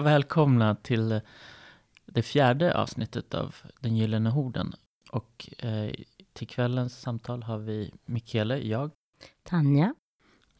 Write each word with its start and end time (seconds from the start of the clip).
Välkomna 0.00 0.74
till 0.74 1.20
det 2.06 2.22
fjärde 2.22 2.74
avsnittet 2.74 3.34
av 3.34 3.56
Den 3.80 3.96
gyllene 3.96 4.30
horden. 4.30 4.74
Och 5.10 5.48
eh, 5.58 5.90
till 6.32 6.48
kvällens 6.48 7.00
samtal 7.00 7.42
har 7.42 7.58
vi 7.58 7.92
Michele, 8.04 8.58
jag. 8.58 8.90
Tanja. 9.42 9.94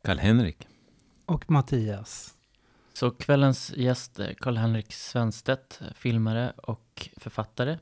Karl-Henrik. 0.03 0.69
Och 1.27 1.51
Mattias. 1.51 2.35
Så 2.93 3.11
kvällens 3.11 3.73
gäst 3.77 4.19
är 4.19 4.35
Karl-Henrik 4.35 4.93
Svenstedt, 4.93 5.81
filmare 5.95 6.53
och 6.57 7.11
författare. 7.17 7.79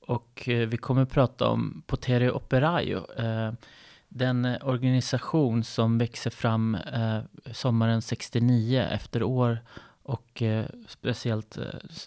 Och 0.00 0.48
eh, 0.48 0.68
vi 0.68 0.76
kommer 0.76 1.02
att 1.02 1.10
prata 1.10 1.48
om 1.48 1.82
Potere 1.86 2.32
Operaio. 2.32 3.20
Eh, 3.20 3.52
den 4.08 4.56
organisation 4.62 5.64
som 5.64 5.98
växer 5.98 6.30
fram 6.30 6.74
eh, 6.74 7.20
sommaren 7.52 8.02
69 8.02 8.80
efter 8.90 9.22
år 9.22 9.58
och 10.06 10.42
eh, 10.42 10.66
speciellt 10.88 11.58
eh, 11.58 11.64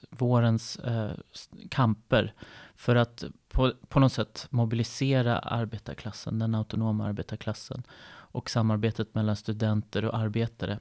vårens 0.10 0.76
eh, 0.76 1.12
kamper 1.70 2.34
för 2.76 2.96
att 2.96 3.24
på, 3.50 3.74
på 3.88 4.00
något 4.00 4.14
sätt 4.14 4.48
mobilisera 4.50 5.40
arbetarklassen, 5.40 6.40
den 6.40 6.56
autonoma 6.56 7.08
arbetarklassen 7.08 7.84
och 8.32 8.50
samarbetet 8.50 9.16
mellan 9.16 9.36
studenter 9.36 10.06
och 10.06 10.18
arbetare. 10.18 10.80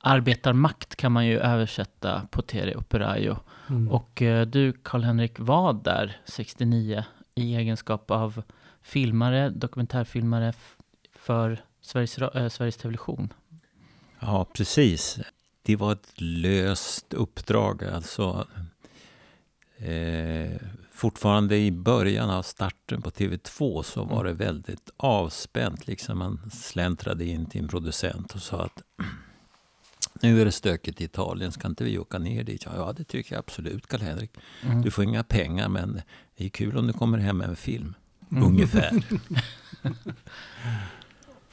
Arbetarmakt 0.00 0.96
kan 0.96 1.12
man 1.12 1.26
ju 1.26 1.38
översätta 1.38 2.26
Potere 2.30 2.76
Operaio. 2.76 3.36
Mm. 3.68 3.88
Och 3.88 4.22
eh, 4.22 4.46
du, 4.46 4.72
Karl-Henrik, 4.72 5.38
var 5.38 5.72
där 5.72 6.20
69 6.24 7.04
i 7.34 7.56
egenskap 7.56 8.10
av 8.10 8.42
filmare, 8.82 9.50
dokumentärfilmare 9.50 10.52
för 11.12 11.64
Sveriges, 11.80 12.18
äh, 12.18 12.48
Sveriges 12.48 12.76
Television. 12.76 13.32
Ja, 14.20 14.46
precis. 14.54 15.18
Det 15.62 15.76
var 15.76 15.92
ett 15.92 16.12
löst 16.20 17.14
uppdrag. 17.14 17.84
Alltså, 17.84 18.46
eh, 19.76 20.60
fortfarande 20.92 21.56
i 21.56 21.72
början 21.72 22.30
av 22.30 22.42
starten 22.42 23.02
på 23.02 23.10
TV2 23.10 23.82
så 23.82 24.04
var 24.04 24.24
det 24.24 24.32
väldigt 24.32 24.90
avspänt. 24.96 25.86
Liksom 25.86 26.18
man 26.18 26.50
släntrade 26.52 27.24
in 27.24 27.46
till 27.46 27.62
en 27.62 27.68
producent 27.68 28.34
och 28.34 28.42
sa 28.42 28.64
att 28.64 28.82
nu 30.22 30.40
är 30.40 30.44
det 30.44 30.52
stökigt 30.52 31.00
i 31.00 31.04
Italien, 31.04 31.52
ska 31.52 31.68
inte 31.68 31.84
vi 31.84 31.98
åka 31.98 32.18
ner 32.18 32.44
dit? 32.44 32.66
Ja, 32.76 32.92
det 32.96 33.04
tycker 33.04 33.34
jag 33.34 33.38
absolut, 33.38 33.86
Karl-Henrik. 33.86 34.30
Mm. 34.62 34.82
Du 34.82 34.90
får 34.90 35.04
inga 35.04 35.24
pengar, 35.24 35.68
men 35.68 36.00
det 36.36 36.44
är 36.44 36.48
kul 36.48 36.76
om 36.76 36.86
du 36.86 36.92
kommer 36.92 37.18
hem 37.18 37.38
med 37.38 37.48
en 37.48 37.56
film. 37.56 37.94
Mm. 38.30 38.44
Ungefär. 38.44 39.02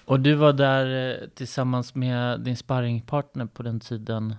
Och 0.09 0.19
du 0.19 0.35
var 0.35 0.53
där 0.53 1.11
eh, 1.21 1.27
tillsammans 1.27 1.95
med 1.95 2.39
din 2.39 2.57
sparringpartner 2.57 3.45
på 3.45 3.63
den 3.63 3.79
tiden? 3.79 4.35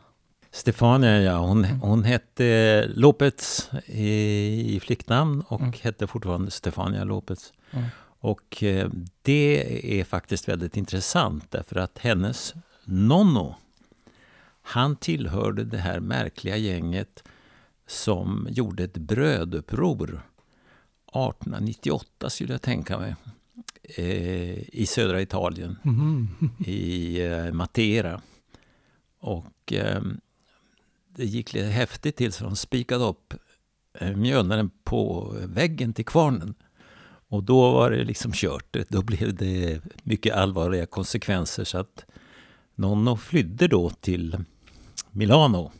Stefania, 0.50 1.22
ja. 1.22 1.38
Hon, 1.38 1.64
mm. 1.64 1.80
hon 1.80 2.04
hette 2.04 2.86
Lopez 2.94 3.70
i, 3.86 4.76
i 4.76 4.80
flicknamn 4.80 5.40
och 5.48 5.60
mm. 5.60 5.72
hette 5.82 6.06
fortfarande 6.06 6.50
Stefania 6.50 7.04
Lopez. 7.04 7.52
Mm. 7.70 7.84
Och 8.20 8.62
eh, 8.62 8.90
det 9.22 10.00
är 10.00 10.04
faktiskt 10.04 10.48
väldigt 10.48 10.76
intressant 10.76 11.50
därför 11.50 11.76
att 11.76 11.98
hennes 11.98 12.54
nonno, 12.84 13.54
han 14.62 14.96
tillhörde 14.96 15.64
det 15.64 15.78
här 15.78 16.00
märkliga 16.00 16.56
gänget 16.56 17.24
som 17.86 18.46
gjorde 18.50 18.84
ett 18.84 18.96
bröduppror 18.96 20.22
1898 21.12 22.30
skulle 22.30 22.52
jag 22.52 22.62
tänka 22.62 22.98
mig. 22.98 23.14
Eh, 23.96 24.58
I 24.72 24.86
södra 24.88 25.20
Italien, 25.20 25.76
mm. 25.84 26.28
i 26.66 27.20
eh, 27.20 27.52
Matera. 27.52 28.20
Och 29.18 29.72
eh, 29.72 30.02
det 31.08 31.24
gick 31.24 31.52
lite 31.52 31.66
häftigt 31.66 32.16
till 32.16 32.32
så 32.32 32.44
de 32.44 32.56
spikade 32.56 33.04
upp 33.04 33.34
eh, 33.94 34.16
mjölnaren 34.16 34.70
på 34.84 35.32
väggen 35.46 35.92
till 35.92 36.04
kvarnen. 36.04 36.54
Och 37.28 37.44
då 37.44 37.70
var 37.70 37.90
det 37.90 38.04
liksom 38.04 38.32
kört. 38.32 38.76
Då 38.88 39.02
blev 39.02 39.34
det 39.34 39.80
mycket 40.02 40.34
allvarliga 40.34 40.86
konsekvenser. 40.86 41.64
Så 41.64 41.78
att 41.78 42.04
Nonno 42.74 43.16
flydde 43.16 43.68
då 43.68 43.90
till 43.90 44.44
Milano. 45.10 45.72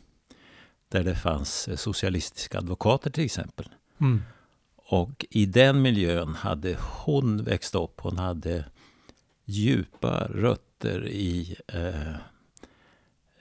Där 0.89 1.03
det 1.03 1.15
fanns 1.15 1.81
socialistiska 1.81 2.57
advokater 2.57 3.09
till 3.09 3.25
exempel. 3.25 3.69
Mm. 4.01 4.21
Och 4.91 5.25
i 5.29 5.45
den 5.45 5.81
miljön 5.81 6.35
hade 6.35 6.77
hon 6.81 7.43
växt 7.43 7.75
upp. 7.75 8.01
Hon 8.01 8.17
hade 8.17 8.65
djupa 9.45 10.27
rötter 10.27 11.07
i 11.07 11.55
eh, 11.67 12.11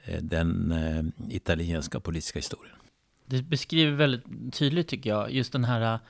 eh, 0.05 0.22
den 0.22 0.72
eh, 0.72 1.05
italienska 1.37 2.00
politiska 2.00 2.39
historien. 2.39 2.77
Det 3.27 3.43
beskriver 3.43 3.93
väldigt 3.93 4.55
tydligt 4.55 4.89
tycker 4.89 5.10
jag, 5.10 5.33
just 5.33 5.53
den 5.53 5.65
här 5.65 5.94
eh, 5.94 6.00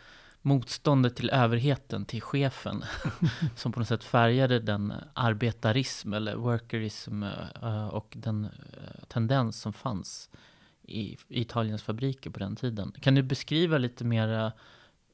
motståndet 0.43 1.17
till 1.17 1.31
överheten, 1.31 2.05
till 2.05 2.23
chefen, 2.23 2.85
som 3.57 3.73
på 3.73 3.81
något 3.81 3.89
sätt 3.89 4.05
färgade 4.05 4.59
den 4.59 4.95
arbetarism 5.15 6.13
eller 6.13 6.35
workerism 6.37 7.23
eh, 7.23 7.87
och 7.87 8.13
den 8.17 8.49
tendens 9.09 9.61
som 9.61 9.73
fanns 9.73 10.31
i 10.83 11.17
Italiens 11.29 11.83
fabriker 11.83 12.31
på 12.31 12.39
den 12.39 12.57
tiden. 12.57 12.93
Kan 13.01 13.15
du 13.15 13.23
beskriva 13.23 13.79
lite 13.79 14.05
mer 14.05 14.53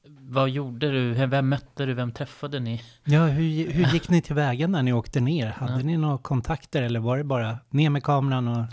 vad 0.09 0.51
gjorde 0.51 0.91
du? 0.93 1.27
Vem 1.27 1.49
mötte 1.49 1.87
du? 1.87 1.95
Vem 1.95 2.13
träffade 2.13 2.61
ni? 2.61 2.83
Ja, 3.05 3.27
hur, 3.27 3.71
hur 3.71 3.87
gick 3.93 4.09
ni 4.09 4.23
tillväga 4.23 4.67
när 4.67 4.83
ni 4.83 4.93
åkte 4.93 5.21
ner? 5.21 5.47
Hade 5.47 5.73
ja. 5.73 5.79
ni 5.79 5.97
några 5.97 6.19
kontakter 6.19 6.83
eller 6.83 7.01
var 7.01 7.19
det 7.19 7.25
bara 7.25 7.59
ner 7.71 7.91
med 7.91 8.03
kameran 8.03 8.49
och 8.49 8.67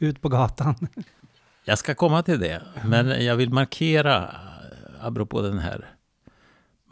ut 0.00 0.22
på 0.22 0.28
gatan? 0.28 0.74
Jag 1.64 1.78
ska 1.78 1.94
komma 1.94 2.22
till 2.22 2.40
det, 2.40 2.62
men 2.84 3.24
jag 3.24 3.36
vill 3.36 3.50
markera, 3.50 4.34
apropå 5.00 5.42
den 5.42 5.58
här, 5.58 5.86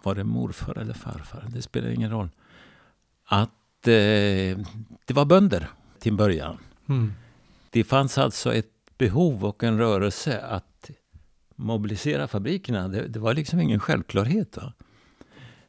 var 0.03 0.15
det 0.15 0.25
morfar 0.25 0.79
eller 0.79 0.95
farfar? 0.95 1.45
Det 1.49 1.63
spelar 1.63 1.89
ingen 1.89 2.11
roll. 2.11 2.29
Att 3.25 3.87
eh, 3.87 4.59
det 5.05 5.13
var 5.15 5.25
bönder 5.25 5.69
till 5.99 6.17
början. 6.17 6.59
Mm. 6.89 7.15
Det 7.71 7.85
fanns 7.85 8.19
alltså 8.19 8.55
ett 8.55 8.73
behov 8.99 9.45
och 9.45 9.65
en 9.65 9.79
rörelse 9.79 10.41
att 10.41 10.91
mobilisera 11.57 12.29
fabrikerna, 12.29 12.89
det, 12.89 13.09
det 13.09 13.19
var 13.19 13.35
liksom 13.35 13.61
ingen 13.61 13.81
självklarhet. 13.81 14.57
Va? 14.57 14.73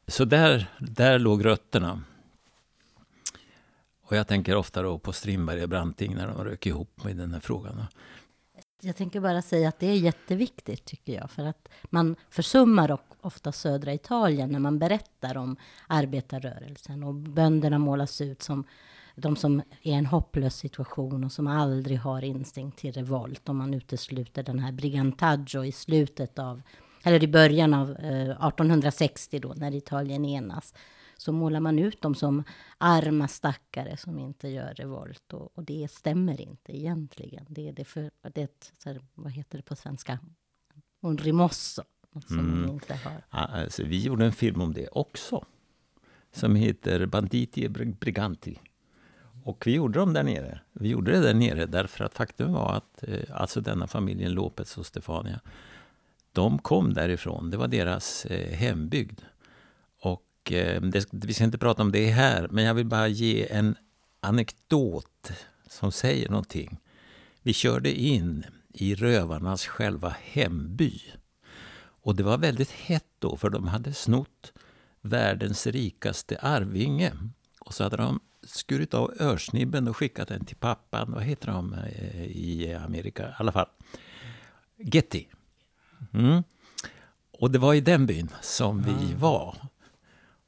Så 0.08 0.26
där, 0.26 0.70
där 0.80 1.20
låg 1.20 1.46
rötterna. 1.46 2.02
Och 4.04 4.16
jag 4.16 4.28
tänker 4.28 4.56
ofta 4.56 4.82
då 4.82 5.00
på 5.00 5.14
Strindberg 5.14 5.64
och 5.64 5.70
Branting 5.70 6.16
när 6.16 6.28
de 6.28 6.44
rök 6.44 6.66
ihop 6.66 7.04
med 7.04 7.18
den 7.18 7.34
här 7.34 7.40
frågan. 7.40 7.86
Jag 8.82 8.96
tänker 8.96 9.20
bara 9.20 9.42
säga 9.42 9.70
att 9.70 9.80
det 9.80 9.88
är 9.88 9.96
jätteviktigt 9.96 10.86
tycker 10.86 11.14
jag. 11.14 11.32
För 11.32 11.46
att 11.46 11.70
man 11.84 12.16
försummar 12.30 12.98
ofta 13.22 13.52
södra 13.52 13.94
Italien 13.94 14.52
när 14.52 14.60
man 14.60 14.80
berättar 14.80 15.38
om 15.38 15.58
arbetarrörelsen. 15.88 17.04
Och 17.04 17.14
bönderna 17.14 17.80
målas 17.80 18.22
ut 18.22 18.42
som 18.42 18.64
de 19.22 19.36
som 19.36 19.60
är 19.60 19.66
i 19.82 19.92
en 19.92 20.06
hopplös 20.06 20.56
situation 20.56 21.24
och 21.24 21.32
som 21.32 21.48
aldrig 21.48 22.00
har 22.00 22.24
instinkt 22.24 22.80
till 22.80 22.92
revolt. 22.92 23.50
Om 23.50 23.58
man 23.58 23.74
utesluter 23.74 24.44
den 24.44 24.60
här 24.60 24.72
brigantaggio 24.72 25.66
i 25.66 25.72
slutet 25.72 26.40
av, 26.40 26.62
eller 27.04 27.24
i 27.24 27.28
början 27.28 27.74
av 27.74 27.92
eh, 27.92 28.48
1860 28.48 29.40
då, 29.40 29.54
när 29.54 29.76
Italien 29.76 30.26
enas. 30.26 30.74
Så 31.18 31.32
målar 31.32 31.60
man 31.60 31.80
ut 31.80 32.02
dem 32.02 32.16
som 32.16 32.44
arma 32.78 33.28
stackare 33.28 33.98
som 33.98 34.20
inte 34.20 34.48
gör 34.48 34.74
revolt. 34.74 35.34
Och, 35.34 35.58
och 35.58 35.64
det 35.64 35.92
stämmer 35.92 36.42
inte 36.42 36.78
egentligen. 36.78 37.46
Det, 37.50 37.72
det, 37.72 37.86
för, 37.86 38.12
det 38.34 38.42
är 38.42 38.46
ett, 38.46 38.74
här, 38.86 39.02
vad 39.14 39.32
heter 39.32 39.58
det 39.58 39.64
på 39.64 39.76
svenska? 39.76 40.20
Un 41.02 41.18
rimosso. 41.18 41.84
Som 42.28 42.40
mm. 42.40 42.70
inte 42.70 42.94
har. 42.94 43.24
Alltså, 43.30 43.84
vi 43.84 44.04
gjorde 44.04 44.26
en 44.26 44.32
film 44.32 44.62
om 44.62 44.74
det 44.74 44.88
också. 44.88 45.46
Som 46.32 46.56
heter 46.56 47.06
Banditi 47.06 47.66
e 47.66 47.70
Briganti. 47.70 48.60
Och 49.48 49.68
vi 49.68 49.72
gjorde 49.72 50.00
dem 50.00 50.14
där 50.14 50.24
nere. 50.24 50.60
Vi 50.74 50.90
gjorde 50.90 51.12
det 51.12 51.20
där 51.20 51.34
nere 51.34 51.66
därför 51.66 52.04
att 52.04 52.14
faktum 52.14 52.54
var 52.54 52.74
att 52.74 53.04
eh, 53.04 53.20
alltså 53.34 53.62
denna 53.62 53.88
familjen 53.88 54.32
Lopez 54.32 54.78
och 54.78 54.86
Stefania, 54.86 55.40
de 56.32 56.60
kom 56.60 56.94
därifrån. 56.94 57.52
Det 57.52 57.58
var 57.58 57.68
deras 57.68 58.26
eh, 58.26 58.58
hembygd. 58.58 59.22
Och 60.02 60.52
eh, 60.52 60.82
det, 60.82 61.08
vi 61.12 61.34
ska 61.34 61.44
inte 61.44 61.58
prata 61.58 61.82
om 61.82 61.92
det 61.92 62.06
här, 62.06 62.48
men 62.52 62.64
jag 62.64 62.74
vill 62.74 62.86
bara 62.86 63.08
ge 63.08 63.52
en 63.52 63.76
anekdot 64.20 65.32
som 65.70 65.92
säger 65.92 66.30
någonting. 66.30 66.78
Vi 67.42 67.54
körde 67.54 67.92
in 67.92 68.46
i 68.74 68.96
rövarnas 68.96 69.66
själva 69.66 70.16
hemby. 70.24 71.02
Och 71.80 72.16
det 72.16 72.24
var 72.24 72.38
väldigt 72.38 72.72
hett 72.72 73.12
då, 73.20 73.38
för 73.38 73.50
de 73.50 73.68
hade 73.68 73.94
snott 73.94 74.54
världens 75.02 75.68
rikaste 75.68 76.38
arvinge. 76.38 77.14
Och 77.60 77.74
så 77.74 77.84
hade 77.84 77.98
de 77.98 78.20
skurit 78.48 78.94
av 78.94 79.14
örsnibben 79.20 79.88
och 79.88 79.98
skickat 79.98 80.28
den 80.28 80.46
till 80.46 80.56
pappan. 80.56 81.12
Vad 81.12 81.24
heter 81.24 81.48
de 81.48 81.74
eh, 81.74 82.24
i 82.24 82.74
Amerika? 82.74 83.30
I 83.30 83.32
alla 83.38 83.52
fall. 83.52 83.68
Getty. 84.78 85.26
Mm. 86.14 86.44
Och 87.32 87.52
det 87.52 87.60
var 87.60 87.74
i 87.74 87.82
den 87.82 88.06
byn 88.06 88.30
som 88.42 88.84
vi 88.84 89.14
var. 89.14 89.58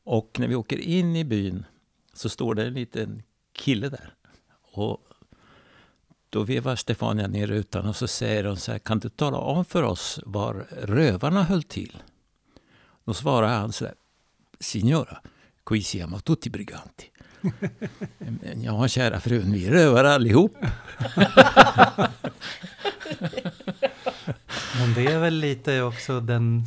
Och 0.03 0.35
när 0.39 0.47
vi 0.47 0.55
åker 0.55 0.77
in 0.77 1.15
i 1.15 1.23
byn 1.23 1.65
så 2.13 2.29
står 2.29 2.55
det 2.55 2.65
en 2.65 2.73
liten 2.73 3.23
kille 3.53 3.89
där. 3.89 4.13
Och 4.61 4.99
då 6.29 6.43
vevar 6.43 6.75
Stefania 6.75 7.27
ner 7.27 7.47
rutan 7.47 7.85
och 7.85 7.95
så 7.95 8.07
säger 8.07 8.43
hon 8.43 8.57
så 8.57 8.71
här, 8.71 8.79
kan 8.79 8.99
du 8.99 9.09
tala 9.09 9.37
om 9.37 9.65
för 9.65 9.83
oss 9.83 10.19
var 10.25 10.67
rövarna 10.81 11.43
höll 11.43 11.63
till? 11.63 12.03
Då 13.05 13.13
svarar 13.13 13.57
han 13.59 13.71
så 13.71 13.85
här, 13.85 13.95
Signora, 14.59 15.21
qui 15.65 15.81
siamo 15.81 16.19
tutti 16.19 16.49
briganti. 16.49 17.11
ja, 18.63 18.87
kära 18.87 19.19
frun, 19.19 19.51
vi 19.51 19.67
är 19.67 19.71
rövare 19.71 20.13
allihop. 20.13 20.57
Men 24.79 24.93
det 24.95 25.05
är 25.05 25.19
väl 25.19 25.33
lite 25.33 25.81
också 25.81 26.19
den 26.19 26.65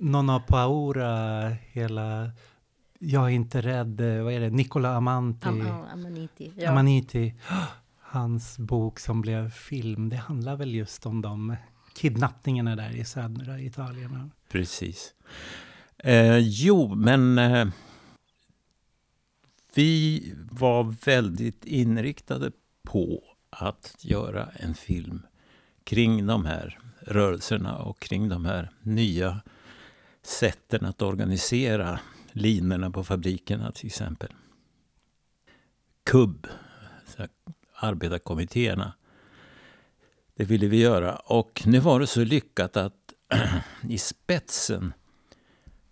Nonna 0.00 0.40
Paura, 0.40 1.48
hela 1.48 2.30
Jag 2.98 3.24
är 3.24 3.28
inte 3.28 3.60
rädd, 3.60 4.00
vad 4.00 4.32
är 4.32 4.40
det, 4.40 4.50
Nicola 4.50 4.96
Amanti, 4.96 5.48
Am, 5.48 5.60
am, 5.60 5.84
Amaniti. 5.92 6.52
Ja. 6.56 6.70
Amaniti, 6.70 7.34
hans 8.00 8.58
bok 8.58 8.98
som 8.98 9.20
blev 9.20 9.50
film, 9.50 10.08
det 10.08 10.16
handlar 10.16 10.56
väl 10.56 10.74
just 10.74 11.06
om 11.06 11.22
de 11.22 11.56
kidnappningarna 11.94 12.76
där 12.76 12.96
i 12.96 13.04
södra 13.04 13.60
Italien. 13.60 14.30
Precis. 14.48 15.14
Eh, 15.98 16.38
jo, 16.38 16.94
men 16.94 17.38
eh, 17.38 17.68
vi 19.74 20.34
var 20.50 20.94
väldigt 21.04 21.64
inriktade 21.64 22.52
på 22.82 23.22
att 23.50 23.96
göra 24.00 24.48
en 24.54 24.74
film 24.74 25.26
kring 25.84 26.26
de 26.26 26.44
här 26.44 26.78
rörelserna 27.00 27.78
och 27.78 28.00
kring 28.00 28.28
de 28.28 28.44
här 28.44 28.70
nya 28.82 29.40
sätten 30.22 30.84
att 30.84 31.02
organisera 31.02 32.00
linorna 32.32 32.90
på 32.90 33.04
fabrikerna 33.04 33.72
till 33.72 33.86
exempel. 33.86 34.32
KUB, 36.04 36.46
arbetarkommittéerna. 37.74 38.92
Det 40.34 40.44
ville 40.44 40.66
vi 40.66 40.80
göra. 40.80 41.16
Och 41.16 41.62
nu 41.66 41.78
var 41.78 42.00
det 42.00 42.06
så 42.06 42.24
lyckat 42.24 42.76
att 42.76 43.14
i 43.88 43.98
spetsen 43.98 44.92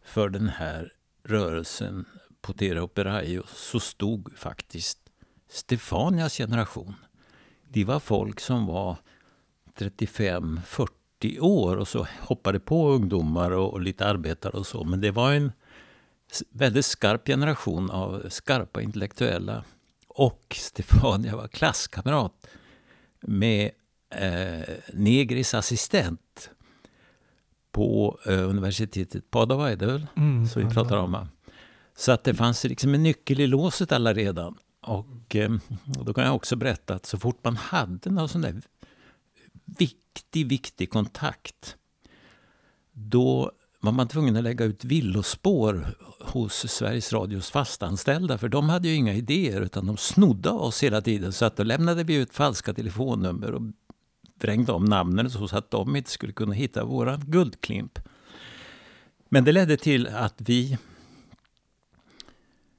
för 0.03 0.29
den 0.29 0.49
här 0.49 0.93
rörelsen 1.23 2.05
Potera 2.41 2.83
Operaio 2.83 3.43
så 3.47 3.81
stod 3.81 4.39
faktiskt 4.39 4.99
Stefanias 5.49 6.37
generation. 6.37 6.95
Det 7.69 7.85
var 7.85 8.01
folk 8.01 8.41
som 8.41 8.67
var 8.67 8.97
35-40 9.79 11.41
år 11.41 11.77
och 11.77 11.89
så 11.89 12.07
hoppade 12.21 12.61
på 12.61 12.89
ungdomar 12.89 13.51
och, 13.51 13.73
och 13.73 13.81
lite 13.81 14.07
arbetare 14.07 14.53
och 14.53 14.67
så. 14.67 14.85
Men 14.85 15.01
det 15.01 15.11
var 15.11 15.33
en 15.33 15.53
väldigt 16.51 16.87
skarp 16.87 17.27
generation 17.27 17.91
av 17.91 18.27
skarpa 18.29 18.83
intellektuella. 18.83 19.65
Och 20.09 20.57
Stefania 20.59 21.37
var 21.37 21.49
klasskamrat 21.49 22.47
med 23.21 23.71
eh, 24.11 24.75
Negris 24.93 25.55
assistent 25.55 26.51
på 27.73 28.19
eh, 28.27 28.49
universitetet 28.49 29.31
Padova, 29.31 29.71
är 29.71 29.77
det 29.77 29.87
väl? 29.87 30.07
Mm, 30.17 30.47
som 30.47 30.63
vi 30.63 30.75
pratar 30.75 30.97
om. 30.97 31.29
Så 31.99 32.13
att 32.13 32.25
det 32.25 32.35
fanns 32.35 32.65
liksom 32.65 32.95
en 32.95 33.03
nyckel 33.03 33.41
i 33.41 33.47
låset 33.47 33.93
alla 33.93 34.13
redan. 34.15 34.59
Och 34.81 35.37
och 35.99 36.05
då 36.05 36.15
kan 36.15 36.25
jag 36.25 36.35
också 36.35 36.57
berätta 36.57 36.95
att 36.95 37.07
så 37.07 37.19
fort 37.19 37.45
man 37.45 37.57
hade 37.57 38.11
någon 38.11 38.29
sån 38.29 38.41
där 38.41 38.63
viktig, 39.65 40.47
viktig 40.49 40.91
kontakt 40.91 41.77
då 42.93 43.53
var 43.81 43.93
man 43.93 44.09
tvungen 44.09 44.37
att 44.37 44.43
lägga 44.43 44.65
ut 44.65 44.85
villospår 44.85 45.87
hos 46.21 46.73
Sveriges 46.73 47.13
Radios 47.13 47.51
fastanställda. 47.51 48.39
För 48.39 48.49
de 48.49 48.69
hade 48.69 48.89
ju 48.89 48.95
inga 48.95 49.15
idéer 49.15 49.61
utan 49.61 49.87
de 49.87 49.97
snodde 49.97 50.51
av 50.51 50.63
oss 50.63 50.83
hela 50.83 51.01
tiden. 51.01 51.33
Så 51.33 51.45
att 51.45 51.57
då 51.57 51.63
lämnade 51.63 52.05
vi 52.05 52.15
ut 52.15 52.35
falska 52.35 52.75
telefonnummer 52.75 53.53
och 53.53 53.63
vrängde 54.41 54.73
om 54.73 54.85
namnen 54.85 55.31
så 55.31 55.57
att 55.57 55.71
de 55.71 55.97
inte 55.97 56.11
skulle 56.11 56.33
kunna 56.33 56.55
hitta 56.55 56.85
våran 56.85 57.21
guldklimp. 57.27 57.99
Men 59.29 59.45
det 59.45 59.53
ledde 59.53 59.77
till 59.77 60.07
att 60.07 60.35
vi 60.37 60.79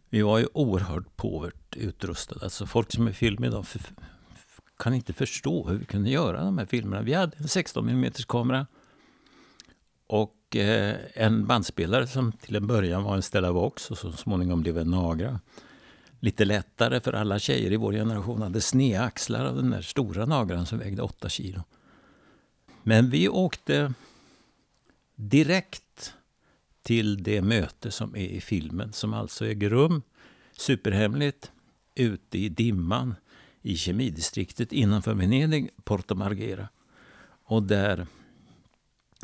vi 0.09 0.21
var 0.21 0.37
ju 0.39 0.47
oerhört 0.53 1.15
påvert 1.15 1.75
utrustade. 1.75 2.43
Alltså 2.43 2.65
folk 2.65 2.91
som 2.91 3.07
är 3.07 3.11
film 3.11 3.43
idag 3.43 3.65
kan 4.77 4.93
inte 4.93 5.13
förstå 5.13 5.67
hur 5.67 5.77
vi 5.77 5.85
kunde 5.85 6.09
göra 6.09 6.43
de 6.43 6.57
här 6.57 6.65
filmerna. 6.65 7.01
Vi 7.01 7.13
hade 7.13 7.37
en 7.37 7.47
16 7.47 7.89
mm 7.89 8.11
kamera 8.27 8.67
och 10.07 10.55
eh, 10.55 10.95
en 11.13 11.47
bandspelare 11.47 12.07
som 12.07 12.31
till 12.31 12.55
en 12.55 12.67
början 12.67 13.03
var 13.03 13.15
en 13.15 13.21
Stella 13.21 13.51
Vox 13.51 13.91
och 13.91 13.97
så 13.97 14.11
småningom 14.11 14.61
blev 14.61 14.77
en 14.77 14.91
Nagra. 14.91 15.39
Lite 16.19 16.45
lättare 16.45 16.99
för 16.99 17.13
alla 17.13 17.39
tjejer 17.39 17.71
i 17.71 17.75
vår 17.75 17.93
generation 17.93 18.41
hade 18.41 18.61
sneda 18.61 19.03
axlar 19.03 19.45
av 19.45 19.55
den 19.55 19.69
där 19.69 19.81
stora 19.81 20.25
Nagran 20.25 20.65
som 20.65 20.79
vägde 20.79 21.01
8 21.01 21.29
kilo. 21.29 21.63
Men 22.83 23.09
vi 23.09 23.29
åkte 23.29 23.93
direkt 25.15 26.13
till 26.83 27.23
det 27.23 27.41
möte 27.41 27.91
som 27.91 28.15
är 28.15 28.27
i 28.27 28.41
filmen 28.41 28.93
som 28.93 29.13
alltså 29.13 29.45
äger 29.45 29.69
rum 29.69 30.01
superhemligt 30.51 31.51
ute 31.95 32.37
i 32.37 32.49
dimman 32.49 33.15
i 33.61 33.77
kemidistriktet 33.77 34.71
innanför 34.71 35.13
Venedig, 35.13 35.69
Porto 35.83 36.15
Marghera. 36.15 36.69
Och 37.43 37.63
där 37.63 38.07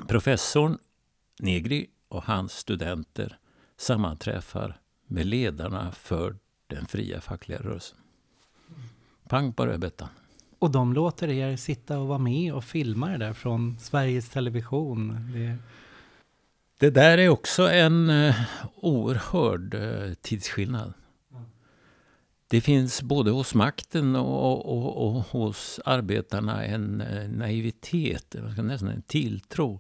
professorn 0.08 0.78
Negri 1.40 1.88
och 2.08 2.24
hans 2.24 2.52
studenter 2.54 3.40
sammanträffar 3.78 4.80
med 5.08 5.26
ledarna 5.26 5.92
för 5.92 6.36
den 6.68 6.86
fria 6.86 7.22
fackliga 7.22 7.60
rörelsen. 7.60 7.98
Pang 9.30 9.54
på 9.54 9.66
rödbetan. 9.66 10.10
Och 10.60 10.72
de 10.72 10.94
låter 10.94 11.30
er 11.30 11.56
sitta 11.58 12.00
och 12.00 12.08
vara 12.08 12.20
med 12.20 12.54
och 12.54 12.64
filma 12.64 13.10
det 13.10 13.18
där 13.18 13.34
från 13.34 13.80
Sveriges 13.80 14.30
Television. 14.30 15.32
Det, 15.34 15.58
det 16.86 16.92
där 16.92 17.18
är 17.18 17.30
också 17.30 17.70
en 17.70 18.10
eh, 18.10 18.36
oerhörd 18.76 19.74
eh, 19.74 20.14
tidsskillnad. 20.14 20.94
Det 22.48 22.62
finns 22.62 23.02
både 23.02 23.32
hos 23.32 23.54
makten 23.54 24.16
och, 24.16 24.66
och, 24.66 25.08
och 25.08 25.24
hos 25.24 25.80
arbetarna 25.86 26.66
en 26.66 27.02
eh, 27.02 27.30
naivitet, 27.30 28.36
nästan 28.58 28.90
en 28.90 29.02
tilltro 29.02 29.80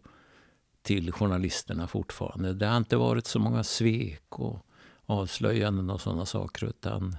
till 0.81 1.11
journalisterna 1.11 1.87
fortfarande. 1.87 2.53
Det 2.53 2.67
har 2.67 2.77
inte 2.77 2.97
varit 2.97 3.27
så 3.27 3.39
många 3.39 3.63
svek 3.63 4.39
och 4.39 4.65
avslöjanden 5.05 5.89
och 5.89 6.01
sådana 6.01 6.25
saker. 6.25 6.65
Utan 6.65 7.17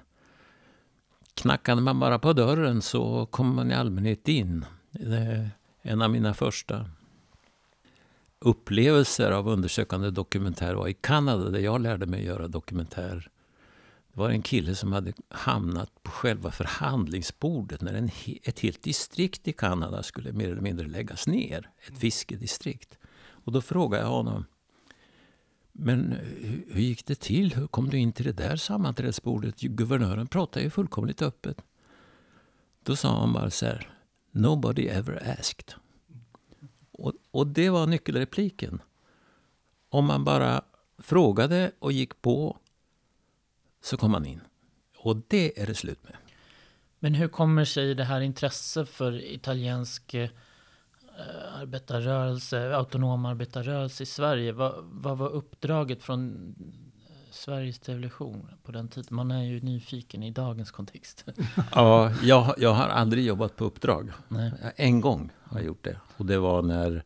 knackade 1.34 1.80
man 1.80 2.00
bara 2.00 2.18
på 2.18 2.32
dörren 2.32 2.82
så 2.82 3.26
kom 3.26 3.54
man 3.54 3.70
i 3.70 3.74
allmänhet 3.74 4.28
in. 4.28 4.64
Det 4.90 5.16
är 5.16 5.50
en 5.82 6.02
av 6.02 6.10
mina 6.10 6.34
första 6.34 6.90
upplevelser 8.46 9.30
av 9.30 9.48
undersökande 9.48 10.10
dokumentär 10.10 10.74
var 10.74 10.88
i 10.88 10.94
Kanada 10.94 11.50
där 11.50 11.58
jag 11.58 11.80
lärde 11.80 12.06
mig 12.06 12.24
göra 12.24 12.48
dokumentär. 12.48 13.30
Det 14.12 14.20
var 14.20 14.30
en 14.30 14.42
kille 14.42 14.74
som 14.74 14.92
hade 14.92 15.12
hamnat 15.28 16.02
på 16.02 16.10
själva 16.10 16.50
förhandlingsbordet 16.50 17.80
när 17.80 17.94
en, 17.94 18.10
ett 18.42 18.60
helt 18.60 18.82
distrikt 18.82 19.48
i 19.48 19.52
Kanada 19.52 20.02
skulle 20.02 20.32
mer 20.32 20.48
eller 20.48 20.60
mindre 20.60 20.86
läggas 20.86 21.26
ner. 21.26 21.70
Ett 21.86 21.98
fiskedistrikt. 21.98 22.98
Och 23.28 23.52
då 23.52 23.60
frågade 23.60 24.02
jag 24.02 24.10
honom 24.10 24.44
men 25.72 26.12
hur, 26.40 26.64
hur 26.70 26.80
gick 26.80 27.06
det 27.06 27.20
till? 27.20 27.54
Hur 27.54 27.66
kom 27.66 27.90
du 27.90 27.98
in 27.98 28.12
till 28.12 28.24
det 28.24 28.32
där 28.32 28.56
sammanträdesbordet? 28.56 29.60
Guvernören 29.60 30.26
pratade 30.26 30.64
ju 30.64 30.70
fullkomligt 30.70 31.22
öppet. 31.22 31.62
Då 32.82 32.96
sa 32.96 33.20
han 33.20 33.32
bara 33.32 33.50
så 33.50 33.66
här. 33.66 33.90
Nobody 34.30 34.86
ever 34.86 35.38
asked. 35.38 35.85
Och, 37.36 37.46
det 37.46 37.70
var 37.70 37.86
nyckelrepliken. 37.86 38.82
Om 39.88 40.04
man 40.04 40.24
bara 40.24 40.62
frågade 40.98 41.70
och 41.78 41.92
gick 41.92 42.22
på 42.22 42.58
så 43.82 43.96
kom 43.96 44.10
man 44.10 44.26
in. 44.26 44.40
Och 44.96 45.16
det 45.28 45.62
är 45.62 45.66
det 45.66 45.74
slut 45.74 46.04
med. 46.04 46.16
Men 46.98 47.14
hur 47.14 47.28
kommer 47.28 47.64
sig 47.64 47.94
det 47.94 48.04
här 48.04 48.20
intresse 48.20 48.86
för 48.86 49.24
italiensk 49.24 50.14
eh, 50.14 50.28
arbetarrörelse, 51.60 52.74
autonom 52.74 53.24
arbetarrörelse 53.24 54.02
i 54.02 54.06
Sverige? 54.06 54.52
Vad, 54.52 54.74
vad 54.84 55.18
var 55.18 55.28
uppdraget 55.28 56.02
från 56.02 56.36
eh, 57.08 57.14
Sveriges 57.30 57.78
Television 57.78 58.48
på 58.62 58.72
den 58.72 58.88
tiden? 58.88 59.16
Man 59.16 59.30
är 59.30 59.44
ju 59.44 59.60
nyfiken 59.60 60.22
i 60.22 60.30
dagens 60.30 60.70
kontext. 60.70 61.24
Ja, 61.74 62.12
jag, 62.22 62.54
jag 62.58 62.74
har 62.74 62.88
aldrig 62.88 63.24
jobbat 63.24 63.56
på 63.56 63.64
uppdrag. 63.64 64.10
Nej. 64.28 64.52
En 64.76 65.00
gång 65.00 65.32
har 65.42 65.58
jag 65.58 65.66
gjort 65.66 65.84
det. 65.84 66.00
Och 66.16 66.26
det 66.26 66.38
var 66.38 66.62
när 66.62 67.04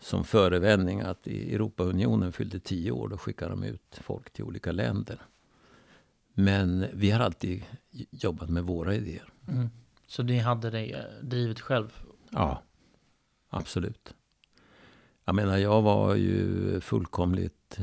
som 0.00 0.24
förevändning 0.24 1.00
att 1.00 1.26
i 1.26 1.54
Europaunionen 1.54 2.32
fyllde 2.32 2.60
tio 2.60 2.90
år. 2.90 3.08
Då 3.08 3.18
skickade 3.18 3.50
de 3.50 3.62
ut 3.62 3.98
folk 4.02 4.30
till 4.30 4.44
olika 4.44 4.72
länder. 4.72 5.18
Men 6.34 6.86
vi 6.92 7.10
har 7.10 7.20
alltid 7.20 7.64
jobbat 8.10 8.50
med 8.50 8.64
våra 8.64 8.94
idéer. 8.94 9.32
Mm. 9.48 9.68
Så 10.06 10.22
ni 10.22 10.38
hade 10.38 10.70
det 10.70 10.92
eh, 10.92 11.04
drivet 11.22 11.60
själv? 11.60 12.00
Ja, 12.30 12.62
absolut. 13.48 14.14
Jag 15.24 15.34
menar, 15.34 15.56
jag 15.56 15.82
var 15.82 16.14
ju 16.14 16.80
fullkomligt... 16.80 17.78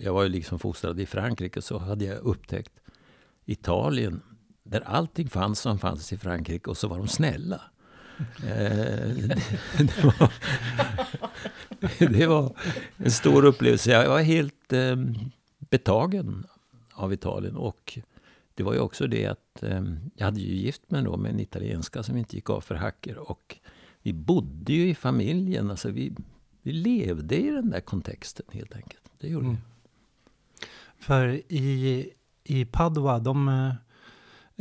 Jag 0.00 0.12
var 0.12 0.22
ju 0.22 0.28
liksom 0.28 0.58
fostrad 0.58 1.00
i 1.00 1.06
Frankrike, 1.06 1.62
så 1.62 1.78
hade 1.78 2.04
jag 2.04 2.18
upptäckt 2.18 2.72
Italien. 3.44 4.22
där 4.62 4.80
allting 4.80 5.28
fanns 5.28 5.60
som 5.60 5.78
fanns 5.78 6.12
i 6.12 6.18
Frankrike 6.18 6.70
och 6.70 6.76
så 6.76 6.88
var 6.88 6.98
de 6.98 7.08
snälla. 7.08 7.62
Det, 8.36 8.66
eh, 8.66 9.36
det, 9.86 10.04
var, 10.04 10.32
det, 12.12 12.26
var, 12.26 12.56
en 12.96 13.10
stor 13.10 13.44
upplevelse. 13.44 13.90
Jag 13.90 14.08
var 14.08 14.20
helt 14.20 14.72
eh, 14.72 14.96
betagen 15.58 16.46
av 16.92 17.12
Italien. 17.12 17.56
Och 17.56 17.98
det 18.54 18.62
var 18.62 18.74
ju 18.74 18.80
också 18.80 19.06
det 19.06 19.26
att 19.26 19.62
eh, 19.62 19.82
jag 20.14 20.24
hade 20.24 20.40
ju 20.40 20.54
gift 20.54 20.90
mig 20.90 21.02
då 21.02 21.16
med 21.16 21.30
en 21.30 21.40
italienska 21.40 22.02
som 22.02 22.16
inte 22.16 22.36
gick 22.36 22.50
av 22.50 22.60
för 22.60 22.74
hacker. 22.74 23.30
Och 23.30 23.58
vi 24.02 24.12
bodde 24.12 24.72
ju 24.72 24.88
i 24.88 24.94
familjen. 24.94 25.70
Alltså 25.70 25.90
vi, 25.90 26.12
vi 26.62 26.72
levde 26.72 27.36
i 27.36 27.50
den 27.50 27.70
där 27.70 27.80
kontexten 27.80 28.46
helt 28.52 28.76
enkelt. 28.76 29.10
Det 29.18 29.28
gjorde 29.28 29.46
mm. 29.46 29.56
vi. 29.56 29.62
För 30.98 31.28
i, 31.52 32.10
i 32.44 32.64
Padua, 32.64 33.18
de 33.18 33.48
eh, 33.48 33.74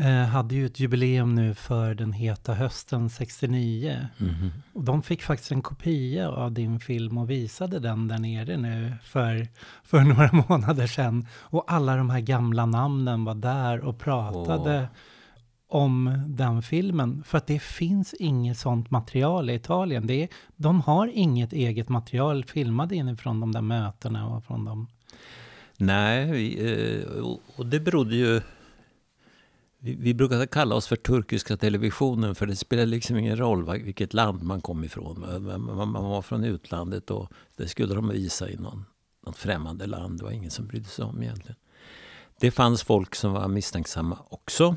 hade 0.05 0.55
ju 0.55 0.65
ett 0.65 0.79
jubileum 0.79 1.35
nu 1.35 1.53
för 1.53 1.93
den 1.93 2.13
heta 2.13 2.53
hösten 2.53 3.09
69. 3.09 4.07
Mm. 4.19 4.51
Och 4.73 4.83
de 4.83 5.03
fick 5.03 5.21
faktiskt 5.21 5.51
en 5.51 5.61
kopia 5.61 6.29
av 6.29 6.51
din 6.51 6.79
film 6.79 7.17
och 7.17 7.29
visade 7.29 7.79
den 7.79 8.07
där 8.07 8.17
nere 8.17 8.57
nu 8.57 8.93
för, 9.03 9.47
för 9.83 9.99
några 10.03 10.29
månader 10.49 10.87
sedan. 10.87 11.27
Och 11.33 11.63
alla 11.67 11.95
de 11.95 12.09
här 12.09 12.19
gamla 12.19 12.65
namnen 12.65 13.25
var 13.25 13.35
där 13.35 13.79
och 13.79 13.99
pratade. 13.99 14.79
Oh 14.79 14.87
om 15.69 16.23
den 16.27 16.61
filmen. 16.61 17.23
För 17.23 17.37
att 17.37 17.47
det 17.47 17.59
finns 17.59 18.13
inget 18.13 18.57
sånt 18.57 18.91
material 18.91 19.49
i 19.49 19.53
Italien. 19.53 20.07
Det 20.07 20.23
är, 20.23 20.29
de 20.55 20.81
har 20.81 21.07
inget 21.13 21.53
eget 21.53 21.89
material 21.89 22.45
filmat 22.45 22.91
inifrån 22.91 23.39
de 23.39 23.51
där 23.51 23.61
mötena 23.61 24.27
och 24.27 24.43
från 24.43 24.65
dem. 24.65 24.87
Nej, 25.77 26.57
eh, 26.67 27.25
och 27.55 27.65
det 27.65 27.79
berodde 27.79 28.15
ju... 28.15 28.41
Vi 29.79 30.13
brukade 30.13 30.47
kalla 30.47 30.75
oss 30.75 30.87
för 30.87 30.95
turkiska 30.95 31.57
televisionen 31.57 32.35
för 32.35 32.45
det 32.45 32.55
spelar 32.55 32.85
liksom 32.85 33.17
ingen 33.17 33.37
roll 33.37 33.81
vilket 33.83 34.13
land 34.13 34.43
man 34.43 34.61
kom 34.61 34.83
ifrån. 34.83 35.19
Man 35.75 36.03
var 36.03 36.21
från 36.21 36.43
utlandet 36.43 37.11
och 37.11 37.31
det 37.55 37.67
skulle 37.67 37.95
de 37.95 38.09
visa 38.09 38.49
i 38.49 38.55
någon, 38.55 38.85
något 39.25 39.37
främmande 39.37 39.85
land. 39.85 40.19
Det 40.19 40.23
var 40.23 40.31
ingen 40.31 40.51
som 40.51 40.67
brydde 40.67 40.89
sig 40.89 41.05
om 41.05 41.23
egentligen. 41.23 41.55
Det 42.39 42.51
fanns 42.51 42.83
folk 42.83 43.15
som 43.15 43.33
var 43.33 43.47
misstänksamma 43.47 44.19
också. 44.29 44.75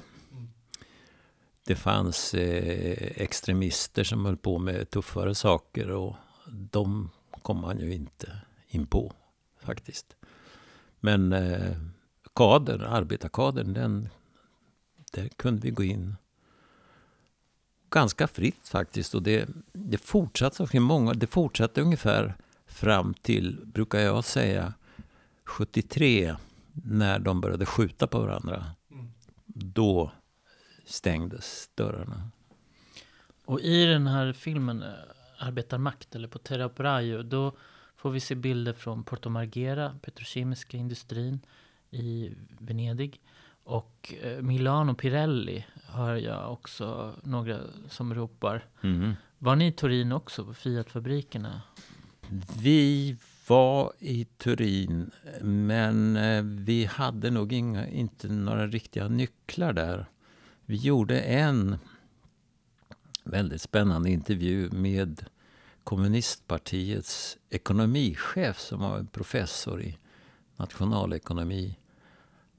Det 1.66 1.76
fanns 1.76 2.34
eh, 2.34 3.22
extremister 3.22 4.04
som 4.04 4.24
höll 4.24 4.36
på 4.36 4.58
med 4.58 4.90
tuffare 4.90 5.34
saker 5.34 5.90
och 5.90 6.16
de 6.70 7.10
kom 7.42 7.60
man 7.60 7.78
ju 7.78 7.94
inte 7.94 8.32
in 8.68 8.86
på 8.86 9.12
faktiskt. 9.62 10.16
Men 11.00 11.32
eh, 11.32 11.76
kadern, 12.34 12.80
arbetarkadern, 12.80 13.74
den, 13.74 14.08
där 15.10 15.28
kunde 15.28 15.62
vi 15.62 15.70
gå 15.70 15.82
in 15.82 16.16
ganska 17.90 18.28
fritt 18.28 18.68
faktiskt. 18.68 19.14
Och 19.14 19.22
det, 19.22 19.48
det, 19.72 19.98
fortsatte, 19.98 20.80
många, 20.80 21.14
det 21.14 21.26
fortsatte 21.26 21.80
ungefär 21.80 22.34
fram 22.66 23.14
till, 23.14 23.60
brukar 23.64 23.98
jag 23.98 24.24
säga, 24.24 24.74
73 25.44 26.36
när 26.72 27.18
de 27.18 27.40
började 27.40 27.66
skjuta 27.66 28.06
på 28.06 28.20
varandra. 28.20 28.64
Mm. 28.90 29.12
Då 29.46 30.12
stängdes 30.84 31.70
dörrarna. 31.74 32.30
Och 33.44 33.60
i 33.60 33.84
den 33.84 34.06
här 34.06 34.32
filmen 34.32 34.82
eh, 34.82 34.88
Arbetarmakt 35.38 36.14
eller 36.14 36.28
på 36.28 36.38
Terra 36.38 37.22
då 37.22 37.56
får 37.96 38.10
vi 38.10 38.20
se 38.20 38.34
bilder 38.34 38.72
från 38.72 39.04
Porto 39.04 39.28
Marghera, 39.28 39.98
petrokemiska 40.02 40.76
industrin 40.76 41.40
i 41.90 42.34
Venedig. 42.58 43.20
Och 43.70 44.14
eh, 44.22 44.42
Milano 44.42 44.94
Pirelli 44.94 45.66
hör 45.86 46.16
jag 46.16 46.52
också 46.52 47.14
några 47.22 47.60
som 47.88 48.14
ropar. 48.14 48.64
Mm. 48.82 49.12
Var 49.38 49.56
ni 49.56 49.66
i 49.66 49.72
Turin 49.72 50.12
också 50.12 50.44
på 50.44 50.54
Fiat-fabrikerna? 50.54 51.60
Vi 52.62 53.16
var 53.46 53.92
i 53.98 54.24
Turin, 54.24 55.10
men 55.42 56.16
eh, 56.16 56.42
vi 56.42 56.84
hade 56.84 57.30
nog 57.30 57.52
inga, 57.52 57.88
inte 57.88 58.28
några 58.28 58.66
riktiga 58.66 59.08
nycklar 59.08 59.72
där. 59.72 60.06
Vi 60.66 60.76
gjorde 60.76 61.20
en 61.20 61.78
väldigt 63.24 63.62
spännande 63.62 64.10
intervju 64.10 64.70
med 64.70 65.24
kommunistpartiets 65.84 67.38
ekonomichef 67.50 68.58
som 68.58 68.80
var 68.80 69.06
professor 69.12 69.82
i 69.82 69.98
nationalekonomi. 70.56 71.78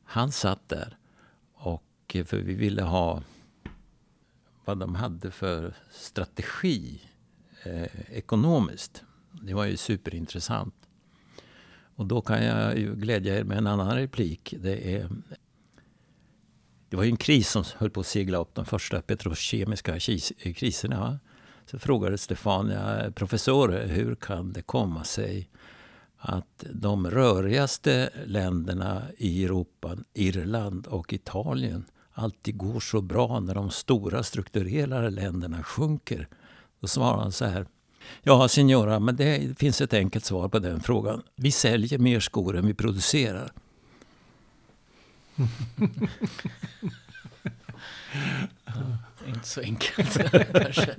Han 0.04 0.32
satt 0.32 0.70
där 0.70 0.98
och 1.62 1.84
eh, 2.14 2.26
för 2.26 2.38
vi 2.38 2.54
ville 2.54 2.82
ha 2.82 3.24
vad 4.66 4.78
de 4.78 4.96
hade 4.96 5.32
för 5.32 5.74
strategi 5.92 7.02
eh, 7.64 8.18
ekonomiskt. 8.18 9.04
Det 9.42 9.54
var 9.54 9.66
ju 9.66 9.78
superintressant. 9.78 10.76
Och 11.96 12.06
då 12.06 12.22
kan 12.22 12.46
jag 12.46 12.78
ju 12.78 12.96
glädja 12.96 13.40
er 13.40 13.44
med 13.44 13.58
en 13.58 13.68
annan 13.68 13.96
replik. 13.96 14.54
Det 14.60 14.96
är 14.96 15.10
det 16.92 16.98
var 16.98 17.04
ju 17.04 17.10
en 17.10 17.18
kris 17.18 17.50
som 17.50 17.64
höll 17.78 17.90
på 17.90 18.00
att 18.00 18.08
segla 18.08 18.38
upp, 18.38 18.56
de 18.56 18.66
första 18.66 19.02
petrokemiska 19.02 19.96
eh, 19.96 20.54
kriserna. 20.54 21.20
Så 21.66 21.80
frågade 21.80 22.18
Stefania, 22.18 23.06
eh, 23.06 23.12
professor, 23.12 23.70
hur 23.70 24.16
kan 24.16 24.54
det 24.54 24.62
komma 24.62 25.04
sig 25.04 25.50
att 26.24 26.64
de 26.74 27.12
rörigaste 27.12 28.10
länderna 28.26 29.04
i 29.18 29.46
Europa, 29.46 29.98
Irland 30.14 30.88
och 30.88 31.14
Italien, 31.14 31.86
alltid 32.14 32.58
går 32.58 32.80
så 32.80 33.02
bra 33.02 33.40
när 33.40 33.56
de 33.56 33.72
stora 33.72 34.24
strukturerade 34.24 35.10
länderna 35.10 35.64
sjunker? 35.64 36.28
Då 36.80 36.88
svarar 36.88 37.18
han 37.18 37.32
så 37.32 37.46
här. 37.46 37.66
Ja, 38.22 38.48
signora, 38.48 39.00
men 39.00 39.16
det 39.16 39.60
finns 39.60 39.82
ett 39.82 39.94
enkelt 39.94 40.26
svar 40.26 40.50
på 40.50 40.60
den 40.60 40.80
frågan. 40.80 41.22
Vi 41.36 41.52
säljer 41.52 42.00
mer 42.00 42.20
skor 42.20 42.58
än 42.58 42.68
vi 42.68 42.74
producerar. 42.74 43.52
inte 49.28 49.48
så 49.48 49.62
enkelt 49.62 50.18
kanske. 50.54 50.96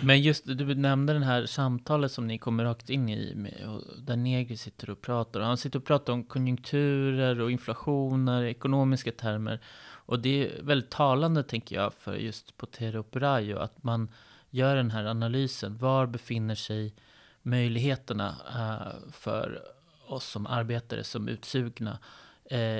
Men 0.00 0.22
just 0.22 0.44
du 0.46 0.74
nämnde 0.74 1.12
det 1.12 1.24
här 1.24 1.46
samtalet 1.46 2.12
som 2.12 2.26
ni 2.26 2.38
kommer 2.38 2.64
rakt 2.64 2.90
in 2.90 3.08
i 3.08 3.34
med, 3.34 3.68
och 3.68 4.02
där 4.02 4.16
Negri 4.16 4.56
sitter 4.56 4.90
och 4.90 5.00
pratar. 5.00 5.40
Han 5.40 5.56
sitter 5.56 5.78
och 5.78 5.84
pratar 5.84 6.12
om 6.12 6.24
konjunkturer 6.24 7.40
och 7.40 7.50
inflationer, 7.50 8.44
ekonomiska 8.44 9.12
termer. 9.12 9.60
Och 10.06 10.18
det 10.18 10.28
är 10.28 10.62
väldigt 10.62 10.90
talande 10.90 11.42
tänker 11.42 11.76
jag 11.76 11.94
för 11.94 12.14
just 12.14 12.56
på 12.56 12.66
Tere 12.66 12.98
Operaio 12.98 13.58
att 13.58 13.82
man 13.82 14.08
gör 14.50 14.76
den 14.76 14.90
här 14.90 15.04
analysen. 15.04 15.78
Var 15.78 16.06
befinner 16.06 16.54
sig 16.54 16.94
möjligheterna 17.42 18.36
uh, 18.56 19.10
för 19.12 19.62
oss 20.06 20.24
som 20.24 20.46
arbetare 20.46 21.04
som 21.04 21.28
utsugna 21.28 21.98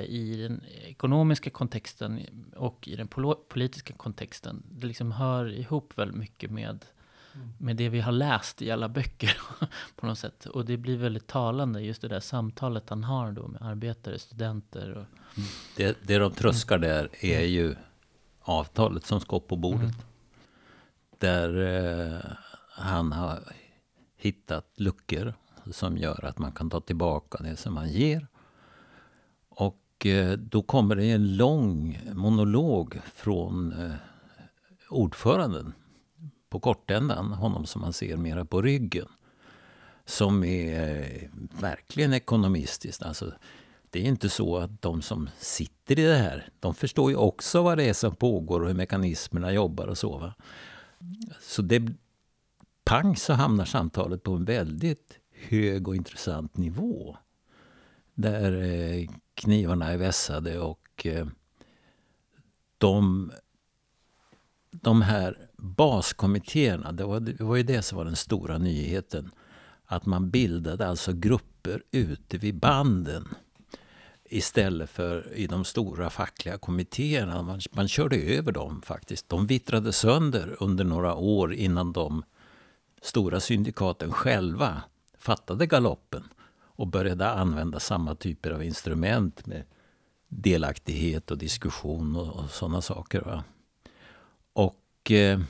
i 0.08 0.36
den 0.36 0.64
ekonomiska 0.84 1.50
kontexten 1.50 2.20
och 2.56 2.88
i 2.88 2.96
den 2.96 3.08
politiska 3.48 3.94
kontexten. 3.94 4.62
Det 4.70 4.86
liksom 4.86 5.12
hör 5.12 5.52
ihop 5.52 5.98
väldigt 5.98 6.16
mycket 6.16 6.50
med, 6.50 6.84
mm. 7.34 7.52
med 7.58 7.76
det 7.76 7.88
vi 7.88 8.00
har 8.00 8.12
läst 8.12 8.62
i 8.62 8.70
alla 8.70 8.88
böcker 8.88 9.36
på 9.96 10.06
något 10.06 10.18
sätt. 10.18 10.46
Och 10.46 10.64
det 10.64 10.76
blir 10.76 10.96
väldigt 10.96 11.26
talande, 11.26 11.80
just 11.80 12.02
det 12.02 12.08
där 12.08 12.20
samtalet 12.20 12.88
han 12.88 13.04
har 13.04 13.32
då 13.32 13.48
med 13.48 13.62
arbetare, 13.62 14.18
studenter. 14.18 14.90
Och... 14.90 15.04
Mm. 15.36 15.48
Det, 15.76 15.98
det 16.02 16.18
de 16.18 16.32
tröskar 16.32 16.78
där 16.78 17.08
är 17.20 17.44
ju 17.44 17.74
avtalet 18.40 19.06
som 19.06 19.20
ska 19.20 19.36
upp 19.36 19.48
på 19.48 19.56
bordet. 19.56 19.82
Mm. 19.82 19.94
Där 21.18 21.60
eh, 22.14 22.20
han 22.70 23.12
har 23.12 23.38
hittat 24.16 24.66
luckor 24.76 25.34
som 25.70 25.96
gör 25.96 26.24
att 26.24 26.38
man 26.38 26.52
kan 26.52 26.70
ta 26.70 26.80
tillbaka 26.80 27.42
det 27.42 27.56
som 27.56 27.74
man 27.74 27.88
ger. 27.88 28.26
Och 29.54 30.06
eh, 30.06 30.32
då 30.32 30.62
kommer 30.62 30.96
det 30.96 31.10
en 31.10 31.36
lång 31.36 32.00
monolog 32.14 32.98
från 33.14 33.72
eh, 33.72 33.94
ordföranden 34.90 35.72
på 36.48 36.60
kortändan, 36.60 37.32
honom 37.32 37.66
som 37.66 37.80
man 37.80 37.92
ser 37.92 38.16
mera 38.16 38.44
på 38.44 38.62
ryggen. 38.62 39.08
Som 40.04 40.44
är 40.44 41.00
eh, 41.02 41.28
verkligen 41.60 42.12
ekonomistiskt. 42.12 43.02
Alltså, 43.02 43.32
det 43.90 43.98
är 43.98 44.04
inte 44.04 44.28
så 44.28 44.56
att 44.56 44.82
de 44.82 45.02
som 45.02 45.30
sitter 45.38 45.98
i 45.98 46.02
det 46.02 46.16
här, 46.16 46.48
de 46.60 46.74
förstår 46.74 47.10
ju 47.10 47.16
också 47.16 47.62
vad 47.62 47.78
det 47.78 47.88
är 47.88 47.92
som 47.92 48.16
pågår 48.16 48.60
och 48.60 48.68
hur 48.68 48.74
mekanismerna 48.74 49.52
jobbar 49.52 49.86
och 49.86 49.98
så. 49.98 50.18
Va? 50.18 50.34
Så 51.40 51.62
det, 51.62 51.82
pang 52.84 53.16
så 53.16 53.32
hamnar 53.32 53.64
samtalet 53.64 54.22
på 54.22 54.32
en 54.32 54.44
väldigt 54.44 55.18
hög 55.48 55.88
och 55.88 55.96
intressant 55.96 56.56
nivå. 56.56 57.16
Där 58.14 58.52
knivarna 59.42 59.92
är 59.92 59.96
vässade 59.96 60.58
och 60.58 61.06
eh, 61.06 61.26
de, 62.78 63.32
de 64.70 65.02
här 65.02 65.36
baskommittéerna, 65.56 66.92
det 66.92 67.04
var, 67.04 67.20
det 67.20 67.44
var 67.44 67.56
ju 67.56 67.62
det 67.62 67.82
som 67.82 67.98
var 67.98 68.04
den 68.04 68.16
stora 68.16 68.58
nyheten. 68.58 69.30
Att 69.84 70.06
man 70.06 70.30
bildade 70.30 70.88
alltså 70.88 71.12
grupper 71.12 71.82
ute 71.90 72.38
vid 72.38 72.58
banden 72.58 73.28
istället 74.24 74.90
för 74.90 75.32
i 75.34 75.46
de 75.46 75.64
stora 75.64 76.10
fackliga 76.10 76.58
kommittéerna. 76.58 77.42
Man, 77.42 77.60
man 77.70 77.88
körde 77.88 78.16
över 78.16 78.52
dem 78.52 78.82
faktiskt. 78.82 79.28
De 79.28 79.46
vittrade 79.46 79.92
sönder 79.92 80.56
under 80.60 80.84
några 80.84 81.14
år 81.14 81.54
innan 81.54 81.92
de 81.92 82.22
stora 83.02 83.40
syndikaten 83.40 84.12
själva 84.12 84.82
fattade 85.18 85.66
galoppen 85.66 86.24
och 86.76 86.86
började 86.86 87.30
använda 87.30 87.80
samma 87.80 88.14
typer 88.14 88.50
av 88.50 88.62
instrument 88.62 89.46
med 89.46 89.64
delaktighet 90.28 91.30
och 91.30 91.38
diskussion 91.38 92.16
och, 92.16 92.36
och 92.36 92.50
sådana 92.50 92.82
saker. 92.82 93.20
Va? 93.20 93.44
Och 94.52 95.10
eh, 95.10 95.40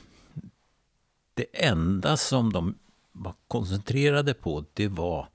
det 1.33 1.45
enda 1.53 2.17
som 2.17 2.53
de 2.53 2.75
var 3.11 3.33
koncentrerade 3.47 4.33
på 4.33 4.65
det 4.73 4.87
var 4.87 5.27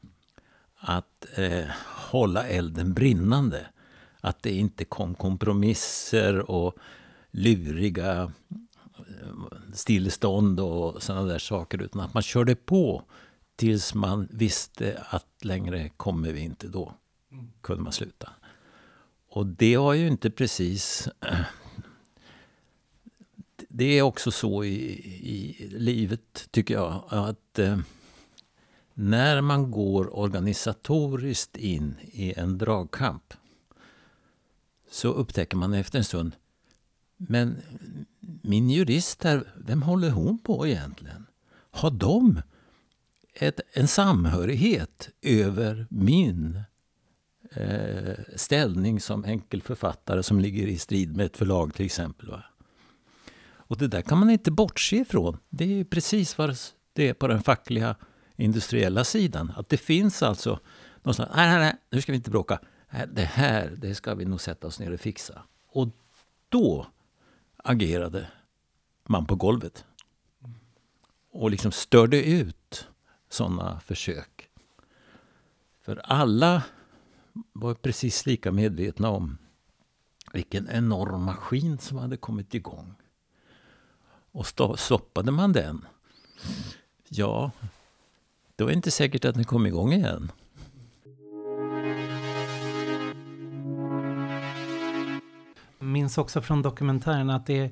att 0.79 1.27
eh, 1.35 1.67
hålla 2.11 2.47
elden 2.47 2.95
brinnande. 2.95 3.67
Att 4.21 4.43
det 4.43 4.53
inte 4.53 4.85
kom 4.85 5.15
kompromisser 5.15 6.51
och 6.51 6.77
luriga 7.31 8.33
eh, 8.99 9.59
stillestånd 9.73 10.61
och 10.61 11.03
sådana 11.03 11.27
där 11.27 11.39
saker. 11.39 11.83
Utan 11.83 12.01
att 12.01 12.15
man 12.15 12.23
körde 12.23 12.55
på 12.55 13.03
tills 13.59 13.95
man 13.95 14.29
visste 14.31 15.05
att 15.09 15.45
längre 15.45 15.89
kommer 15.89 16.33
vi 16.33 16.41
inte. 16.41 16.69
Då 16.69 16.95
kunde 17.61 17.83
man 17.83 17.93
sluta. 17.93 18.33
Och 19.29 19.47
det 19.47 19.77
var 19.77 19.95
ju 19.95 20.07
inte 20.07 20.31
precis... 20.31 21.09
Det 23.71 23.99
är 23.99 24.03
också 24.03 24.31
så 24.31 24.65
i, 24.65 24.77
i 25.31 25.69
livet, 25.69 26.49
tycker 26.51 26.75
jag, 26.75 27.05
att 27.09 27.59
eh, 27.59 27.79
när 28.95 29.41
man 29.41 29.71
går 29.71 30.19
organisatoriskt 30.19 31.57
in 31.57 31.95
i 32.01 32.33
en 32.37 32.59
dragkamp 32.59 33.35
så 34.91 35.09
upptäcker 35.09 35.57
man 35.57 35.75
efter 35.75 35.99
en 35.99 36.05
stund 36.05 36.37
men 37.17 37.63
min 38.21 38.71
jurist 38.71 39.25
här, 39.25 39.53
vem 39.57 39.83
håller 39.83 40.11
hon 40.11 40.39
på 40.39 40.67
egentligen? 40.67 41.27
Har 41.71 41.91
de 41.91 42.43
ett, 43.35 43.61
en 43.73 43.89
samhörighet 43.89 45.09
över 45.23 45.87
min 45.91 46.63
eh, 47.51 48.15
ställning 48.37 49.01
som 49.01 49.25
enkel 49.25 49.63
författare 49.63 50.23
som 50.23 50.41
ligger 50.41 50.67
i 50.67 50.79
strid 50.79 51.17
med 51.17 51.27
ett 51.27 51.37
förlag 51.37 51.75
till 51.75 51.87
exempel. 51.87 52.31
Va? 52.31 52.45
Och 53.69 53.79
det 53.79 53.89
där 53.89 54.03
kan 54.03 54.19
man 54.19 54.31
inte 54.31 54.51
bortse 54.51 54.97
ifrån. 54.97 55.39
Det 55.49 55.81
är 55.81 55.85
precis 55.85 56.39
vad 56.39 56.57
det 56.93 57.09
är 57.09 57.15
på 57.15 57.29
den 57.29 57.43
fackliga 57.43 57.97
industriella 58.37 59.05
sidan. 59.05 59.53
Att 59.57 59.69
det 59.69 59.77
finns 59.77 60.23
alltså 60.23 60.61
någonstans, 61.03 61.31
nej, 61.35 61.51
nej, 61.51 61.59
nej, 61.59 61.77
nu 61.91 62.01
ska 62.01 62.13
vi 62.13 62.17
inte 62.17 62.31
bråka. 62.31 62.61
Det 63.13 63.25
här, 63.25 63.75
det 63.77 63.95
ska 63.95 64.15
vi 64.15 64.25
nog 64.25 64.41
sätta 64.41 64.67
oss 64.67 64.81
ner 64.81 64.93
och 64.93 65.01
fixa. 65.01 65.43
Och 65.69 65.89
då 66.49 66.87
agerade 67.57 68.27
man 69.09 69.27
på 69.27 69.35
golvet. 69.35 69.85
Och 71.33 71.51
liksom 71.51 71.73
störde 71.73 72.23
ut 72.23 72.89
sådana 73.29 73.81
försök. 73.81 74.49
För 75.81 75.97
alla 76.05 76.63
var 77.53 77.75
precis 77.75 78.27
lika 78.27 78.53
medvetna 78.53 79.09
om 79.09 79.39
vilken 80.33 80.69
enorm 80.69 81.23
maskin 81.23 81.79
som 81.79 81.99
hade 81.99 82.17
kommit 82.17 82.55
igång. 82.55 82.95
Och 84.33 84.47
stoppade 84.79 85.31
man 85.31 85.53
den, 85.53 85.87
ja, 87.09 87.51
det 88.57 88.65
var 88.65 88.71
inte 88.71 88.91
säkert 88.91 89.25
att 89.25 89.35
den 89.35 89.45
kom 89.45 89.67
igång 89.67 89.93
igen. 89.93 90.33
minns 95.89 96.19
också 96.19 96.43
från 96.43 96.63
dokumentären 96.63 97.31
att 97.31 97.47
det 97.47 97.59
är 97.59 97.71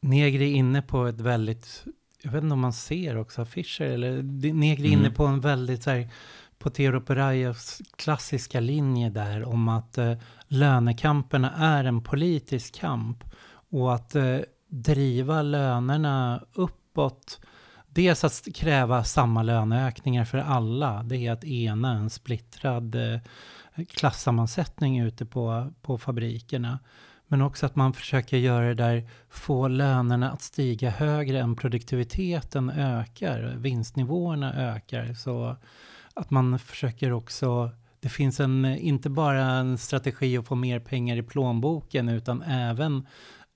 Negri 0.00 0.52
inne 0.52 0.82
på 0.82 1.06
ett 1.06 1.20
väldigt, 1.20 1.84
jag 2.26 2.32
vet 2.32 2.42
inte 2.42 2.52
om 2.52 2.60
man 2.60 2.72
ser 2.72 3.16
också 3.16 3.42
affischer, 3.42 3.84
eller 3.84 4.22
Negri 4.52 4.88
mm. 4.88 5.00
inne 5.00 5.10
på 5.10 5.26
en 5.26 5.40
väldigt 5.40 5.82
så 5.82 5.90
här, 5.90 6.10
på 6.58 6.70
Tero 6.70 7.00
Perayos 7.00 7.82
klassiska 7.96 8.60
linje 8.60 9.10
där 9.10 9.44
om 9.44 9.68
att 9.68 9.98
eh, 9.98 10.12
lönekamperna 10.48 11.52
är 11.56 11.84
en 11.84 12.02
politisk 12.02 12.74
kamp 12.74 13.24
och 13.70 13.94
att 13.94 14.14
eh, 14.14 14.38
driva 14.68 15.42
lönerna 15.42 16.44
uppåt 16.54 17.40
Dels 17.88 18.24
att 18.24 18.48
kräva 18.54 19.04
samma 19.04 19.42
löneökningar 19.42 20.24
för 20.24 20.38
alla, 20.38 21.02
det 21.02 21.26
är 21.26 21.32
att 21.32 21.44
ena 21.44 21.92
en 21.92 22.10
splittrad 22.10 22.94
eh, 22.94 23.20
klassammansättning 23.88 25.00
ute 25.00 25.26
på, 25.26 25.72
på 25.82 25.98
fabrikerna. 25.98 26.78
Men 27.28 27.42
också 27.42 27.66
att 27.66 27.76
man 27.76 27.92
försöker 27.92 28.36
göra 28.36 28.66
det 28.66 28.74
där, 28.74 29.08
få 29.28 29.68
lönerna 29.68 30.30
att 30.30 30.42
stiga 30.42 30.90
högre 30.90 31.40
än 31.40 31.56
produktiviteten 31.56 32.70
ökar, 32.70 33.54
vinstnivåerna 33.58 34.54
ökar. 34.54 35.14
Så 35.14 35.56
att 36.14 36.30
man 36.30 36.58
försöker 36.58 37.12
också, 37.12 37.70
det 38.00 38.08
finns 38.08 38.40
en, 38.40 38.64
inte 38.64 39.10
bara 39.10 39.42
en 39.44 39.78
strategi 39.78 40.38
att 40.38 40.46
få 40.46 40.54
mer 40.54 40.80
pengar 40.80 41.16
i 41.16 41.22
plånboken, 41.22 42.08
utan 42.08 42.42
även 42.42 43.06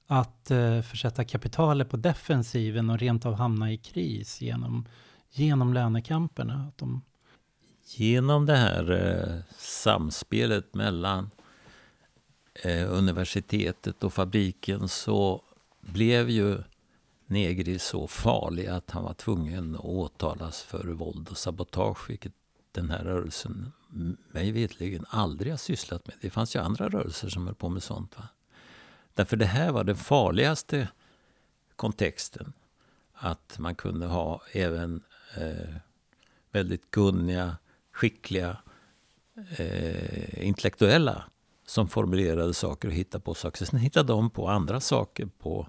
att 0.07 0.51
eh, 0.51 0.83
försätta 0.83 1.25
kapitalet 1.25 1.91
på 1.91 1.97
defensiven 1.97 2.91
och 2.91 2.99
rent 2.99 3.27
av 3.27 3.35
hamna 3.35 3.73
i 3.73 3.79
kris 3.79 4.41
genom, 4.41 4.87
genom 5.31 5.75
lönekamperna. 5.75 6.67
Att 6.69 6.79
de... 6.79 7.03
Genom 7.97 8.47
det 8.47 8.57
här 8.57 8.91
eh, 8.93 9.55
samspelet 9.59 10.75
mellan 10.75 11.31
Eh, 12.63 12.93
universitetet 12.93 14.05
och 14.05 14.13
fabriken 14.13 14.89
så 14.89 15.43
blev 15.81 16.31
ju 16.31 16.63
Negri 17.27 17.79
så 17.79 18.07
farlig 18.07 18.67
att 18.67 18.91
han 18.91 19.05
var 19.05 19.15
tvungen 19.15 19.75
att 19.75 19.85
åtalas 19.85 20.63
för 20.63 20.85
våld 20.85 21.29
och 21.29 21.39
sabotage, 21.39 22.11
vilket 22.11 22.33
den 22.73 22.91
här 22.91 23.05
rörelsen 23.05 23.73
mig 24.33 24.53
vetligen 24.53 25.05
aldrig 25.09 25.53
har 25.53 25.57
sysslat 25.57 26.07
med. 26.07 26.17
Det 26.21 26.31
fanns 26.31 26.57
ju 26.57 26.61
andra 26.61 26.89
rörelser 26.89 27.29
som 27.29 27.47
höll 27.47 27.55
på 27.55 27.69
med 27.69 27.83
sånt. 27.83 28.19
Va? 28.19 28.29
Därför 29.15 29.37
det 29.37 29.47
här 29.47 29.73
var 29.73 29.85
den 29.85 29.97
farligaste 29.97 30.89
kontexten. 31.77 32.53
Att 33.13 33.59
man 33.59 33.75
kunde 33.75 34.07
ha 34.07 34.43
även 34.53 35.03
eh, 35.37 35.75
väldigt 36.51 36.91
kunniga, 36.91 37.57
skickliga, 37.93 38.57
eh, 39.57 40.47
intellektuella 40.47 41.30
som 41.71 41.89
formulerade 41.89 42.55
saker 42.55 42.89
och 42.89 42.95
hittade 42.95 43.25
på 43.25 43.35
saker. 43.35 43.65
Sen 43.65 43.79
hittade 43.79 44.13
de 44.13 44.31
på 44.31 44.49
andra 44.49 44.81
saker 44.81 45.27
på, 45.27 45.67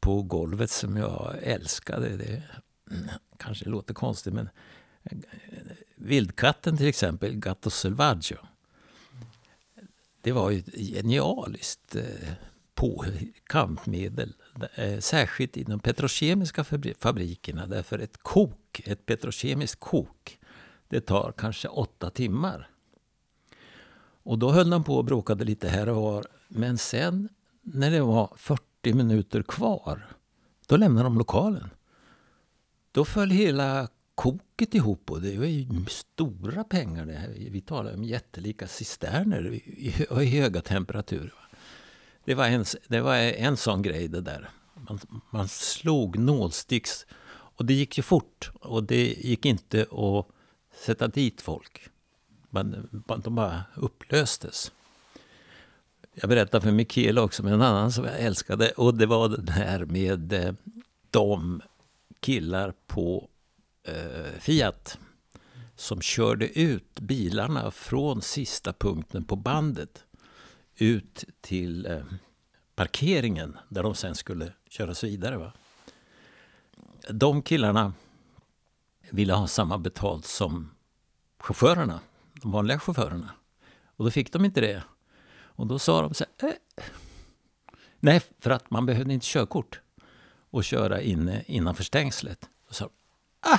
på 0.00 0.22
golvet 0.22 0.70
som 0.70 0.96
jag 0.96 1.34
älskade. 1.42 2.16
Det 2.16 2.42
kanske 3.36 3.68
låter 3.68 3.94
konstigt 3.94 4.34
men 4.34 4.48
eh, 5.02 5.18
Vildkatten 5.96 6.76
till 6.76 6.86
exempel, 6.86 7.36
Gatto 7.36 7.70
Selvaggio 7.70 8.36
det 10.22 10.32
var 10.32 10.50
ju 10.50 10.58
ett 10.58 10.74
genialiskt 10.74 11.96
eh, 11.96 12.32
på 12.74 13.04
kampmedel. 13.46 14.34
Eh, 14.74 14.98
särskilt 14.98 15.56
i 15.56 15.64
de 15.64 15.80
petrokemiska 15.80 16.64
fabrikerna. 16.98 17.66
Därför 17.66 17.98
ett 17.98 18.22
kok, 18.22 18.82
ett 18.84 19.06
petrokemiskt 19.06 19.80
kok, 19.80 20.38
det 20.88 21.00
tar 21.00 21.32
kanske 21.36 21.68
åtta 21.68 22.10
timmar. 22.10 22.71
Och 24.22 24.38
då 24.38 24.50
höll 24.50 24.70
de 24.70 24.84
på 24.84 24.96
och 24.96 25.04
bråkade 25.04 25.44
lite 25.44 25.68
här 25.68 25.88
och 25.88 26.02
var. 26.02 26.26
Men 26.48 26.78
sen 26.78 27.28
när 27.62 27.90
det 27.90 28.00
var 28.00 28.32
40 28.36 28.94
minuter 28.94 29.42
kvar, 29.42 30.06
då 30.66 30.76
lämnade 30.76 31.06
de 31.06 31.18
lokalen. 31.18 31.70
Då 32.92 33.04
föll 33.04 33.30
hela 33.30 33.88
koket 34.14 34.74
ihop 34.74 35.10
och 35.10 35.20
det 35.20 35.38
var 35.38 35.46
ju 35.46 35.66
stora 35.88 36.64
pengar 36.64 37.06
det 37.06 37.12
här. 37.12 37.28
Vi 37.50 37.60
talar 37.60 37.94
om 37.94 38.04
jättelika 38.04 38.66
cisterner 38.66 39.52
i, 39.52 39.94
i 40.20 40.24
höga 40.26 40.60
temperaturer. 40.60 41.48
Det 42.24 42.34
var, 42.34 42.46
en, 42.46 42.64
det 42.88 43.00
var 43.00 43.16
en 43.16 43.56
sån 43.56 43.82
grej 43.82 44.08
det 44.08 44.20
där. 44.20 44.50
Man, 44.74 45.00
man 45.30 45.48
slog 45.48 46.18
nålsticks 46.18 47.06
och 47.30 47.64
det 47.66 47.74
gick 47.74 47.96
ju 47.96 48.02
fort 48.02 48.50
och 48.60 48.84
det 48.84 49.06
gick 49.06 49.46
inte 49.46 49.82
att 49.82 50.26
sätta 50.84 51.08
dit 51.08 51.40
folk 51.40 51.88
men 52.52 52.88
de 53.24 53.34
bara 53.34 53.64
upplöstes. 53.74 54.72
Jag 56.14 56.28
berättade 56.28 56.62
för 56.62 56.72
Mikaela 56.72 57.22
också 57.22 57.42
om 57.42 57.48
en 57.48 57.62
annan 57.62 57.92
som 57.92 58.04
jag 58.04 58.20
älskade 58.20 58.70
och 58.70 58.94
det 58.94 59.06
var 59.06 59.28
den 59.28 59.48
här 59.48 59.84
med 59.84 60.32
eh, 60.32 60.54
de 61.10 61.62
killar 62.20 62.74
på 62.86 63.28
eh, 63.82 64.40
Fiat 64.40 64.98
som 65.76 66.00
körde 66.00 66.58
ut 66.60 67.00
bilarna 67.00 67.70
från 67.70 68.22
sista 68.22 68.72
punkten 68.72 69.24
på 69.24 69.36
bandet 69.36 70.04
ut 70.76 71.24
till 71.40 71.86
eh, 71.86 72.02
parkeringen 72.74 73.58
där 73.68 73.82
de 73.82 73.94
sen 73.94 74.14
skulle 74.14 74.52
köras 74.68 75.04
vidare. 75.04 75.36
Va? 75.36 75.52
De 77.10 77.42
killarna 77.42 77.92
ville 79.10 79.32
ha 79.32 79.46
samma 79.46 79.78
betalt 79.78 80.26
som 80.26 80.70
chaufförerna, 81.38 82.00
de 82.42 82.52
vanliga 82.52 82.78
chaufförerna. 82.78 83.30
Och 83.96 84.04
då 84.04 84.10
fick 84.10 84.32
de 84.32 84.44
inte 84.44 84.60
det. 84.60 84.82
Och 85.32 85.66
då 85.66 85.78
sa 85.78 86.02
de 86.02 86.14
så 86.14 86.24
här, 86.40 86.48
eh. 86.48 86.84
Nej, 88.00 88.20
för 88.40 88.50
att 88.50 88.70
man 88.70 88.86
behövde 88.86 89.14
inte 89.14 89.26
körkort 89.26 89.80
och 90.50 90.64
köra 90.64 91.00
inne 91.00 91.42
innanför 91.46 91.84
stängslet. 91.84 92.48
Då 92.68 92.74
sa 92.74 92.84
de, 92.84 92.90
ah, 93.50 93.58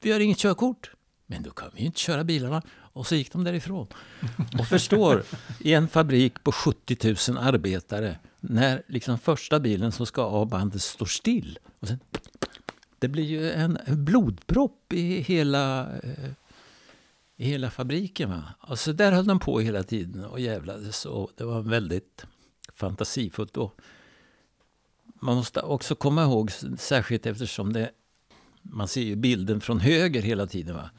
vi 0.00 0.12
har 0.12 0.20
inget 0.20 0.38
körkort. 0.38 0.90
Men 1.26 1.42
då 1.42 1.50
kan 1.50 1.70
vi 1.74 1.80
ju 1.80 1.86
inte 1.86 2.00
köra 2.00 2.24
bilarna. 2.24 2.62
Och 2.92 3.06
så 3.06 3.14
gick 3.14 3.32
de 3.32 3.44
därifrån. 3.44 3.86
Och 4.58 4.66
förstår, 4.66 5.22
i 5.60 5.74
en 5.74 5.88
fabrik 5.88 6.44
på 6.44 6.52
70 6.52 7.32
000 7.32 7.38
arbetare, 7.38 8.18
när 8.40 8.82
liksom 8.88 9.18
första 9.18 9.60
bilen 9.60 9.92
som 9.92 10.06
ska 10.06 10.22
av 10.22 10.48
bandet 10.48 10.82
står 10.82 11.06
still. 11.06 11.58
Och 11.80 11.88
sen, 11.88 11.98
det 12.98 13.08
blir 13.08 13.24
ju 13.24 13.52
en 13.52 13.78
blodpropp 13.86 14.92
i 14.92 15.20
hela, 15.20 15.96
eh, 15.96 16.30
i 17.42 17.44
hela 17.44 17.70
fabriken. 17.70 18.30
Va? 18.30 18.42
Och 18.60 18.78
så 18.78 18.92
där 18.92 19.12
höll 19.12 19.26
de 19.26 19.38
på 19.38 19.60
hela 19.60 19.82
tiden 19.82 20.24
och 20.24 20.40
jävlades. 20.40 21.06
Och 21.06 21.30
det 21.36 21.44
var 21.44 21.62
väldigt 21.62 22.26
fantasifullt. 22.72 23.56
Och 23.56 23.80
man 25.14 25.36
måste 25.36 25.60
också 25.60 25.94
komma 25.94 26.22
ihåg, 26.22 26.50
särskilt 26.78 27.26
eftersom 27.26 27.72
det, 27.72 27.90
man 28.62 28.88
ser 28.88 29.02
ju 29.02 29.16
bilden 29.16 29.60
från 29.60 29.80
höger 29.80 30.22
hela 30.22 30.46
tiden. 30.46 30.76
Va? 30.76 30.90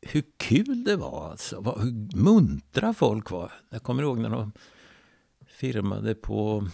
hur 0.00 0.24
kul 0.36 0.84
det 0.84 0.96
var. 0.96 1.30
Alltså. 1.30 1.60
Hur 1.60 2.16
muntra 2.16 2.94
folk 2.94 3.30
var. 3.30 3.52
Jag 3.70 3.82
kommer 3.82 4.02
ihåg 4.02 4.18
när 4.18 4.30
de 4.30 4.52
firmade 5.46 6.14
på 6.14 6.68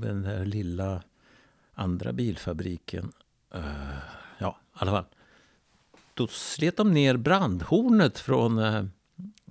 den 0.00 0.22
där 0.22 0.44
lilla 0.44 1.02
andra 1.74 2.12
bilfabriken. 2.12 3.12
Uh, 3.54 3.98
ja, 4.38 4.58
i 4.60 4.78
alla 4.78 4.90
fall. 4.90 5.04
Då 6.18 6.26
slet 6.26 6.76
de 6.76 6.92
ner 6.92 7.16
brandhornet 7.16 8.18
från 8.18 8.56
det 8.56 8.88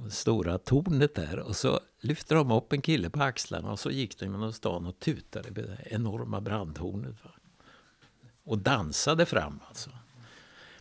stora 0.10 0.58
tornet 0.58 1.16
där. 1.16 1.40
Och 1.40 1.56
så 1.56 1.80
lyfte 2.00 2.36
de 2.36 2.52
upp 2.52 2.74
en 2.74 2.82
kille 2.82 3.10
på 3.10 3.24
axlarna 3.24 3.72
och 3.72 3.80
så 3.80 3.92
gick 3.92 4.20
de 4.20 4.26
genom 4.26 4.54
stan 4.54 4.86
och 4.86 5.00
tutade 5.00 5.52
med 5.52 5.64
det 5.64 5.78
enorma 5.86 6.42
brandhornet. 6.42 7.16
Va? 7.24 7.32
Och 8.44 8.58
dansade 8.58 9.26
fram 9.26 9.60
alltså 9.68 9.90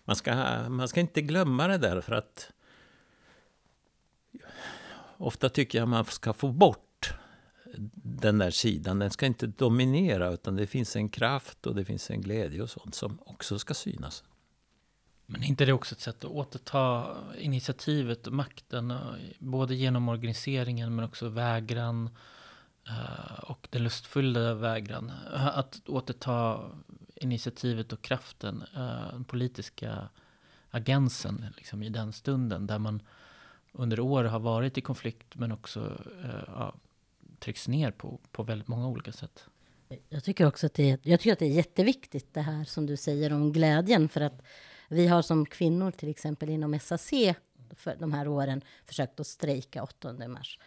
man 0.05 0.17
ska, 0.17 0.35
man 0.69 0.89
ska 0.89 1.01
inte 1.01 1.23
glömma 1.23 1.69
det 1.69 1.79
där 1.79 2.01
för 2.01 2.13
att 2.13 2.51
ofta 5.17 5.49
tycker 5.49 5.79
jag 5.79 5.89
man 5.89 6.05
ska 6.05 6.33
få 6.33 6.53
bort 6.53 7.15
den 7.95 8.39
där 8.39 8.51
sidan. 8.51 8.99
Den 8.99 9.11
ska 9.11 9.27
inte 9.27 9.47
dominera 9.47 10.33
utan 10.33 10.57
det 10.57 10.67
finns 10.67 10.97
en 10.97 11.09
kraft 11.09 11.67
och 11.67 11.75
det 11.75 11.85
finns 11.85 12.11
en 12.11 12.21
glädje 12.21 12.63
och 12.63 12.71
sånt 12.71 12.95
som 12.95 13.19
också 13.27 13.59
ska 13.59 13.75
synas. 13.75 14.25
Men 15.27 15.43
är 15.43 15.47
inte 15.47 15.65
det 15.65 15.73
också 15.73 15.95
ett 15.95 16.01
sätt 16.01 16.25
att 16.25 16.31
återta 16.31 17.17
initiativet 17.39 18.27
och 18.27 18.33
makten, 18.33 18.91
eh, 18.91 18.99
både 19.39 19.75
genom 19.75 20.09
organiseringen 20.09 20.95
men 20.95 21.05
också 21.05 21.29
vägran 21.29 22.11
eh, 22.89 23.39
och 23.43 23.69
den 23.71 23.83
lustfyllda 23.83 24.55
vägran. 24.55 25.13
Eh, 25.35 25.59
att 25.59 25.89
återta 25.89 26.61
initiativet 27.15 27.93
och 27.93 28.03
kraften, 28.03 28.65
den 29.13 29.25
politiska 29.25 30.09
agensen 30.71 31.47
liksom, 31.57 31.83
i 31.83 31.89
den 31.89 32.13
stunden. 32.13 32.67
Där 32.67 32.79
man 32.79 33.03
under 33.73 34.01
år 34.01 34.25
har 34.25 34.41
varit 34.41 34.79
i 34.79 34.81
konflikt 34.81 35.35
men 35.35 35.53
också 35.53 36.03
ja, 36.47 36.75
trycks 37.39 37.69
ner 37.69 37.91
på, 37.91 38.21
på 38.33 38.43
väldigt 38.43 38.69
många 38.69 38.89
olika 38.89 39.13
sätt. 39.13 39.47
Jag 40.09 40.25
tycker 40.25 40.47
också 40.47 40.67
att 40.67 40.75
det 40.75 40.91
är, 40.91 40.99
jag 41.03 41.21
tycker 41.21 41.33
att 41.33 41.39
det 41.39 41.47
är 41.47 41.51
jätteviktigt 41.51 42.35
det 42.35 42.41
här 42.41 42.65
som 42.65 42.87
du 42.87 42.97
säger 42.97 43.33
om 43.33 43.53
glädjen. 43.53 44.09
För 44.09 44.21
att 44.21 44.43
vi 44.89 45.07
har 45.07 45.23
som 45.23 45.47
kvinnor 45.47 45.91
till 45.91 46.09
exempel 46.09 46.49
inom 46.49 46.79
SAC 46.81 47.11
för 47.77 47.97
de 47.99 48.13
här 48.13 48.29
åren 48.29 48.63
försökt 48.87 49.21
att 49.21 49.27
strejka 49.27 49.83
8 49.83 50.29
mars. 50.29 50.59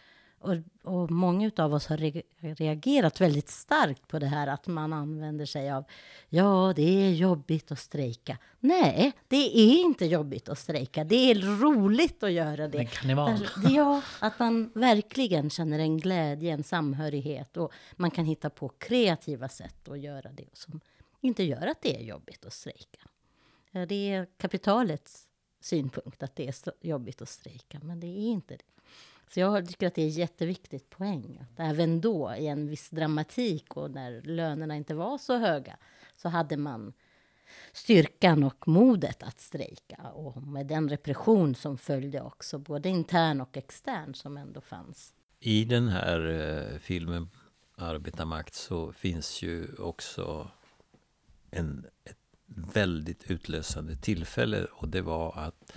Och, 0.41 0.55
och 0.83 1.11
många 1.11 1.51
av 1.57 1.73
oss 1.73 1.87
har 1.87 1.97
re 1.97 2.21
reagerat 2.39 3.21
väldigt 3.21 3.49
starkt 3.49 4.07
på 4.07 4.19
det 4.19 4.25
här 4.25 4.47
att 4.47 4.67
man 4.67 4.93
använder 4.93 5.45
sig 5.45 5.71
av 5.71 5.85
ja, 6.29 6.73
det 6.75 7.05
är 7.05 7.11
jobbigt 7.11 7.71
att 7.71 7.79
strejka. 7.79 8.37
Nej, 8.59 9.11
det 9.27 9.59
är 9.59 9.81
inte 9.81 10.05
jobbigt 10.05 10.49
att 10.49 10.59
strejka. 10.59 11.03
Det 11.03 11.31
är 11.31 11.35
roligt 11.35 12.23
att 12.23 12.31
göra 12.31 12.67
det. 12.67 12.85
Karneval. 12.85 13.47
Ja, 13.69 14.01
att 14.19 14.39
man 14.39 14.71
verkligen 14.75 15.49
känner 15.49 15.79
en 15.79 15.97
glädje, 15.97 16.53
en 16.53 16.63
samhörighet 16.63 17.57
och 17.57 17.73
man 17.95 18.11
kan 18.11 18.25
hitta 18.25 18.49
på 18.49 18.69
kreativa 18.69 19.49
sätt 19.49 19.89
att 19.89 19.99
göra 19.99 20.31
det 20.31 20.49
som 20.53 20.79
inte 21.21 21.43
gör 21.43 21.67
att 21.67 21.81
det 21.81 21.95
är 21.95 22.03
jobbigt 22.03 22.45
att 22.45 22.53
strejka. 22.53 22.99
Det 23.71 24.11
är 24.11 24.27
kapitalets 24.37 25.27
synpunkt 25.59 26.23
att 26.23 26.35
det 26.35 26.47
är 26.47 26.87
jobbigt 26.87 27.21
att 27.21 27.29
strejka, 27.29 27.79
men 27.83 27.99
det 27.99 28.07
är 28.07 28.31
inte 28.31 28.55
det. 28.55 28.63
Så 29.29 29.39
jag 29.39 29.67
tycker 29.67 29.87
att 29.87 29.95
det 29.95 30.01
är 30.01 30.05
en 30.05 30.11
jätteviktigt 30.11 30.89
poäng. 30.89 31.39
Att 31.41 31.59
även 31.59 32.01
då, 32.01 32.35
i 32.37 32.47
en 32.47 32.67
viss 32.67 32.89
dramatik 32.89 33.77
och 33.77 33.91
när 33.91 34.21
lönerna 34.21 34.75
inte 34.75 34.93
var 34.93 35.17
så 35.17 35.37
höga, 35.37 35.77
så 36.15 36.29
hade 36.29 36.57
man 36.57 36.93
styrkan 37.71 38.43
och 38.43 38.67
modet 38.67 39.23
att 39.23 39.39
strejka. 39.39 39.97
Och 40.13 40.43
med 40.43 40.67
den 40.67 40.89
repression 40.89 41.55
som 41.55 41.77
följde 41.77 42.21
också, 42.21 42.57
både 42.57 42.89
intern 42.89 43.41
och 43.41 43.57
extern, 43.57 44.13
som 44.13 44.37
ändå 44.37 44.61
fanns. 44.61 45.13
I 45.39 45.65
den 45.65 45.87
här 45.87 46.29
eh, 46.29 46.79
filmen 46.79 47.29
Arbetarmakt 47.75 48.53
så 48.53 48.91
finns 48.91 49.41
ju 49.41 49.75
också 49.77 50.51
en, 51.51 51.85
ett 52.03 52.18
väldigt 52.55 53.31
utlösande 53.31 53.95
tillfälle 53.95 54.65
och 54.65 54.89
det 54.89 55.01
var 55.01 55.37
att 55.37 55.73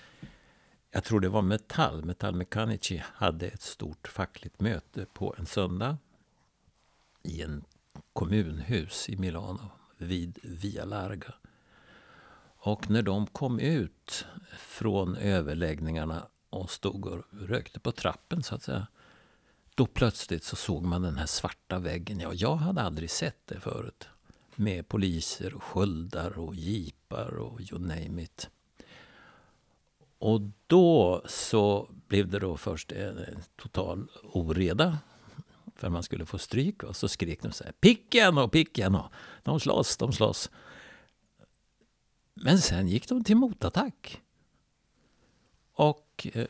jag 0.91 1.05
tror 1.05 1.21
det 1.21 1.29
var 1.29 1.43
Metall, 1.43 1.95
Metall 1.95 2.07
Metallmecanici 2.07 3.03
hade 3.07 3.47
ett 3.47 3.63
stort 3.63 4.09
fackligt 4.09 4.61
möte 4.61 5.07
på 5.13 5.35
en 5.39 5.47
söndag 5.47 5.99
i 7.23 7.43
en 7.43 7.65
kommunhus 8.13 9.09
i 9.09 9.17
Milano 9.17 9.71
vid 9.97 10.39
Via 10.43 10.85
Larga. 10.85 11.35
Och 12.57 12.91
när 12.91 13.03
de 13.03 13.27
kom 13.27 13.61
ut 13.61 14.27
från 14.59 15.17
överläggningarna 15.17 16.27
och 16.51 16.71
stod 16.71 17.07
och 17.07 17.25
rökte 17.31 17.81
på 17.81 17.93
trappen 17.93 18.43
så 18.43 18.55
att 18.55 18.63
säga. 18.63 18.87
Då 19.75 19.87
plötsligt 19.87 20.45
så 20.45 20.57
såg 20.57 20.85
man 20.85 21.03
den 21.03 21.19
här 21.19 21.27
svarta 21.27 21.79
väggen. 21.79 22.21
Ja, 22.21 22.33
jag 22.33 22.57
hade 22.57 22.83
aldrig 22.83 23.11
sett 23.11 23.47
det 23.47 23.61
förut. 23.61 24.09
Med 24.57 24.89
poliser 24.89 25.55
och 25.55 25.63
sköldar 25.63 26.39
och 26.39 26.55
jeepar 26.55 27.35
och 27.35 27.61
you 27.61 27.81
name 27.81 28.23
it. 28.23 28.51
Och 30.19 30.41
då 30.67 31.23
så 31.27 31.91
blev 32.09 32.29
det 32.29 32.39
då 32.39 32.57
först 32.57 32.93
en 32.93 33.43
total 33.57 34.09
oreda. 34.23 34.99
För 35.75 35.89
man 35.89 36.03
skulle 36.03 36.27
få 36.27 36.39
stryk. 36.39 36.83
Och 36.83 36.97
så 36.97 37.09
skrek 37.09 37.43
de 37.43 37.53
så 37.53 37.65
här. 37.65 37.73
Picken 37.73 38.39
och 38.39 38.53
picken 38.53 38.95
och 38.95 39.13
de 39.43 39.61
slåss, 39.61 39.97
de 39.97 40.13
slåss. 40.13 40.51
Men 42.35 42.59
sen 42.59 42.89
gick 42.89 43.09
de 43.09 43.25
till 43.25 43.37
motattack. 43.37 44.21
Och 45.73 46.27
eh, 46.33 46.47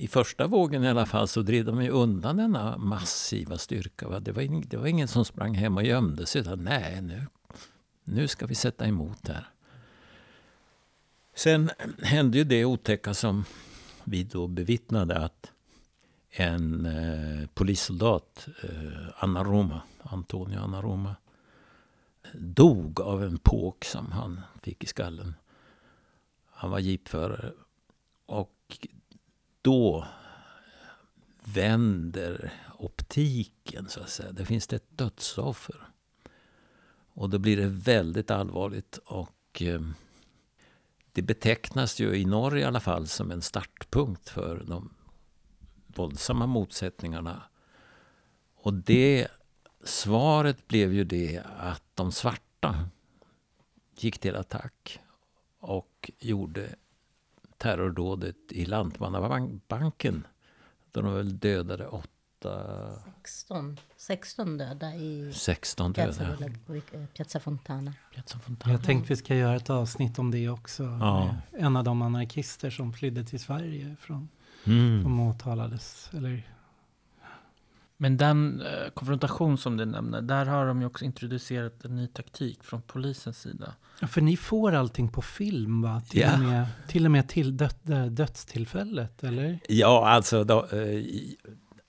i 0.00 0.08
första 0.08 0.46
vågen 0.46 0.84
i 0.84 0.88
alla 0.88 1.06
fall 1.06 1.28
så 1.28 1.42
drev 1.42 1.64
de 1.64 1.82
ju 1.82 1.90
undan 1.90 2.36
denna 2.36 2.78
massiva 2.78 3.58
styrka. 3.58 4.08
Va? 4.08 4.20
Det, 4.20 4.32
var 4.32 4.42
ing, 4.42 4.64
det 4.68 4.76
var 4.76 4.86
ingen 4.86 5.08
som 5.08 5.24
sprang 5.24 5.54
hem 5.54 5.76
och 5.76 5.82
gömde 5.82 6.26
sig. 6.26 6.40
Utan 6.40 6.64
nej, 6.64 7.00
nu, 7.02 7.26
nu 8.04 8.28
ska 8.28 8.46
vi 8.46 8.54
sätta 8.54 8.86
emot 8.86 9.28
här. 9.28 9.48
Sen 11.34 11.70
hände 12.02 12.38
ju 12.38 12.44
det 12.44 12.64
otäcka 12.64 13.14
som 13.14 13.44
vi 14.04 14.22
då 14.24 14.46
bevittnade 14.46 15.18
att 15.18 15.52
en 16.30 16.86
eh, 16.86 17.48
polissoldat, 17.54 18.48
eh, 18.62 19.08
Anna 19.16 19.44
Roma, 19.44 19.82
Antonio 20.02 20.58
Anna 20.58 20.82
Roma, 20.82 21.16
dog 22.34 23.00
av 23.00 23.24
en 23.24 23.38
påk 23.38 23.84
som 23.84 24.12
han 24.12 24.40
fick 24.62 24.84
i 24.84 24.86
skallen. 24.86 25.34
Han 26.50 26.70
var 26.70 26.78
jeepförare. 26.78 27.52
Och 28.26 28.88
då 29.62 30.06
vänder 31.44 32.52
optiken, 32.78 33.88
så 33.88 34.00
att 34.00 34.10
säga. 34.10 34.32
Det 34.32 34.44
finns 34.44 34.66
det 34.66 34.76
ett 34.76 34.98
dödsoffer. 34.98 35.88
Och 37.14 37.30
då 37.30 37.38
blir 37.38 37.56
det 37.56 37.66
väldigt 37.66 38.30
allvarligt. 38.30 38.96
och... 38.96 39.62
Eh, 39.62 39.80
det 41.12 41.22
betecknas 41.22 42.00
ju 42.00 42.14
i 42.14 42.24
Norge 42.24 42.62
i 42.62 42.66
alla 42.66 42.80
fall 42.80 43.06
som 43.06 43.30
en 43.30 43.42
startpunkt 43.42 44.28
för 44.28 44.64
de 44.66 44.94
våldsamma 45.86 46.46
motsättningarna. 46.46 47.42
Och 48.54 48.74
det 48.74 49.28
svaret 49.84 50.68
blev 50.68 50.92
ju 50.92 51.04
det 51.04 51.42
att 51.58 51.82
de 51.94 52.12
svarta 52.12 52.88
gick 53.96 54.18
till 54.18 54.36
attack 54.36 55.00
och 55.58 56.10
gjorde 56.18 56.76
terrordådet 57.60 58.36
i 58.50 58.64
Lantmannabanken. 58.66 60.26
Då 60.92 61.00
de 61.02 61.14
väl 61.14 61.38
dödade 61.38 61.86
åtta 61.86 62.08
16, 63.22 63.76
16 63.96 64.58
döda 64.58 64.94
i 64.94 65.32
16 65.34 65.92
döda. 65.92 66.12
Piazza, 67.16 67.40
Fontana. 67.40 67.94
Piazza 68.14 68.38
Fontana. 68.38 68.72
Jag 68.72 68.84
tänkte 68.84 69.08
vi 69.12 69.16
ska 69.16 69.34
göra 69.36 69.56
ett 69.56 69.70
avsnitt 69.70 70.18
om 70.18 70.30
det 70.30 70.48
också. 70.48 70.82
Ja. 70.82 71.36
En 71.52 71.76
av 71.76 71.84
de 71.84 72.02
anarkister 72.02 72.70
som 72.70 72.92
flydde 72.92 73.24
till 73.24 73.40
Sverige 73.40 73.96
från 74.00 74.28
Mm. 74.64 75.02
som 75.02 75.20
åtalades. 75.20 76.10
Eller, 76.12 76.42
Men 78.02 78.16
den 78.16 78.60
eh, 78.60 78.90
konfrontation 78.94 79.58
som 79.58 79.76
du 79.76 79.84
nämner, 79.84 80.22
där 80.22 80.46
har 80.46 80.66
de 80.66 80.80
ju 80.80 80.86
också 80.86 81.04
introducerat 81.04 81.84
en 81.84 81.96
ny 81.96 82.06
taktik 82.06 82.64
från 82.64 82.82
polisens 82.82 83.40
sida. 83.40 83.74
Ja, 84.00 84.06
för 84.06 84.20
ni 84.20 84.36
får 84.36 84.72
allting 84.72 85.08
på 85.08 85.22
film 85.22 85.82
va? 85.82 86.02
Till 86.08 86.20
Ja. 86.20 86.32
och 86.34 86.38
med 86.40 86.66
till, 86.88 87.04
och 87.04 87.10
med 87.10 87.28
till 87.28 87.56
död, 87.56 88.12
dödstillfället, 88.12 89.24
eller? 89.24 89.58
Ja, 89.68 90.08
alltså, 90.08 90.44
då, 90.44 90.66
eh, 90.66 91.04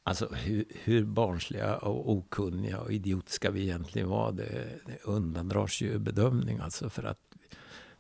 alltså 0.04 0.30
hur, 0.34 0.66
hur 0.84 1.06
barnsliga 1.06 1.78
och 1.78 2.12
okunniga 2.12 2.80
och 2.80 2.92
idiotiska 2.92 3.52
vi 3.52 3.62
egentligen 3.62 4.10
var, 4.10 4.32
det, 4.32 4.80
det 4.86 4.98
undandrar 5.04 5.68
ju 5.82 6.00
bedömning. 6.00 6.60
Alltså 6.60 6.90
för 6.90 7.04
att 7.04 7.20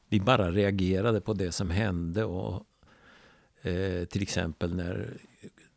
vi 0.09 0.19
bara 0.19 0.51
reagerade 0.51 1.21
på 1.21 1.33
det 1.33 1.51
som 1.51 1.69
hände. 1.69 2.23
Och, 2.25 2.65
eh, 3.61 4.05
till 4.05 4.21
exempel 4.21 4.75
när 4.75 5.17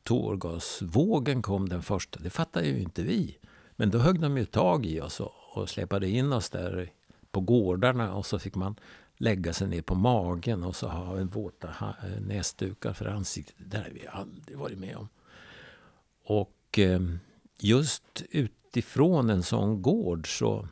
tårgasvågen 0.05 1.43
kom 1.43 1.69
den 1.69 1.83
första, 1.83 2.21
det 2.21 2.31
fattade 2.31 2.67
ju 2.67 2.81
inte 2.81 3.03
vi. 3.03 3.39
Men 3.77 3.91
då 3.91 3.99
högg 3.99 4.21
de 4.21 4.37
ju 4.39 4.45
tag 4.45 4.87
i 4.87 5.01
oss 5.01 5.21
och, 5.21 5.33
och 5.55 5.69
släpade 5.69 6.09
in 6.09 6.33
oss 6.33 6.51
där 6.51 6.93
på 7.31 7.41
gårdarna 7.41 8.15
och 8.15 8.27
så 8.27 8.39
fick 8.39 8.55
man 8.55 8.77
lägga 9.17 9.53
sig 9.53 9.69
ner 9.69 9.83
på 9.83 9.95
magen 9.95 10.65
och 10.65 10.77
så 10.77 10.89
ha 10.89 11.19
en 11.19 11.29
våta 11.29 11.69
ha- 11.69 11.97
eh, 12.05 12.21
näsdukar 12.21 12.93
för 12.93 13.07
ansiktet. 13.07 13.55
Det 13.59 13.65
där 13.65 13.83
har 13.83 13.91
vi 13.91 14.07
aldrig 14.07 14.59
varit 14.59 14.79
med 14.79 14.97
om. 14.97 15.09
Och 16.25 16.79
eh, 16.79 17.01
just 17.59 18.23
utifrån 18.31 19.31
en 19.31 19.43
sån 19.43 19.83
gård 19.83 20.39
så 20.39 20.69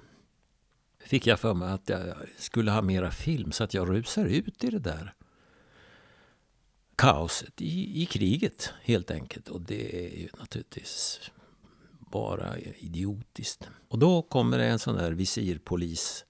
fick 1.01 1.27
jag 1.27 1.40
för 1.40 1.55
mig 1.55 1.73
att 1.73 1.88
jag 1.88 2.14
skulle 2.38 2.71
ha 2.71 2.83
mera 2.83 3.11
film 3.11 3.53
så 3.53 3.64
att 3.64 3.75
jag 3.75 3.88
rusar 3.90 4.25
ut 4.25 4.64
i 4.64 4.71
det 4.71 4.79
där 4.79 5.12
kaoset 7.03 7.61
i, 7.61 8.03
i 8.03 8.07
kriget 8.07 8.73
helt 8.83 9.11
enkelt. 9.11 9.49
Och 9.49 9.61
det 9.61 10.07
är 10.07 10.19
ju 10.19 10.29
naturligtvis 10.38 11.21
bara 11.99 12.59
idiotiskt. 12.59 13.69
Och 13.88 13.99
då 13.99 14.23
kommer 14.23 14.59
det 14.59 14.67
en 14.67 14.79
sån 14.79 14.97
där 14.97 15.12
visirpolis 15.12 16.25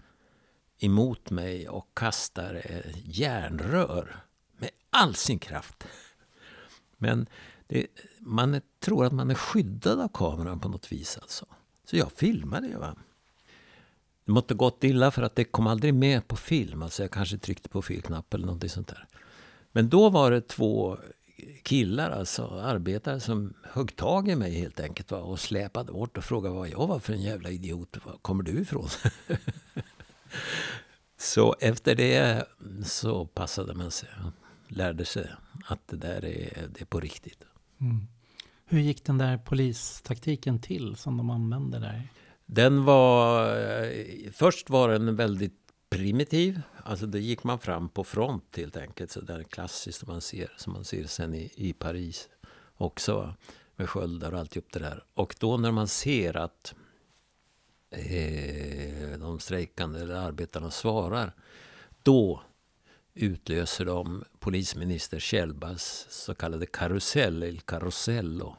emot 0.79 1.31
mig 1.31 1.69
och 1.69 1.89
kastar 1.95 2.63
järnrör 3.05 4.17
med 4.59 4.71
all 4.91 5.15
sin 5.15 5.39
kraft. 5.39 5.85
Men 6.99 7.27
det, 7.67 7.87
man 8.19 8.55
är, 8.55 8.63
tror 8.81 9.05
att 9.05 9.13
man 9.13 9.31
är 9.31 9.35
skyddad 9.35 10.01
av 10.01 10.09
kameran 10.09 10.61
på 10.61 10.69
något 10.69 10.93
vis. 10.93 11.19
Alltså. 11.23 11.47
Så 11.85 11.97
jag 11.97 12.13
filmade 12.13 12.67
ju. 12.67 12.77
Va? 12.77 12.97
Det 14.25 14.33
måtte 14.33 14.55
gått 14.55 14.85
illa 14.85 15.11
för 15.11 15.23
att 15.23 15.37
det 15.37 15.45
kom 15.45 15.67
aldrig 15.67 15.95
med 15.95 16.29
på 16.29 16.37
film. 16.37 16.83
Alltså 16.83 17.03
jag 17.03 17.11
kanske 17.11 17.39
tryckte 17.39 17.69
på 17.69 17.83
fel 17.83 18.03
knapp 18.03 18.35
eller 18.35 18.47
någonting 18.47 18.71
sånt 18.71 18.89
där. 18.89 19.09
Men 19.73 19.89
då 19.89 20.11
var 20.11 20.31
det 20.31 20.41
två 20.41 20.99
killar, 21.63 22.11
alltså 22.11 22.47
arbetare, 22.47 23.21
som 23.21 23.55
högg 23.65 23.97
tag 23.97 24.29
i 24.29 24.37
mig 24.37 24.55
helt 24.55 24.81
enkelt 24.81 25.11
va? 25.11 25.19
och 25.19 25.41
släpade 25.41 25.93
bort 25.93 26.17
och 26.17 26.25
frågade 26.25 26.55
vad 26.55 26.69
jag 26.69 26.87
var 26.87 26.99
för 26.99 27.13
en 27.13 27.23
jävla 27.23 27.51
idiot. 27.51 27.97
Var 28.05 28.19
kommer 28.23 28.43
du 28.43 28.61
ifrån? 28.61 28.89
så 31.19 31.57
efter 31.61 31.95
det 31.95 32.45
så 32.85 33.27
passade 33.27 33.75
man 33.75 33.91
sig. 33.91 34.09
Lärde 34.69 35.05
sig 35.05 35.31
att 35.67 35.89
det 35.89 35.97
där 35.97 36.25
är, 36.25 36.69
det 36.75 36.81
är 36.81 36.85
på 36.85 37.01
riktigt. 37.01 37.43
Mm. 37.81 38.07
Hur 38.65 38.81
gick 38.81 39.05
den 39.05 39.19
där 39.19 39.39
polistaktiken 39.39 40.61
till 40.61 40.97
som 40.97 41.17
de 41.17 41.31
använde 41.31 41.79
där? 41.79 42.09
Den 42.47 42.85
var... 42.85 43.57
eh, 43.57 44.07
Först 44.33 44.71
var 44.71 44.89
den 44.89 45.17
väldigt 45.17 45.62
primitiv. 45.93 46.63
Alltså 46.85 47.07
det 47.07 47.21
gick 47.21 47.45
man 47.45 47.59
fram 47.59 47.89
på 47.89 48.05
front 48.05 48.57
helt 48.57 48.77
enkelt. 48.77 49.11
Så 49.11 49.21
där 49.21 49.43
klassiskt 49.43 49.99
som 49.99 50.13
man 50.13 50.21
ser, 50.21 50.53
som 50.57 50.73
man 50.73 50.85
ser 50.85 51.07
sen 51.07 51.35
i, 51.35 51.53
i 51.55 51.73
Paris 51.73 52.29
också. 52.77 53.35
Med 53.77 53.89
sköldar 53.89 54.33
och 54.33 54.39
alltihop 54.39 54.73
det 54.73 54.79
där. 54.79 55.05
Och 55.15 55.35
då 55.39 55.57
när 55.57 55.71
man 55.71 55.89
ser 55.89 56.37
att 56.37 56.75
eh, 57.91 59.19
de 59.19 59.39
strejkande 59.41 60.01
eller 60.01 60.15
arbetarna 60.15 60.71
svarar. 60.71 61.35
Då 62.03 62.43
utlöser 63.15 63.85
de 63.85 64.25
polisminister 64.39 65.19
Kjellbas 65.19 66.07
så 66.11 66.35
kallade 66.35 66.67
karusell, 66.67 67.43
eller 67.43 67.61
carosello. 67.61 68.57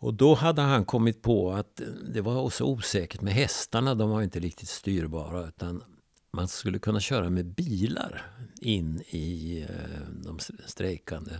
Och 0.00 0.14
då 0.14 0.34
hade 0.34 0.62
han 0.62 0.84
kommit 0.84 1.22
på 1.22 1.52
att 1.52 1.80
det 2.14 2.20
var 2.20 2.50
så 2.50 2.66
osäkert 2.66 3.20
med 3.20 3.34
hästarna. 3.34 3.94
De 3.94 4.10
var 4.10 4.22
inte 4.22 4.40
riktigt 4.40 4.68
styrbara. 4.68 5.48
Utan 5.48 5.82
man 6.30 6.48
skulle 6.48 6.78
kunna 6.78 7.00
köra 7.00 7.30
med 7.30 7.46
bilar 7.46 8.30
in 8.60 9.02
i 9.08 9.60
eh, 9.68 10.24
de 10.24 10.38
strejkande. 10.66 11.32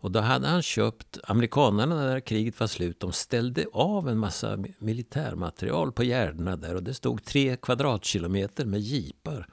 Och 0.00 0.10
då 0.10 0.20
hade 0.20 0.48
han 0.48 0.62
köpt, 0.62 1.18
amerikanerna 1.24 1.96
när 1.96 2.20
kriget 2.20 2.60
var 2.60 2.66
slut, 2.66 3.00
de 3.00 3.12
ställde 3.12 3.66
av 3.72 4.08
en 4.08 4.18
massa 4.18 4.64
militärmaterial 4.78 5.92
på 5.92 6.04
gärdena 6.04 6.56
där. 6.56 6.74
Och 6.74 6.82
det 6.82 6.94
stod 6.94 7.24
tre 7.24 7.56
kvadratkilometer 7.56 8.64
med 8.64 8.80
jeepar. 8.80 9.48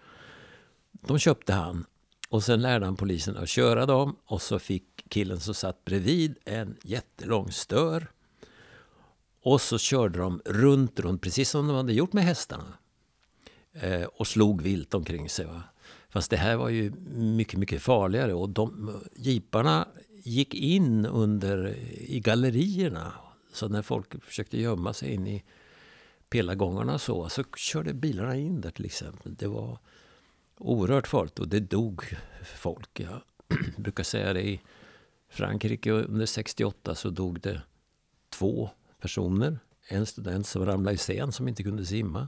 De 0.92 1.20
köpte 1.20 1.54
han. 1.54 1.86
Och 2.30 2.44
sen 2.44 2.62
lärde 2.62 2.86
han 2.86 2.96
polisen 2.96 3.38
att 3.38 3.50
köra 3.50 3.86
dem. 3.86 4.16
Och 4.26 4.42
så 4.42 4.60
fick 4.60 5.06
killen 5.10 5.40
som 5.40 5.54
satt 5.54 5.86
bredvid 5.86 6.36
en 6.46 6.78
jättelång 6.84 7.52
stör. 7.52 8.08
Och 9.46 9.62
så 9.62 9.78
körde 9.78 10.20
de 10.20 10.42
runt, 10.46 11.00
runt, 11.00 11.22
precis 11.22 11.50
som 11.50 11.68
de 11.68 11.76
hade 11.76 11.94
gjort 11.94 12.14
med 12.14 12.24
hästarna. 12.24 12.74
Eh, 13.74 14.04
och 14.04 14.28
slog 14.28 14.62
vilt 14.62 14.94
omkring 14.94 15.30
sig. 15.30 15.46
Va? 15.46 15.64
Fast 16.10 16.30
det 16.30 16.38
här 16.38 16.56
var 16.56 16.70
ju 16.70 16.92
mycket, 17.14 17.60
mycket 17.60 17.82
farligare. 17.82 18.34
Och 18.34 18.50
de, 18.50 18.92
jeeparna 19.16 19.88
gick 20.24 20.54
in 20.54 21.06
under 21.06 21.76
i 21.98 22.20
gallerierna. 22.20 23.14
Så 23.54 23.68
när 23.68 23.82
folk 23.82 24.24
försökte 24.24 24.62
gömma 24.62 24.94
sig 24.94 25.14
in 25.14 25.28
i 25.28 25.44
pelargångarna 26.30 27.00
så, 27.00 27.30
så 27.30 27.44
körde 27.56 27.94
bilarna 27.94 28.36
in 28.36 28.62
där 28.62 28.72
till 28.72 28.86
exempel. 28.86 29.36
Det 29.36 29.48
var 29.48 29.80
oerhört 30.58 31.08
farligt 31.08 31.40
och 31.40 31.48
det 31.48 31.60
dog 31.60 32.18
folk. 32.56 33.00
Jag 33.00 33.22
brukar 33.78 34.04
säga 34.04 34.34
det 34.34 34.44
i 34.44 34.62
Frankrike 35.30 35.92
under 35.92 36.26
68 36.26 36.96
så 36.96 37.10
dog 37.10 37.42
det 37.42 37.62
två 38.30 38.70
personer. 39.00 39.60
En 39.88 40.06
student 40.06 40.48
som 40.48 40.66
ramlade 40.66 40.96
i 40.96 40.98
sen 40.98 41.32
som 41.32 41.48
inte 41.48 41.64
kunde 41.64 41.86
simma. 41.86 42.28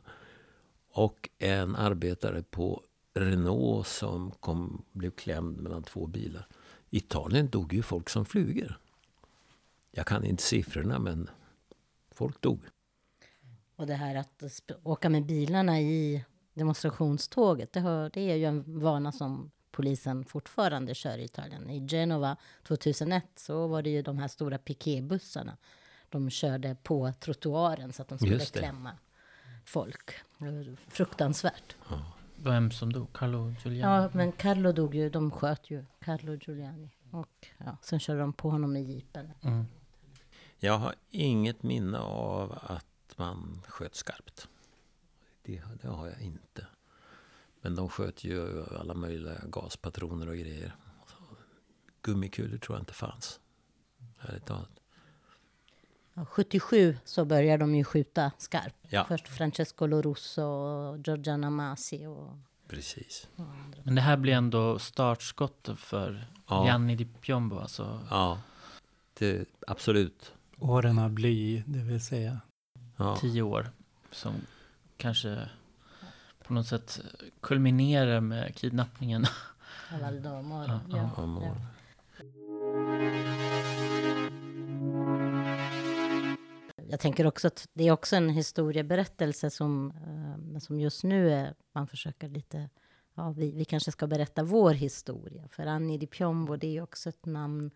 Och 0.91 1.29
en 1.37 1.75
arbetare 1.75 2.43
på 2.43 2.83
Renault 3.13 3.87
som 3.87 4.31
kom, 4.31 4.85
blev 4.91 5.11
klämd 5.11 5.61
mellan 5.61 5.83
två 5.83 6.07
bilar. 6.07 6.47
I 6.89 6.97
Italien 6.97 7.49
dog 7.49 7.73
ju 7.73 7.81
folk 7.81 8.09
som 8.09 8.25
flugor. 8.25 8.79
Jag 9.91 10.05
kan 10.05 10.25
inte 10.25 10.43
siffrorna 10.43 10.99
men 10.99 11.29
folk 12.11 12.41
dog. 12.41 12.59
Och 13.75 13.87
det 13.87 13.93
här 13.93 14.15
att 14.15 14.43
åka 14.83 15.09
med 15.09 15.25
bilarna 15.25 15.81
i 15.81 16.25
demonstrationståget, 16.53 17.73
det, 17.73 17.79
hör, 17.79 18.09
det 18.13 18.31
är 18.31 18.35
ju 18.35 18.45
en 18.45 18.79
vana 18.79 19.11
som 19.11 19.51
polisen 19.71 20.25
fortfarande 20.25 20.95
kör 20.95 21.17
i 21.17 21.23
Italien. 21.23 21.69
I 21.69 21.87
Genova 21.87 22.37
2001 22.67 23.23
så 23.35 23.67
var 23.67 23.81
det 23.81 23.89
ju 23.89 24.01
de 24.01 24.17
här 24.17 24.27
stora 24.27 24.57
piketbussarna. 24.57 25.57
De 26.09 26.29
körde 26.29 26.75
på 26.83 27.13
trottoaren 27.19 27.93
så 27.93 28.01
att 28.01 28.07
de 28.07 28.17
skulle 28.17 28.45
klämma 28.45 28.97
folk. 29.65 30.11
Fruktansvärt. 30.87 31.75
Vem 32.35 32.71
som 32.71 32.93
dog? 32.93 33.13
Carlo 33.13 33.55
Giuliani? 33.63 34.03
Ja, 34.03 34.09
men 34.13 34.31
Carlo 34.31 34.71
dog 34.71 34.95
ju. 34.95 35.09
De 35.09 35.31
sköt 35.31 35.69
ju 35.69 35.85
Carlo 35.99 36.35
Giuliani. 36.35 36.89
Och 37.11 37.47
ja, 37.57 37.77
sen 37.81 37.99
körde 37.99 38.19
de 38.19 38.33
på 38.33 38.49
honom 38.49 38.75
i 38.75 38.81
jeepen. 38.81 39.31
Mm. 39.41 39.65
Jag 40.59 40.77
har 40.77 40.95
inget 41.09 41.63
minne 41.63 41.99
av 41.99 42.59
att 42.61 43.13
man 43.15 43.61
sköt 43.67 43.95
skarpt. 43.95 44.47
Det, 45.41 45.61
det 45.81 45.87
har 45.87 46.07
jag 46.07 46.21
inte. 46.21 46.67
Men 47.61 47.75
de 47.75 47.89
sköt 47.89 48.23
ju 48.23 48.65
alla 48.79 48.93
möjliga 48.93 49.41
gaspatroner 49.47 50.29
och 50.29 50.35
grejer. 50.35 50.75
Så, 51.07 51.17
Gummikulor 52.01 52.57
tror 52.57 52.75
jag 52.77 52.81
inte 52.81 52.93
fanns. 52.93 53.39
Ärligt 54.19 54.45
talat. 54.45 54.79
Ja, 56.19 56.25
77 56.25 56.97
så 57.05 57.25
började 57.25 57.57
de 57.63 57.75
ju 57.75 57.83
skjuta 57.83 58.31
skarpt. 58.37 58.75
Ja. 58.89 59.05
Först 59.07 59.27
Francesco 59.27 59.85
Lorusso 59.85 60.41
och 60.41 60.97
Giorgiana 61.07 61.49
Masi 61.49 62.05
och, 62.05 62.37
Precis. 62.67 63.27
och 63.35 63.43
andra. 63.45 63.79
Men 63.83 63.95
det 63.95 64.01
här 64.01 64.17
blir 64.17 64.33
ändå 64.33 64.79
startskottet 64.79 65.79
för 65.79 66.27
Ja. 66.49 66.63
Gianni 66.65 66.95
Di 66.95 67.05
Piombo. 67.05 67.59
Alltså, 67.59 68.01
Ja, 68.09 68.41
det, 69.19 69.45
absolut. 69.67 70.33
Åren 70.59 70.99
av 70.99 71.09
bly, 71.09 71.63
det 71.65 71.79
vill 71.79 72.05
säga. 72.05 72.39
Ja. 72.97 73.15
tio 73.15 73.41
år. 73.41 73.69
Som 74.11 74.33
kanske 74.97 75.49
på 76.47 76.53
något 76.53 76.67
sätt 76.67 76.99
kulminerar 77.41 78.19
med 78.21 78.55
kidnappningen. 78.55 79.25
Cavaldo 79.89 80.41
Moro. 80.41 80.67
Ja, 80.67 80.79
Ja, 80.89 81.11
ja, 81.41 81.55
Jag 86.89 86.99
tänker 86.99 87.27
också 87.27 87.47
att 87.47 87.67
det 87.73 87.87
är 87.87 87.91
också 87.91 88.15
en 88.15 88.29
historieberättelse 88.29 89.49
som, 89.49 89.91
eh, 90.53 90.59
som 90.59 90.79
just 90.79 91.03
nu 91.03 91.31
är, 91.31 91.53
man 91.73 91.87
försöker 91.87 92.27
lite 92.29 92.69
ja, 93.15 93.31
vi, 93.31 93.51
vi 93.51 93.65
kanske 93.65 93.91
ska 93.91 94.07
berätta 94.07 94.43
vår 94.43 94.73
historia. 94.73 95.47
För 95.51 95.65
Annie 95.65 95.97
di 95.97 96.07
Piombo, 96.07 96.55
det 96.55 96.77
är 96.77 96.81
också 96.81 97.09
ett 97.09 97.25
namn 97.25 97.71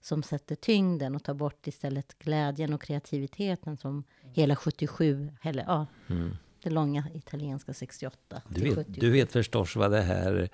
som 0.00 0.22
sätter 0.22 0.54
tyngden 0.54 1.14
och 1.14 1.22
tar 1.24 1.34
bort 1.34 1.66
istället 1.66 2.18
glädjen 2.18 2.72
och 2.72 2.82
kreativiteten 2.82 3.76
som 3.76 4.04
hela 4.22 4.56
77, 4.56 5.32
eller 5.42 5.64
ja, 5.66 5.86
Mm. 6.06 6.36
det 6.62 6.70
långa 6.70 7.04
italienska 7.14 7.74
68 7.74 8.42
Du, 8.48 8.60
vet, 8.60 8.74
77. 8.74 9.00
du 9.00 9.10
vet 9.10 9.32
förstås 9.32 9.76
vad 9.76 9.90
det 9.90 10.02
här 10.02 10.48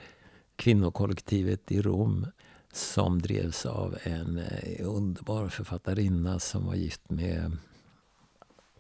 kvinnokollektivet 0.57 1.73
i 1.73 1.83
Rom 1.83 2.27
som 2.73 3.23
drevs 3.23 3.67
av 3.67 3.99
en 4.03 4.39
eh, 4.39 4.87
underbar 4.89 5.49
författarinna 5.49 6.39
som 6.39 6.67
var 6.67 6.75
gift 6.75 7.11
med 7.11 7.57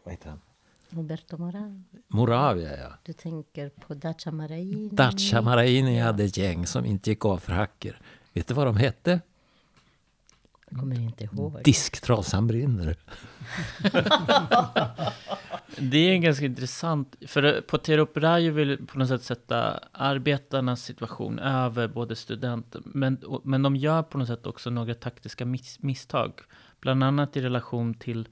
vad 0.04 0.12
heter 0.14 0.28
han? 0.28 0.40
Roberto 0.90 1.36
Moravi. 1.36 1.82
Moravia, 2.08 2.78
ja. 2.78 2.92
Du 3.02 3.12
tänker 3.12 3.68
på 3.68 3.94
Dacia 3.94 4.32
Maraini. 4.32 4.88
Dacia 4.92 5.42
Maraini 5.42 5.98
hade 5.98 6.24
ett 6.24 6.36
gäng 6.36 6.66
som 6.66 6.84
inte 6.84 7.10
gick 7.10 7.24
av 7.24 7.38
för 7.38 7.52
hacker. 7.52 8.00
Vet 8.32 8.48
du 8.48 8.54
vad 8.54 8.66
de 8.66 8.76
hette? 8.76 9.20
Jag 10.70 10.80
kommer 10.80 11.00
inte 11.00 11.24
ihåg. 11.24 11.60
Disktrasan 11.64 12.46
brinner. 12.46 12.96
Det 15.78 15.98
är 15.98 16.18
ganska 16.18 16.44
intressant, 16.44 17.16
för 17.26 17.60
Potero 17.60 18.02
Operaio 18.02 18.52
vill 18.52 18.86
på 18.86 18.98
något 18.98 19.08
sätt 19.08 19.22
sätta 19.22 19.80
arbetarnas 19.92 20.82
situation 20.82 21.38
över 21.38 21.88
både 21.88 22.16
studenter, 22.16 22.82
men, 22.84 23.20
men 23.44 23.62
de 23.62 23.76
gör 23.76 24.02
på 24.02 24.18
något 24.18 24.28
sätt 24.28 24.46
också 24.46 24.70
några 24.70 24.94
taktiska 24.94 25.44
miss, 25.44 25.82
misstag. 25.82 26.32
Bland 26.80 27.04
annat 27.04 27.36
i 27.36 27.40
relation 27.40 27.94
till 27.94 28.28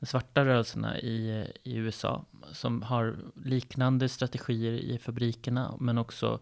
de 0.00 0.06
svarta 0.06 0.44
rörelserna 0.44 0.98
i, 0.98 1.46
i 1.62 1.74
USA, 1.76 2.24
som 2.52 2.82
har 2.82 3.16
liknande 3.44 4.08
strategier 4.08 4.72
i 4.72 4.98
fabrikerna, 4.98 5.76
men 5.80 5.98
också 5.98 6.40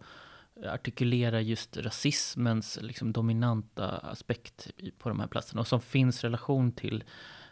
eh, 0.63 0.73
artikulerar 0.73 1.39
just 1.39 1.77
rasismens 1.77 2.79
liksom, 2.81 3.11
dominanta 3.11 3.97
aspekt 3.97 4.71
på 4.97 5.09
de 5.09 5.19
här 5.19 5.27
platserna, 5.27 5.61
och 5.61 5.67
som 5.67 5.81
finns 5.81 6.23
relation 6.23 6.71
till 6.71 7.03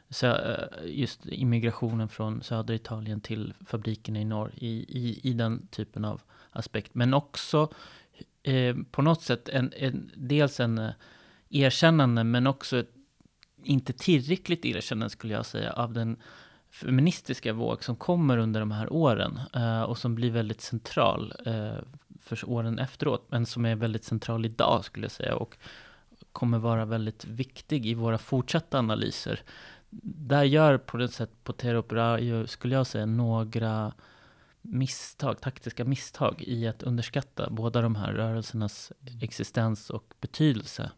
så, 0.09 0.27
eh, 0.27 0.67
just 0.85 1.25
immigrationen 1.25 2.09
från 2.09 2.43
södra 2.43 2.75
Italien 2.75 3.21
till 3.21 3.53
fabrikerna 3.65 4.19
i 4.19 4.25
norr 4.25 4.51
i, 4.55 4.67
i, 4.67 5.19
i 5.23 5.33
den 5.33 5.67
typen 5.67 6.05
av 6.05 6.21
aspekt. 6.51 6.95
Men 6.95 7.13
också 7.13 7.71
eh, 8.43 8.75
på 8.91 9.01
något 9.01 9.21
sätt 9.21 9.49
en, 9.49 9.73
en, 9.77 10.11
dels 10.15 10.59
en 10.59 10.77
eh, 10.77 10.91
erkännande 11.49 12.23
men 12.23 12.47
också 12.47 12.77
ett 12.77 12.96
inte 13.67 13.93
tillräckligt 13.93 14.65
erkännande 14.65 15.09
skulle 15.09 15.33
jag 15.33 15.45
säga 15.45 15.73
av 15.73 15.93
den 15.93 16.17
feministiska 16.71 17.53
våg 17.53 17.83
som 17.83 17.95
kommer 17.95 18.37
under 18.37 18.59
de 18.59 18.71
här 18.71 18.93
åren 18.93 19.39
eh, 19.53 19.81
och 19.81 19.97
som 19.97 20.15
blir 20.15 20.31
väldigt 20.31 20.61
central 20.61 21.33
eh, 21.45 21.83
för 22.19 22.49
åren 22.49 22.79
efteråt 22.79 23.27
men 23.29 23.45
som 23.45 23.65
är 23.65 23.75
väldigt 23.75 24.03
central 24.03 24.45
idag 24.45 24.85
skulle 24.85 25.05
jag 25.05 25.11
säga 25.11 25.35
och 25.35 25.57
kommer 26.31 26.57
vara 26.57 26.85
väldigt 26.85 27.25
viktig 27.25 27.85
i 27.85 27.93
våra 27.93 28.17
fortsatta 28.17 28.79
analyser 28.79 29.41
där 29.89 30.43
gör 30.43 30.77
på 30.77 30.97
något 30.97 31.13
sätt 31.13 31.43
Potero 31.43 31.77
Operaio, 31.79 32.47
skulle 32.47 32.75
jag 32.75 32.87
säga, 32.87 33.05
några 33.05 33.93
misstag, 34.61 35.41
taktiska 35.41 35.85
misstag 35.85 36.41
i 36.41 36.67
att 36.67 36.83
underskatta 36.83 37.49
båda 37.49 37.81
de 37.81 37.95
här 37.95 38.13
rörelsernas 38.13 38.91
existens 39.21 39.89
och 39.89 40.13
betydelse. 40.21 40.91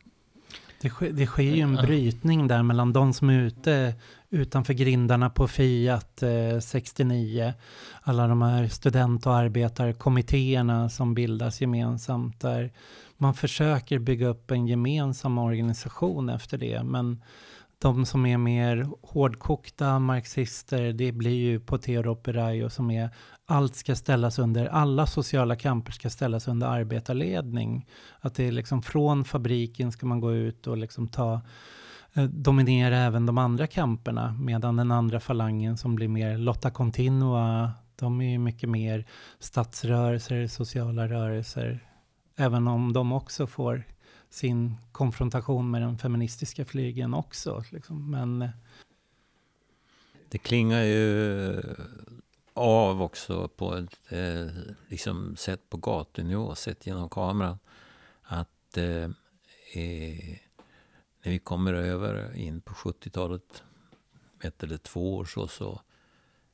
Det 0.82 0.90
sker, 0.90 1.12
det 1.12 1.26
sker 1.26 1.44
ju 1.44 1.62
en 1.62 1.76
brytning 1.76 2.48
där 2.48 2.64
mellan 2.64 2.94
de 2.94 3.14
som 3.14 3.30
är 3.30 3.40
ute 3.40 3.94
utanför 4.30 4.74
grindarna 4.74 5.30
på 5.30 5.48
Fiat 5.48 6.24
eh, 6.24 6.60
69. 6.60 7.54
Alla 8.02 8.28
de 8.28 8.42
här 8.42 8.68
student 8.68 9.26
och 9.26 9.36
arbetarkommittéerna 9.36 10.90
som 10.90 11.14
bildas 11.14 11.62
gemensamt 11.62 12.40
där 12.40 12.72
man 13.18 13.34
försöker 13.34 14.00
bygga 14.00 14.28
upp 14.28 14.52
en 14.52 14.68
gemensam 14.68 15.38
organisation 15.38 16.30
efter 16.30 16.58
det. 16.58 16.84
Men 16.84 17.24
de 17.80 18.06
som 18.06 18.26
är 18.26 18.38
mer 18.38 18.88
hårdkokta 19.02 20.00
marxister, 20.00 20.94
det 20.94 21.12
blir 21.12 21.36
ju 21.36 21.60
Potero 21.60 22.12
Operaio 22.12 22.70
som 22.70 22.92
är 22.92 23.10
allt 23.50 23.76
ska 23.76 23.96
ställas 23.96 24.40
under, 24.40 24.66
alla 24.66 25.08
sociala 25.08 25.56
kamper 25.56 25.92
ska 25.92 26.10
ställas 26.10 26.48
under 26.48 26.68
arbetarledning. 26.68 27.88
Att 28.20 28.36
det 28.36 28.48
är 28.48 28.52
liksom 28.52 28.82
från 28.82 29.26
fabriken 29.26 29.92
ska 29.92 30.06
man 30.06 30.20
gå 30.22 30.34
ut 30.34 30.68
och 30.68 30.78
liksom 30.78 31.08
ta, 31.08 31.42
eh, 32.14 32.24
dominera 32.24 32.98
även 32.98 33.26
de 33.26 33.38
andra 33.38 33.68
kamperna. 33.68 34.36
Medan 34.40 34.76
den 34.76 34.92
andra 34.92 35.20
falangen 35.20 35.78
som 35.78 35.96
blir 35.96 36.08
mer 36.08 36.38
Lotta 36.38 36.72
Continua, 36.72 37.72
de 37.96 38.22
är 38.22 38.32
ju 38.32 38.38
mycket 38.38 38.70
mer 38.70 39.06
statsrörelser, 39.40 40.48
sociala 40.48 41.08
rörelser. 41.08 41.80
Även 42.36 42.68
om 42.68 42.94
de 42.94 43.12
också 43.12 43.48
får 43.48 43.84
sin 44.30 44.76
konfrontation 44.92 45.72
med 45.72 45.82
den 45.82 45.98
feministiska 45.98 46.66
flygen 46.66 47.14
också. 47.14 47.64
Liksom. 47.72 48.12
Men 48.12 48.42
eh, 48.42 48.50
Det 50.30 50.38
klingar 50.38 50.84
ju 50.84 51.62
av 52.60 53.02
också 53.02 53.48
på 53.48 53.76
ett 53.76 54.00
eh, 54.10 54.48
liksom 54.88 55.36
sett 55.36 55.70
på 55.70 55.78
gatunivå, 55.78 56.56
sett 56.56 56.88
genom 56.88 57.10
kameran. 57.10 57.60
Att 58.22 58.78
eh, 58.78 59.04
eh, 59.74 60.38
när 61.24 61.32
vi 61.32 61.40
kommer 61.40 61.74
över 61.74 62.36
in 62.36 62.62
på 62.62 62.74
70-talet, 62.74 63.64
ett 64.42 64.64
eller 64.64 64.78
två 64.78 65.16
år 65.16 65.26
så, 65.26 65.48
så 65.48 65.82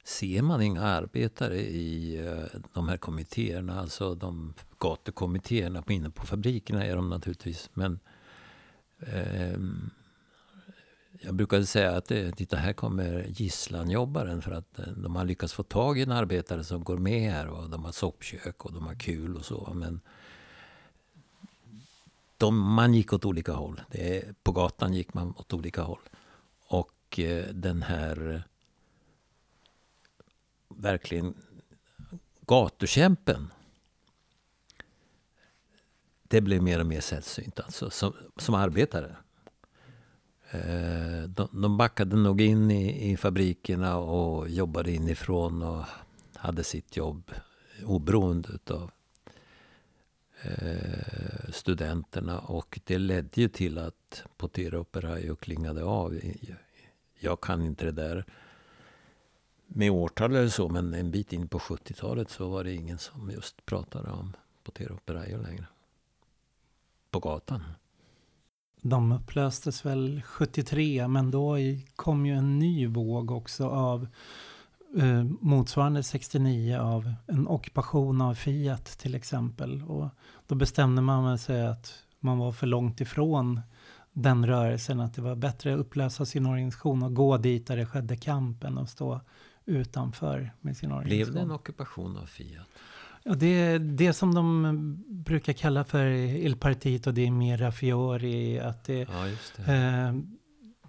ser 0.04 0.42
man 0.42 0.62
inga 0.62 0.82
arbetare 0.82 1.60
i 1.60 2.18
eh, 2.28 2.60
de 2.74 2.90
här 2.90 2.98
kommittéerna. 2.98 3.80
Alltså 3.80 4.16
de 4.16 4.54
gatukommittéerna 4.80 5.84
inne 5.90 6.10
på 6.10 6.26
fabrikerna 6.26 6.86
är 6.86 6.96
de 6.96 7.10
naturligtvis. 7.10 7.70
Men 7.74 8.00
ehm, 9.00 9.90
jag 11.22 11.36
brukade 11.36 11.66
säga 11.66 11.98
att 11.98 12.12
eh, 12.12 12.30
titta 12.32 12.58
här 12.58 12.74
kommer 12.74 13.26
gisslanjobbaren 13.28 14.42
för 14.42 14.52
att 14.52 14.80
eh, 14.80 14.88
de 14.88 15.16
har 15.16 15.26
lyckats 15.26 15.54
få 15.54 15.64
tag 15.64 16.00
i 16.00 16.02
en 16.02 16.12
arbetare 16.12 16.64
som 16.64 16.84
går 16.84 16.98
med 16.98 17.32
här 17.32 17.48
och 17.48 17.70
de 17.70 17.86
har 17.86 17.92
soppkök 17.92 18.66
och 18.66 18.74
de 18.74 18.88
har 18.88 18.96
kul 18.96 19.36
och 19.36 19.46
så. 19.46 19.72
Men 19.74 20.02
de, 22.38 22.60
man 22.60 22.94
gick 22.94 23.14
åt 23.14 23.26
olika 23.26 23.54
håll. 23.54 23.82
Det, 23.92 24.44
på 24.44 24.52
gatan 24.52 24.94
gick 24.94 25.14
man 25.14 25.34
åt 25.38 25.54
olika 25.54 25.82
håll. 25.82 26.02
Och 26.68 27.20
eh, 27.20 27.46
den 27.54 27.82
här 27.82 28.44
verkligen 30.68 31.34
gatukämpen 32.42 33.52
det 36.24 36.42
blev 36.42 36.64
mer 36.64 36.80
och 36.80 36.86
mer 36.86 37.02
sällsynt 37.02 37.60
alltså, 37.60 37.90
som, 37.90 38.14
som 38.38 38.56
arbetare. 38.56 39.16
Eh, 40.56 41.24
de, 41.30 41.48
de 41.52 41.78
backade 41.78 42.16
nog 42.16 42.42
in 42.42 42.72
i, 42.72 43.12
i 43.12 43.18
fabrikerna 43.18 43.98
och 43.98 44.50
jobbade 44.50 44.92
inifrån 44.92 45.62
och 45.62 45.84
hade 46.34 46.64
sitt 46.64 46.98
jobb 46.98 47.32
oberoende 47.86 48.50
utav 48.54 48.92
eh, 50.42 51.50
studenterna. 51.50 52.40
Och 52.40 52.80
det 52.84 52.98
ledde 52.98 53.42
ju 53.42 53.48
till 53.48 53.78
att 53.78 54.24
Potera 54.38 54.80
Operaio 54.80 55.36
klingade 55.36 55.84
av. 55.84 56.20
Jag 57.20 57.42
kan 57.42 57.62
inte 57.62 57.86
det 57.86 57.92
där 57.92 58.26
med 59.68 59.92
årtal 59.92 60.36
eller 60.36 60.50
så, 60.50 60.70
men 60.70 60.94
en 60.94 61.12
bit 61.12 61.34
in 61.34 61.48
på 61.48 61.60
70-talet 61.60 62.30
så 62.30 62.50
var 62.50 62.64
det 62.64 62.74
ingen 62.74 62.98
som 62.98 63.32
just 63.32 63.66
pratade 63.66 64.10
om 64.10 64.34
Potera 64.64 64.94
Operaio 64.94 65.42
längre. 65.42 65.66
På 67.12 67.20
gatan. 67.20 67.64
De 68.88 69.12
upplöstes 69.12 69.86
väl 69.86 70.22
73, 70.26 71.08
men 71.08 71.32
då 71.32 71.56
kom 71.96 72.26
ju 72.26 72.34
en 72.34 72.60
ny 72.60 72.88
våg 72.88 73.32
också 73.32 73.70
av 73.70 74.08
eh, 74.98 75.24
motsvarande 75.24 76.04
69 76.04 76.78
av 76.78 77.14
en 77.28 77.48
ockupation 77.48 78.22
av 78.22 78.34
Fiat 78.34 78.86
till 78.86 79.16
exempel. 79.16 79.84
Och 79.84 80.10
då 80.48 80.56
bestämde 80.56 81.02
man 81.02 81.38
sig 81.38 81.68
att 81.68 81.94
man 82.20 82.38
var 82.38 82.52
för 82.52 82.68
långt 82.68 83.02
ifrån 83.02 83.62
den 84.14 84.48
rörelsen, 84.48 85.00
att 85.00 85.14
det 85.14 85.22
var 85.22 85.36
bättre 85.36 85.74
att 85.74 85.80
upplösa 85.80 86.26
sin 86.26 86.46
organisation 86.46 87.04
och 87.04 87.14
gå 87.14 87.38
dit 87.38 87.68
där 87.68 87.78
det 87.78 87.86
skedde 87.86 88.18
kampen 88.18 88.78
och 88.78 88.90
stå 88.90 89.22
utanför 89.66 90.54
med 90.62 90.78
sin 90.78 90.92
organisation. 90.92 91.34
Blev 91.34 91.34
det 91.34 91.42
en 91.42 91.52
ockupation 91.52 92.18
av 92.18 92.26
Fiat? 92.26 92.68
Ja, 93.28 93.34
det 93.34 93.48
är 93.48 93.80
det 93.80 94.14
som 94.14 94.36
de 94.36 95.04
brukar 95.08 95.54
kalla 95.54 95.84
för 95.84 96.06
Il 96.06 96.56
Partito 96.56 97.12
di 97.12 97.32
Mirafiori, 97.32 98.60
att 98.60 98.84
det 98.84 99.00
Ja, 99.00 99.28
det. 99.56 99.74
Eh, 99.74 100.14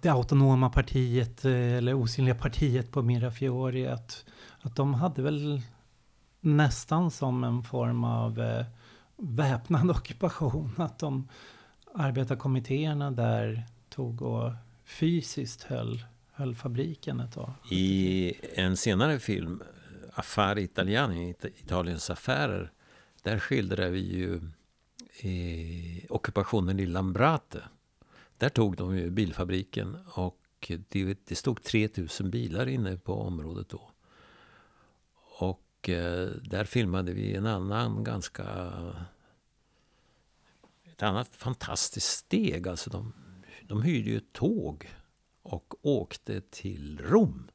det 0.01 0.09
autonoma 0.09 0.69
partiet, 0.69 1.45
eh, 1.45 1.73
eller 1.73 1.93
osynliga 1.93 2.35
partiet 2.35 2.91
på 2.91 3.01
Mirafiori, 3.01 3.87
att, 3.87 4.25
att 4.61 4.75
de 4.75 4.93
hade 4.93 5.21
väl 5.21 5.61
nästan 6.41 7.11
som 7.11 7.43
en 7.43 7.63
form 7.63 8.03
av 8.03 8.39
eh, 8.41 8.65
väpnad 9.17 9.91
ockupation. 9.97 10.71
Att 10.77 10.99
de 10.99 11.27
arbetarkommittéerna 11.93 13.11
där 13.11 13.63
tog 13.89 14.21
och 14.21 14.51
fysiskt 14.85 15.63
höll, 15.63 16.05
höll 16.31 16.55
fabriken 16.55 17.19
ett 17.19 17.33
tag. 17.33 17.51
I 17.71 18.33
en 18.55 18.77
senare 18.77 19.19
film, 19.19 19.63
Affari 20.17 20.63
Italiani, 20.63 21.35
Italiens 21.43 22.09
affärer, 22.09 22.71
där 23.21 23.39
skildrar 23.39 23.89
vi 23.89 23.99
ju 23.99 24.35
eh, 25.19 26.05
ockupationen 26.09 26.79
i 26.79 26.85
Lambrate. 26.85 27.63
Där 28.37 28.49
tog 28.49 28.75
de 28.75 28.97
ju 28.97 29.09
bilfabriken 29.09 29.97
och 30.13 30.71
det, 30.89 31.17
det 31.27 31.35
stod 31.35 31.63
3000 31.63 32.29
bilar 32.29 32.67
inne 32.67 32.97
på 32.97 33.13
området 33.13 33.69
då. 33.69 33.91
Och 35.39 35.89
eh, 35.89 36.27
där 36.27 36.65
filmade 36.65 37.13
vi 37.13 37.35
en 37.35 37.45
annan 37.45 38.03
ganska... 38.03 38.45
Ett 40.83 41.03
annat 41.03 41.35
fantastiskt 41.35 42.17
steg. 42.17 42.67
Alltså 42.67 42.89
de, 42.89 43.13
de 43.61 43.81
hyrde 43.81 44.09
ju 44.09 44.17
ett 44.17 44.33
tåg 44.33 44.89
och 45.41 45.73
åkte 45.81 46.41
till 46.41 47.01
Rom. 47.03 47.49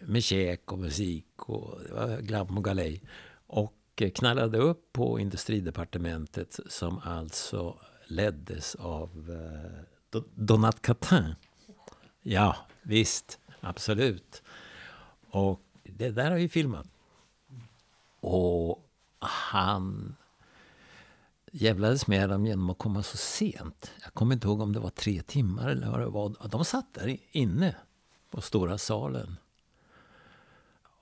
Med 0.00 0.24
käk 0.24 0.72
och 0.72 0.78
musik 0.78 1.26
och 1.36 1.80
det 1.84 1.92
var 1.92 2.20
glam 2.20 2.56
och 2.58 2.64
galej. 2.64 3.02
Och 3.46 4.02
knallade 4.14 4.58
upp 4.58 4.92
på 4.92 5.18
industridepartementet 5.20 6.60
som 6.68 6.98
alltså 6.98 7.78
leddes 8.06 8.74
av 8.74 9.30
eh, 9.30 10.20
Donat 10.34 10.82
Catin. 10.82 11.34
Ja, 12.22 12.56
visst, 12.82 13.38
absolut. 13.60 14.42
Och 15.30 15.60
det 15.82 16.10
där 16.10 16.30
har 16.30 16.38
vi 16.38 16.48
filmat. 16.48 16.86
Och 18.20 18.88
han 19.18 20.16
jävlades 21.52 22.06
med 22.06 22.28
dem 22.28 22.46
genom 22.46 22.70
att 22.70 22.78
komma 22.78 23.02
så 23.02 23.16
sent. 23.16 23.90
Jag 24.02 24.14
kommer 24.14 24.34
inte 24.34 24.46
ihåg 24.46 24.60
om 24.60 24.72
det 24.72 24.80
var 24.80 24.90
tre 24.90 25.22
timmar 25.22 25.68
eller 25.68 25.90
vad 25.90 26.00
det 26.00 26.06
var. 26.06 26.48
De 26.48 26.64
satt 26.64 26.94
där 26.94 27.18
inne 27.30 27.76
på 28.30 28.40
stora 28.40 28.78
salen. 28.78 29.36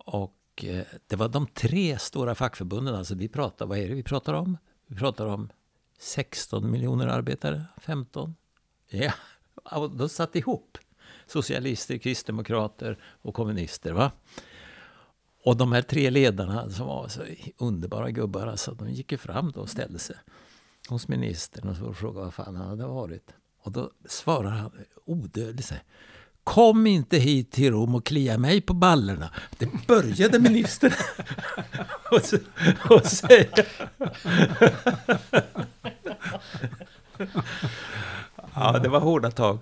Och 0.05 0.65
eh, 0.65 0.85
det 1.07 1.17
var 1.17 1.29
de 1.29 1.47
tre 1.47 1.99
stora 1.99 2.35
fackförbunden. 2.35 2.95
Alltså 2.95 3.15
vi 3.15 3.29
pratar, 3.29 3.67
vad 3.67 3.79
är 3.79 3.89
det 3.89 3.95
vi 3.95 4.03
pratar 4.03 4.35
om? 4.35 4.59
Vi 4.87 4.97
pratar 4.97 5.27
om 5.27 5.51
16 5.99 6.71
miljoner 6.71 7.07
arbetare, 7.07 7.65
15. 7.77 8.35
Ja, 8.89 9.13
de 9.99 10.09
satt 10.09 10.37
ihop. 10.37 10.79
Socialister, 11.27 11.99
kristdemokrater 11.99 12.99
och 13.03 13.35
kommunister. 13.35 13.93
Va? 13.93 14.13
Och 15.45 15.57
de 15.57 15.73
här 15.73 15.83
tre 15.83 16.11
ledarna 16.11 16.71
som 16.71 16.87
var 16.87 17.09
så 17.09 17.23
underbara 17.57 18.11
gubbar, 18.11 18.47
alltså, 18.47 18.75
de 18.75 18.91
gick 18.91 19.13
ju 19.13 19.19
fram 19.19 19.53
då 19.53 19.61
och 19.61 19.69
ställde 19.69 19.99
sig 19.99 20.17
hos 20.89 21.09
ministern 21.09 21.69
och 21.69 21.97
frågade 21.97 22.25
vad 22.25 22.35
fan 22.35 22.57
han 22.57 22.69
hade 22.69 22.87
varit. 22.87 23.35
Och 23.63 23.73
då 23.73 23.91
svarar 24.09 24.51
han 24.51 24.73
odödligt 25.05 25.67
Kom 26.45 26.87
inte 26.87 27.17
hit 27.19 27.51
till 27.51 27.73
Rom 27.73 27.95
och 27.95 28.07
klia 28.07 28.39
mig 28.39 28.61
på 28.61 28.75
ballerna. 28.75 29.31
Det 29.59 29.87
började 29.87 30.39
ministern 30.39 30.93
och, 32.11 32.97
och 32.97 33.07
säga. 33.07 33.65
ja, 38.55 38.79
det 38.79 38.89
var 38.89 39.01
hårda 39.01 39.31
tag. 39.31 39.59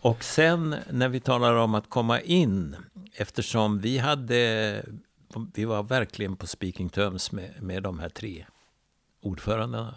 Och 0.00 0.24
sen 0.24 0.76
när 0.90 1.08
vi 1.08 1.20
talar 1.20 1.54
om 1.54 1.74
att 1.74 1.90
komma 1.90 2.20
in, 2.20 2.76
eftersom 3.14 3.78
vi 3.80 3.98
hade 3.98 4.82
vi 5.54 5.64
var 5.64 5.82
verkligen 5.82 6.36
på 6.36 6.46
speaking 6.46 6.88
terms 6.88 7.32
med, 7.32 7.62
med 7.62 7.82
de 7.82 7.98
här 7.98 8.08
tre 8.08 8.46
ordförandena. 9.20 9.94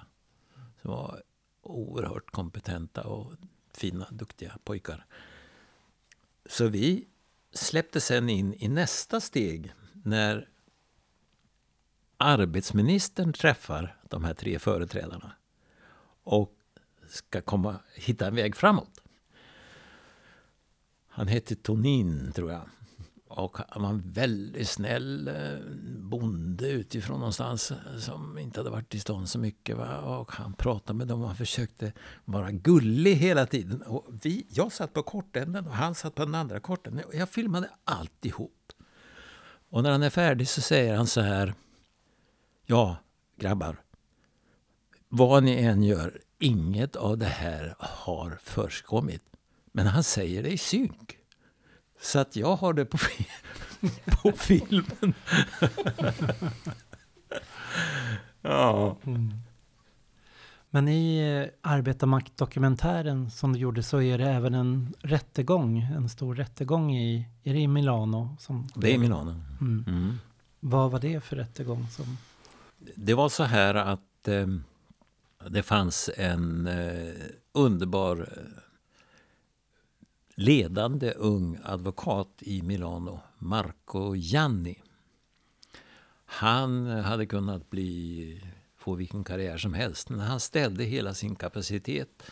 Som 0.81 0.91
var 0.91 1.21
oerhört 1.61 2.31
kompetenta 2.31 3.03
och 3.03 3.33
fina, 3.73 4.07
duktiga 4.11 4.57
pojkar. 4.63 5.05
Så 6.45 6.67
vi 6.67 7.07
släppte 7.53 8.01
sen 8.01 8.29
in 8.29 8.53
i 8.53 8.67
nästa 8.67 9.19
steg 9.19 9.73
när 10.03 10.49
arbetsministern 12.17 13.33
träffar 13.33 13.97
de 14.09 14.23
här 14.23 14.33
tre 14.33 14.59
företrädarna 14.59 15.31
och 16.23 16.53
ska 17.07 17.41
komma, 17.41 17.79
hitta 17.95 18.27
en 18.27 18.35
väg 18.35 18.55
framåt. 18.55 19.01
Han 21.07 21.27
hette 21.27 21.55
Tonin, 21.55 22.31
tror 22.31 22.51
jag. 22.51 22.69
Och 23.27 23.57
han 23.69 23.81
var 23.81 23.89
en 23.89 24.11
väldigt 24.11 24.69
snäll 24.69 25.27
eh, 25.27 25.59
bonde 26.11 26.69
utifrån 26.69 27.19
någonstans 27.19 27.71
eh, 27.71 27.97
som 27.99 28.37
inte 28.37 28.59
hade 28.59 28.69
varit 28.69 28.95
i 28.95 28.99
stan 28.99 29.27
så 29.27 29.39
mycket. 29.39 29.77
Va? 29.77 29.97
Och 29.97 30.31
han 30.31 30.53
pratade 30.53 30.97
med 30.97 31.07
dem 31.07 31.21
och 31.21 31.27
han 31.27 31.35
försökte 31.35 31.93
vara 32.25 32.51
gullig 32.51 33.15
hela 33.15 33.45
tiden. 33.45 33.81
Och 33.81 34.07
vi, 34.21 34.45
jag 34.49 34.71
satt 34.71 34.93
på 34.93 35.03
kortänden 35.03 35.67
och 35.67 35.73
han 35.73 35.95
satt 35.95 36.15
på 36.15 36.25
den 36.25 36.35
andra 36.35 36.59
kortänden. 36.59 37.05
Och 37.05 37.15
jag 37.15 37.29
filmade 37.29 37.69
alltihop. 37.83 38.71
Och 39.69 39.83
när 39.83 39.91
han 39.91 40.03
är 40.03 40.09
färdig 40.09 40.47
så 40.47 40.61
säger 40.61 40.95
han 40.95 41.07
så 41.07 41.21
här. 41.21 41.53
Ja, 42.65 42.97
grabbar. 43.37 43.81
Vad 45.09 45.43
ni 45.43 45.63
än 45.63 45.83
gör, 45.83 46.21
inget 46.39 46.95
av 46.95 47.17
det 47.17 47.25
här 47.25 47.75
har 47.79 48.39
förskommit. 48.43 49.23
Men 49.71 49.87
han 49.87 50.03
säger 50.03 50.43
det 50.43 50.49
i 50.49 50.57
synk. 50.57 51.17
Så 52.01 52.19
att 52.19 52.35
jag 52.35 52.55
har 52.55 52.73
det 52.73 52.85
på, 52.85 52.97
på 54.23 54.31
filmen. 54.31 55.13
ja. 58.41 58.97
Mm. 59.03 59.33
Men 60.73 60.87
i 60.87 61.17
eh, 61.19 61.69
Arbetarmaktdokumentären 61.71 63.31
som 63.31 63.53
du 63.53 63.59
gjorde 63.59 63.83
så 63.83 64.01
är 64.01 64.17
det 64.17 64.29
även 64.29 64.53
en 64.53 64.93
rättegång, 64.99 65.79
en 65.81 66.09
stor 66.09 66.35
rättegång 66.35 66.95
i, 66.95 67.27
är 67.43 67.53
det 67.53 67.59
i 67.59 67.67
Milano? 67.67 68.37
Som 68.39 68.67
det 68.75 68.93
är 68.93 68.97
Milano. 68.97 69.35
Mm. 69.61 69.85
Mm. 69.87 70.17
Vad 70.59 70.91
var 70.91 70.99
det 70.99 71.23
för 71.23 71.35
rättegång? 71.35 71.87
Som... 71.87 72.17
Det 72.95 73.13
var 73.13 73.29
så 73.29 73.43
här 73.43 73.75
att 73.75 74.27
eh, 74.27 74.47
det 75.49 75.63
fanns 75.63 76.09
en 76.17 76.67
eh, 76.67 77.13
underbar 77.51 78.29
ledande 80.35 81.11
ung 81.11 81.59
advokat 81.63 82.29
i 82.39 82.61
Milano, 82.61 83.19
Marco 83.37 84.15
Gianni. 84.15 84.81
Han 86.25 86.87
hade 86.87 87.25
kunnat 87.25 87.69
bli, 87.69 88.43
få 88.77 88.95
vilken 88.95 89.23
karriär 89.23 89.57
som 89.57 89.73
helst, 89.73 90.09
men 90.09 90.19
han 90.19 90.39
ställde 90.39 90.83
hela 90.83 91.13
sin 91.13 91.35
kapacitet 91.35 92.23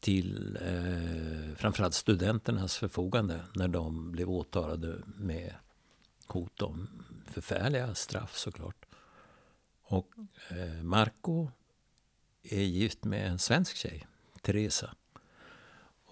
till 0.00 0.58
eh, 0.62 1.56
framförallt 1.56 1.94
studenternas 1.94 2.76
förfogande 2.76 3.40
när 3.54 3.68
de 3.68 4.12
blev 4.12 4.30
åtalade 4.30 5.02
med 5.06 5.54
hot 6.26 6.62
om 6.62 6.88
förfärliga 7.26 7.94
straff 7.94 8.36
såklart. 8.36 8.86
Och 9.82 10.14
eh, 10.50 10.82
Marco 10.82 11.50
är 12.42 12.62
gift 12.62 13.04
med 13.04 13.28
en 13.28 13.38
svensk 13.38 13.76
tjej, 13.76 14.06
Teresa. 14.42 14.94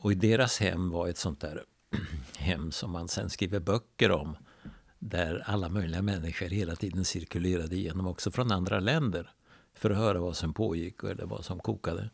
Och 0.07 0.13
i 0.13 0.15
deras 0.15 0.59
hem 0.59 0.91
var 0.91 1.09
ett 1.09 1.19
sånt 1.19 1.41
där 1.41 1.65
hem 2.39 2.73
som 2.73 2.91
man 2.91 3.09
sen 3.09 3.31
skriver 3.31 3.61
böcker 3.61 4.11
om. 4.11 4.37
Där 4.99 5.43
alla 5.47 5.69
möjliga 5.69 6.03
människor 6.03 6.47
hela 6.47 6.77
tiden 6.77 7.05
cirkulerade 7.05 7.77
igenom, 7.77 8.07
också 8.07 8.31
från 8.31 8.53
andra 8.53 8.81
länder. 8.81 9.31
För 9.75 9.91
att 9.91 9.97
höra 9.97 10.21
vad 10.21 10.37
som 10.37 10.55
pågick 10.55 11.03
eller 11.03 11.27
vad 11.27 11.45
som 11.45 11.59
kokade 11.59 12.11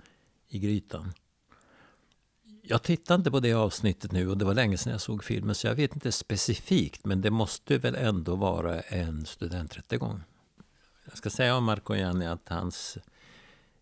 i 0.48 0.58
grytan. 0.58 1.12
Jag 2.62 2.82
tittar 2.82 3.14
inte 3.14 3.30
på 3.30 3.40
det 3.40 3.52
avsnittet 3.52 4.12
nu 4.12 4.28
och 4.30 4.38
det 4.38 4.44
var 4.44 4.54
länge 4.54 4.78
sedan 4.78 4.92
jag 4.92 5.00
såg 5.00 5.24
filmen 5.24 5.54
så 5.54 5.66
jag 5.66 5.74
vet 5.74 5.94
inte 5.94 6.12
specifikt 6.12 7.06
men 7.06 7.20
det 7.20 7.30
måste 7.30 7.78
väl 7.78 7.94
ändå 7.94 8.36
vara 8.36 8.80
en 8.80 9.26
studenträttegång. 9.26 10.20
Jag 11.04 11.16
ska 11.16 11.30
säga 11.30 11.56
om 11.56 11.64
Marco 11.64 11.94
Gianni 11.94 12.26
att 12.26 12.48
hans 12.48 12.98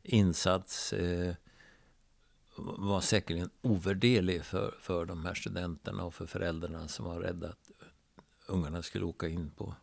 insats 0.03 0.93
eh, 0.93 1.35
var 2.79 3.01
säkerligen 3.01 3.51
ovärderlig 3.63 4.45
för, 4.45 4.75
för 4.81 5.05
de 5.05 5.25
här 5.25 5.35
studenterna 5.35 6.05
och 6.05 6.15
för 6.15 6.27
föräldrarna 6.27 6.89
som 6.89 7.05
var 7.05 7.21
rädda 7.21 7.49
att 7.49 7.71
ungarna 8.47 8.83
skulle 8.83 9.05
åka 9.05 9.29
in 9.29 9.51
på 9.51 9.75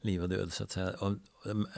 liv 0.00 0.22
och 0.22 0.28
död. 0.28 0.52
Så 0.52 0.64
att 0.64 0.70
säga. 0.70 1.16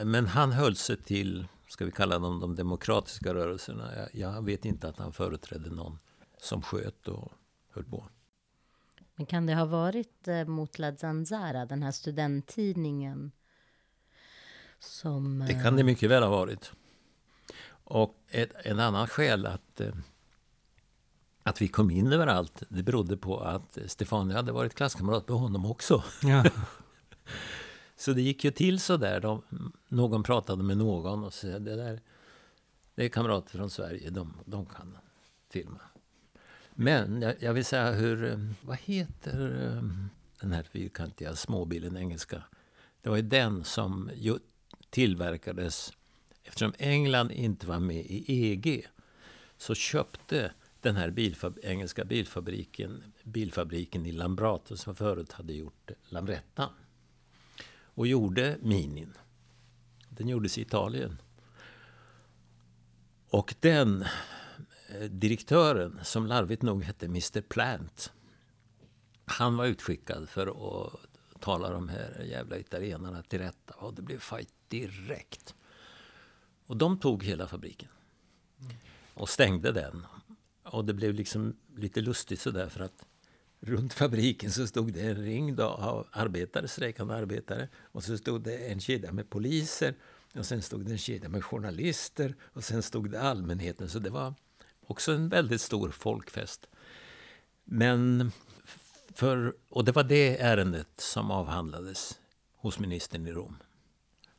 Men 0.04 0.26
han 0.26 0.52
höll 0.52 0.76
sig 0.76 0.96
till, 0.96 1.46
ska 1.68 1.84
vi 1.84 1.90
kalla 1.90 2.18
dem 2.18 2.40
de 2.40 2.54
demokratiska 2.54 3.34
rörelserna. 3.34 3.96
Jag, 3.96 4.08
jag 4.14 4.44
vet 4.44 4.64
inte 4.64 4.88
att 4.88 4.98
han 4.98 5.12
företrädde 5.12 5.70
någon 5.70 5.98
som 6.38 6.62
sköt 6.62 7.08
och 7.08 7.32
höll 7.70 7.84
på. 7.84 8.08
Men 9.14 9.26
kan 9.26 9.46
det 9.46 9.54
ha 9.54 9.64
varit 9.64 10.28
eh, 10.28 10.66
La 10.76 10.96
Zanzara, 10.96 11.66
den 11.66 11.82
här 11.82 11.92
studenttidningen? 11.92 13.32
Som, 14.78 15.38
det 15.38 15.62
kan 15.62 15.76
det 15.76 15.82
eh, 15.82 15.86
mycket 15.86 16.10
väl 16.10 16.22
ha 16.22 16.30
varit. 16.30 16.72
Och 17.68 18.14
ett, 18.28 18.52
en 18.64 18.80
annan 18.80 19.06
skäl 19.06 19.46
att 19.46 19.80
eh, 19.80 19.94
att 21.46 21.62
vi 21.62 21.68
kom 21.68 21.90
in 21.90 22.12
överallt, 22.12 22.62
det 22.68 22.82
berodde 22.82 23.16
på 23.16 23.40
att 23.40 23.78
Stefania 23.86 24.36
hade 24.36 24.52
varit 24.52 24.74
klasskamrat 24.74 25.28
med 25.28 25.38
honom 25.38 25.66
också. 25.66 26.04
Ja. 26.22 26.44
så 27.96 28.12
det 28.12 28.22
gick 28.22 28.44
ju 28.44 28.50
till 28.50 28.80
så 28.80 28.96
där. 28.96 29.20
De, 29.20 29.42
någon 29.88 30.22
pratade 30.22 30.62
med 30.62 30.76
någon 30.76 31.24
och 31.24 31.34
sa 31.34 31.46
det 31.46 31.76
där 31.76 32.00
det 32.94 33.04
är 33.04 33.08
kamrater 33.08 33.58
från 33.58 33.70
Sverige, 33.70 34.10
de, 34.10 34.34
de 34.44 34.66
kan 34.66 34.98
filma. 35.50 35.80
Men 36.70 37.22
jag, 37.22 37.34
jag, 37.40 37.54
vill 37.54 37.64
säga 37.64 37.92
hur, 37.92 38.48
vad 38.60 38.76
heter 38.76 39.38
den 40.40 40.52
här 40.52 40.62
fyrkantiga 40.62 41.36
småbilen 41.36 41.96
engelska? 41.96 42.42
Det 43.02 43.08
var 43.08 43.16
ju 43.16 43.22
den 43.22 43.64
som 43.64 44.10
tillverkades, 44.90 45.92
eftersom 46.44 46.72
England 46.78 47.30
inte 47.30 47.66
var 47.66 47.78
med 47.78 48.06
i 48.06 48.50
EG, 48.50 48.86
så 49.58 49.74
köpte 49.74 50.52
den 50.86 50.96
här 50.96 51.10
bilfab 51.10 51.58
engelska 51.62 52.04
bilfabriken, 52.04 53.12
bilfabriken 53.24 54.06
i 54.06 54.12
Lambrato 54.12 54.76
som 54.76 54.96
förut 54.96 55.32
hade 55.32 55.52
gjort 55.52 55.90
Lambretta. 56.08 56.70
Och 57.68 58.06
gjorde 58.06 58.58
Minin. 58.62 59.12
Den 60.08 60.28
gjordes 60.28 60.58
i 60.58 60.60
Italien. 60.60 61.22
Och 63.28 63.54
den 63.60 64.02
eh, 64.88 65.10
direktören, 65.10 66.00
som 66.02 66.26
larvigt 66.26 66.62
nog 66.62 66.82
hette 66.82 67.06
Mr 67.06 67.40
Plant, 67.40 68.12
han 69.24 69.56
var 69.56 69.66
utskickad 69.66 70.28
för 70.28 70.46
att 70.46 70.92
tala 71.40 71.70
de 71.70 71.88
här 71.88 72.26
jävla 72.30 72.58
italienarna 72.58 73.22
till 73.22 73.38
rätta. 73.38 73.74
Och 73.74 73.94
det 73.94 74.02
blev 74.02 74.18
fight 74.18 74.54
direkt. 74.68 75.54
Och 76.66 76.76
de 76.76 76.98
tog 76.98 77.24
hela 77.24 77.46
fabriken. 77.46 77.88
Och 79.14 79.28
stängde 79.28 79.72
den. 79.72 80.06
Och 80.66 80.84
det 80.84 80.94
blev 80.94 81.14
liksom 81.14 81.56
lite 81.76 82.00
lustigt 82.00 82.40
sådär 82.40 82.68
för 82.68 82.80
att 82.80 83.04
runt 83.60 83.92
fabriken 83.92 84.52
så 84.52 84.66
stod 84.66 84.92
det 84.92 85.00
en 85.00 85.16
ring 85.16 85.56
då 85.56 85.64
av 85.64 86.06
arbetare, 86.10 86.68
strejkande 86.68 87.14
arbetare. 87.14 87.68
Och 87.76 88.04
så 88.04 88.18
stod 88.18 88.42
det 88.42 88.56
en 88.56 88.80
kedja 88.80 89.12
med 89.12 89.30
poliser. 89.30 89.94
Och 90.34 90.46
sen 90.46 90.62
stod 90.62 90.84
det 90.84 90.92
en 90.92 90.98
kedja 90.98 91.28
med 91.28 91.44
journalister. 91.44 92.34
Och 92.42 92.64
sen 92.64 92.82
stod 92.82 93.10
det 93.10 93.20
allmänheten. 93.20 93.88
Så 93.88 93.98
det 93.98 94.10
var 94.10 94.34
också 94.86 95.12
en 95.12 95.28
väldigt 95.28 95.60
stor 95.60 95.90
folkfest. 95.90 96.68
Men 97.64 98.32
för, 99.14 99.54
och 99.68 99.84
det 99.84 99.92
var 99.92 100.04
det 100.04 100.40
ärendet 100.40 101.00
som 101.00 101.30
avhandlades 101.30 102.18
hos 102.56 102.78
ministern 102.78 103.26
i 103.26 103.32
Rom. 103.32 103.56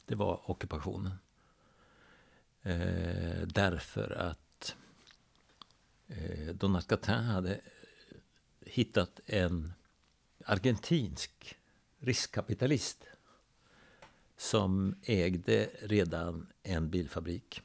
Det 0.05 0.15
var 0.15 0.51
ockupationen. 0.51 1.13
Eh, 2.61 3.47
därför 3.47 4.11
att 4.11 4.46
eh, 6.07 6.47
Donald 6.53 6.87
Catin 6.87 7.13
hade 7.13 7.53
eh, 7.53 7.59
hittat 8.65 9.19
en 9.25 9.73
argentinsk 10.45 11.57
riskkapitalist 11.99 13.03
som 14.37 14.95
ägde 15.03 15.69
redan 15.81 16.47
en 16.63 16.89
bilfabrik 16.89 17.61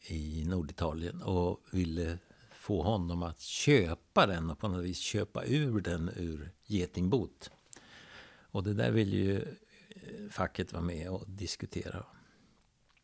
i 0.00 0.44
Norditalien 0.44 1.22
och 1.22 1.60
ville 1.70 2.18
få 2.52 2.82
honom 2.82 3.22
att 3.22 3.40
köpa 3.40 4.26
den 4.26 4.50
och 4.50 4.58
på 4.58 4.68
något 4.68 4.84
vis 4.84 4.98
köpa 4.98 5.44
ur 5.44 5.80
den 5.80 6.10
ur 6.16 6.50
getingbot. 6.66 7.50
Och 8.52 8.62
det 8.64 8.74
där 8.74 8.90
ville 8.90 9.16
ju 9.16 9.36
eh, 9.88 10.28
facket 10.30 10.72
vara 10.72 10.82
med 10.82 11.10
och 11.10 11.24
diskutera. 11.28 12.04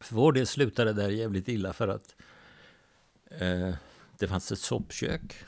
För 0.01 0.15
vår 0.15 0.33
del 0.33 0.47
slutade 0.47 0.93
det 0.93 1.03
där 1.03 1.11
jävligt 1.11 1.49
illa 1.49 1.73
för 1.73 1.89
att 1.89 2.15
eh, 3.29 3.75
det 4.19 4.29
fanns 4.29 4.53
ett 4.53 4.59
soppkök 4.59 5.45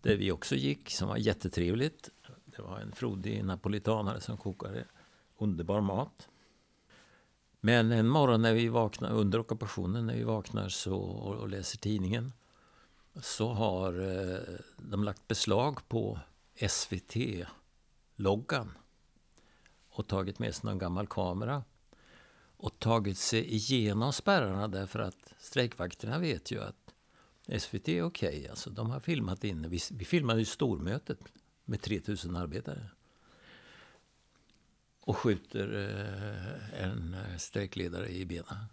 där 0.00 0.16
vi 0.16 0.32
också 0.32 0.54
gick 0.54 0.90
som 0.90 1.08
var 1.08 1.16
jättetrevligt. 1.16 2.10
Det 2.44 2.62
var 2.62 2.78
en 2.78 2.92
frodig 2.92 3.44
napolitanare 3.44 4.20
som 4.20 4.36
kokade 4.36 4.84
underbar 5.38 5.80
mat. 5.80 6.28
Men 7.60 7.92
en 7.92 8.08
morgon 8.08 8.42
när 8.42 8.54
vi 8.54 8.68
vaknar, 8.68 9.10
under 9.10 9.38
ockupationen, 9.38 10.06
när 10.06 10.14
vi 10.14 10.22
vaknar 10.22 10.68
så, 10.68 10.98
och 10.98 11.48
läser 11.48 11.78
tidningen 11.78 12.32
så 13.14 13.52
har 13.52 14.00
eh, 14.00 14.38
de 14.76 15.04
lagt 15.04 15.28
beslag 15.28 15.88
på 15.88 16.20
SVT-loggan 16.68 18.72
och 19.88 20.06
tagit 20.06 20.38
med 20.38 20.54
sig 20.54 20.66
någon 20.66 20.78
gammal 20.78 21.06
kamera 21.06 21.64
och 22.56 22.78
tagit 22.78 23.18
sig 23.18 23.54
igenom 23.54 24.12
spärrarna 24.12 24.68
därför 24.68 24.98
att 24.98 25.34
strejkvakterna 25.38 26.18
vet 26.18 26.50
ju 26.50 26.62
att 26.62 26.89
SVT 27.58 27.88
är 27.88 28.02
okej. 28.02 28.28
Okay. 28.38 28.48
Alltså, 28.48 28.70
de 28.70 28.90
har 28.90 29.00
filmat 29.00 29.44
in. 29.44 29.70
Vi, 29.70 29.80
vi 29.90 30.04
filmade 30.04 30.38
ju 30.38 30.44
stormötet 30.44 31.18
med 31.64 31.82
3000 31.82 32.36
arbetare. 32.36 32.90
Och 35.00 35.16
skjuter 35.16 35.68
eh, 35.74 36.84
en 36.84 37.14
eh, 37.14 37.36
strejkledare 37.36 38.08
i 38.08 38.26
benen. 38.26 38.64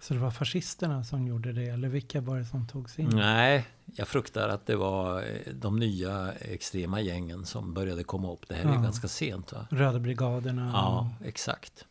Så 0.00 0.14
det 0.14 0.20
var 0.20 0.30
fascisterna 0.30 1.04
som 1.04 1.26
gjorde 1.26 1.52
det, 1.52 1.66
eller 1.66 1.88
vilka 1.88 2.20
var 2.20 2.38
det 2.38 2.44
som 2.44 2.68
tog 2.68 2.90
sig 2.90 3.04
in? 3.04 3.10
Nej, 3.14 3.66
jag 3.94 4.08
fruktar 4.08 4.48
att 4.48 4.66
det 4.66 4.76
var 4.76 5.22
eh, 5.22 5.54
de 5.54 5.78
nya 5.78 6.32
extrema 6.32 7.00
gängen 7.00 7.46
som 7.46 7.74
började 7.74 8.04
komma 8.04 8.32
upp. 8.32 8.48
Det 8.48 8.54
här 8.54 8.64
ja. 8.64 8.78
är 8.78 8.82
ganska 8.82 9.08
sent. 9.08 9.52
Va? 9.52 9.66
Röda 9.70 9.98
brigaderna. 9.98 10.70
Ja, 10.74 11.10
exakt. 11.24 11.86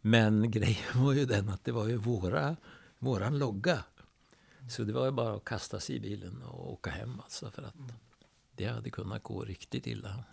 Men 0.00 0.50
grejen 0.50 1.04
var 1.04 1.12
ju 1.12 1.24
den 1.24 1.48
att 1.48 1.64
det 1.64 1.72
var 1.72 1.88
ju 1.88 1.96
våra, 1.96 2.56
våran 2.98 3.38
logga. 3.38 3.84
Så 4.70 4.84
det 4.84 4.92
var 4.92 5.04
ju 5.04 5.10
bara 5.10 5.36
att 5.36 5.44
kasta 5.44 5.80
sig 5.80 5.96
i 5.96 6.00
bilen 6.00 6.42
och 6.42 6.72
åka 6.72 6.90
hem 6.90 7.20
alltså 7.20 7.50
för 7.50 7.62
att 7.62 7.74
det 8.52 8.66
hade 8.66 8.90
kunnat 8.90 9.22
gå 9.22 9.44
riktigt 9.44 9.86
illa. 9.86 10.24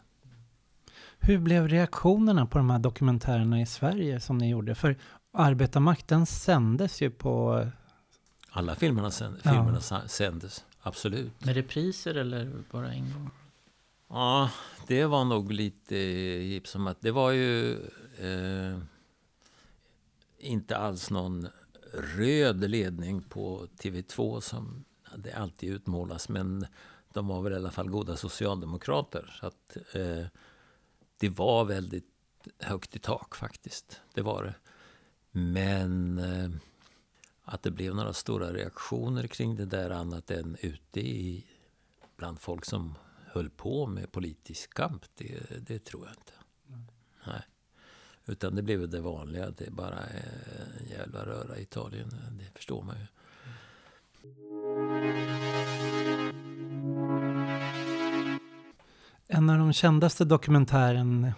Hur 1.19 1.37
blev 1.37 1.67
reaktionerna 1.67 2.45
på 2.45 2.57
de 2.57 2.69
här 2.69 2.79
dokumentärerna 2.79 3.61
i 3.61 3.65
Sverige 3.65 4.19
som 4.19 4.37
ni 4.37 4.49
gjorde? 4.49 4.75
För 4.75 4.97
Arbetarmakten 5.31 6.25
sändes 6.25 7.01
ju 7.01 7.09
på... 7.09 7.67
Alla 8.49 8.75
filmerna, 8.75 9.11
sänd, 9.11 9.37
ja. 9.43 9.51
filmerna 9.51 10.07
sändes, 10.07 10.65
absolut. 10.81 11.45
Med 11.45 11.55
repriser 11.55 12.15
eller 12.15 12.63
bara 12.71 12.93
en 12.93 13.13
gång? 13.13 13.29
Ja, 14.09 14.49
det 14.87 15.05
var 15.05 15.25
nog 15.25 15.51
lite 15.51 15.95
hipp 15.95 16.67
som 16.67 16.87
att 16.87 17.01
det 17.01 17.11
var 17.11 17.31
ju 17.31 17.71
eh, 18.19 18.79
inte 20.37 20.77
alls 20.77 21.09
någon 21.09 21.47
röd 21.93 22.69
ledning 22.69 23.21
på 23.21 23.67
TV2 23.77 24.39
som 24.39 24.85
det 25.15 25.33
alltid 25.33 25.73
utmålas. 25.73 26.29
Men 26.29 26.65
de 27.13 27.27
var 27.27 27.41
väl 27.41 27.53
i 27.53 27.55
alla 27.55 27.71
fall 27.71 27.89
goda 27.89 28.17
socialdemokrater. 28.17 29.37
Så 29.39 29.47
att, 29.47 29.77
eh, 29.93 30.25
det 31.17 31.29
var 31.29 31.65
väldigt 31.65 32.13
högt 32.59 32.95
i 32.95 32.99
tak 32.99 33.35
faktiskt. 33.35 34.01
Det 34.13 34.21
var 34.21 34.43
det. 34.43 34.55
Men 35.31 36.19
eh, 36.19 36.49
att 37.43 37.63
det 37.63 37.71
blev 37.71 37.95
några 37.95 38.13
stora 38.13 38.53
reaktioner 38.53 39.27
kring 39.27 39.55
det 39.55 39.65
där 39.65 39.89
annat 39.89 40.31
än 40.31 40.57
ute 40.61 40.99
i, 40.99 41.45
bland 42.17 42.39
folk 42.39 42.65
som 42.65 42.95
höll 43.25 43.49
på 43.49 43.87
med 43.87 44.11
politisk 44.11 44.73
kamp, 44.73 45.05
det, 45.15 45.67
det 45.67 45.79
tror 45.79 46.05
jag 46.05 46.13
inte. 46.13 46.33
Mm. 46.69 46.87
Nej. 47.25 47.41
Utan 48.27 48.55
det 48.55 48.61
blev 48.61 48.89
det 48.89 49.01
vanliga, 49.01 49.49
det 49.49 49.67
är 49.67 49.71
bara 49.71 49.99
en 49.99 50.87
jävla 50.89 51.25
röra 51.25 51.57
i 51.57 51.61
Italien, 51.61 52.09
det 52.39 52.45
förstår 52.53 52.83
man 52.83 52.95
ju. 52.95 53.07
En 59.27 59.49
av 59.49 59.57
de 59.57 59.73
kändaste 59.73 60.25
dokumentärerna 60.25 61.33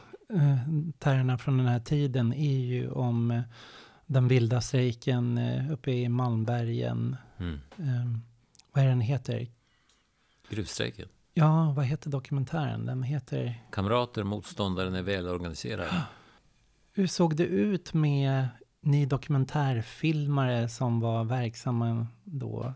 eh, 1.33 1.37
från 1.37 1.57
den 1.57 1.67
här 1.67 1.79
tiden 1.79 2.33
är 2.33 2.59
ju 2.59 2.89
om 2.89 3.31
eh, 3.31 3.41
den 4.05 4.27
vilda 4.27 4.61
strejken 4.61 5.37
eh, 5.37 5.71
uppe 5.71 5.91
i 5.91 6.09
Malmbergen. 6.09 7.15
Mm. 7.37 7.59
Um, 7.77 8.21
vad 8.71 8.83
är 8.83 8.87
den 8.87 9.01
heter? 9.01 9.47
Gruvstrejken? 10.49 11.07
Ja, 11.33 11.73
vad 11.75 11.85
heter 11.85 12.09
dokumentären? 12.09 12.85
Den 12.85 13.03
heter... 13.03 13.63
Kamrater, 13.71 14.23
motståndaren 14.23 14.95
är 14.95 15.01
välorganiserad. 15.01 15.87
Hur 16.91 17.07
såg 17.07 17.35
det 17.35 17.45
ut 17.45 17.93
med 17.93 18.47
ni 18.81 19.05
dokumentärfilmare 19.05 20.69
som 20.69 20.99
var 20.99 21.23
verksamma 21.23 22.07
då? 22.23 22.73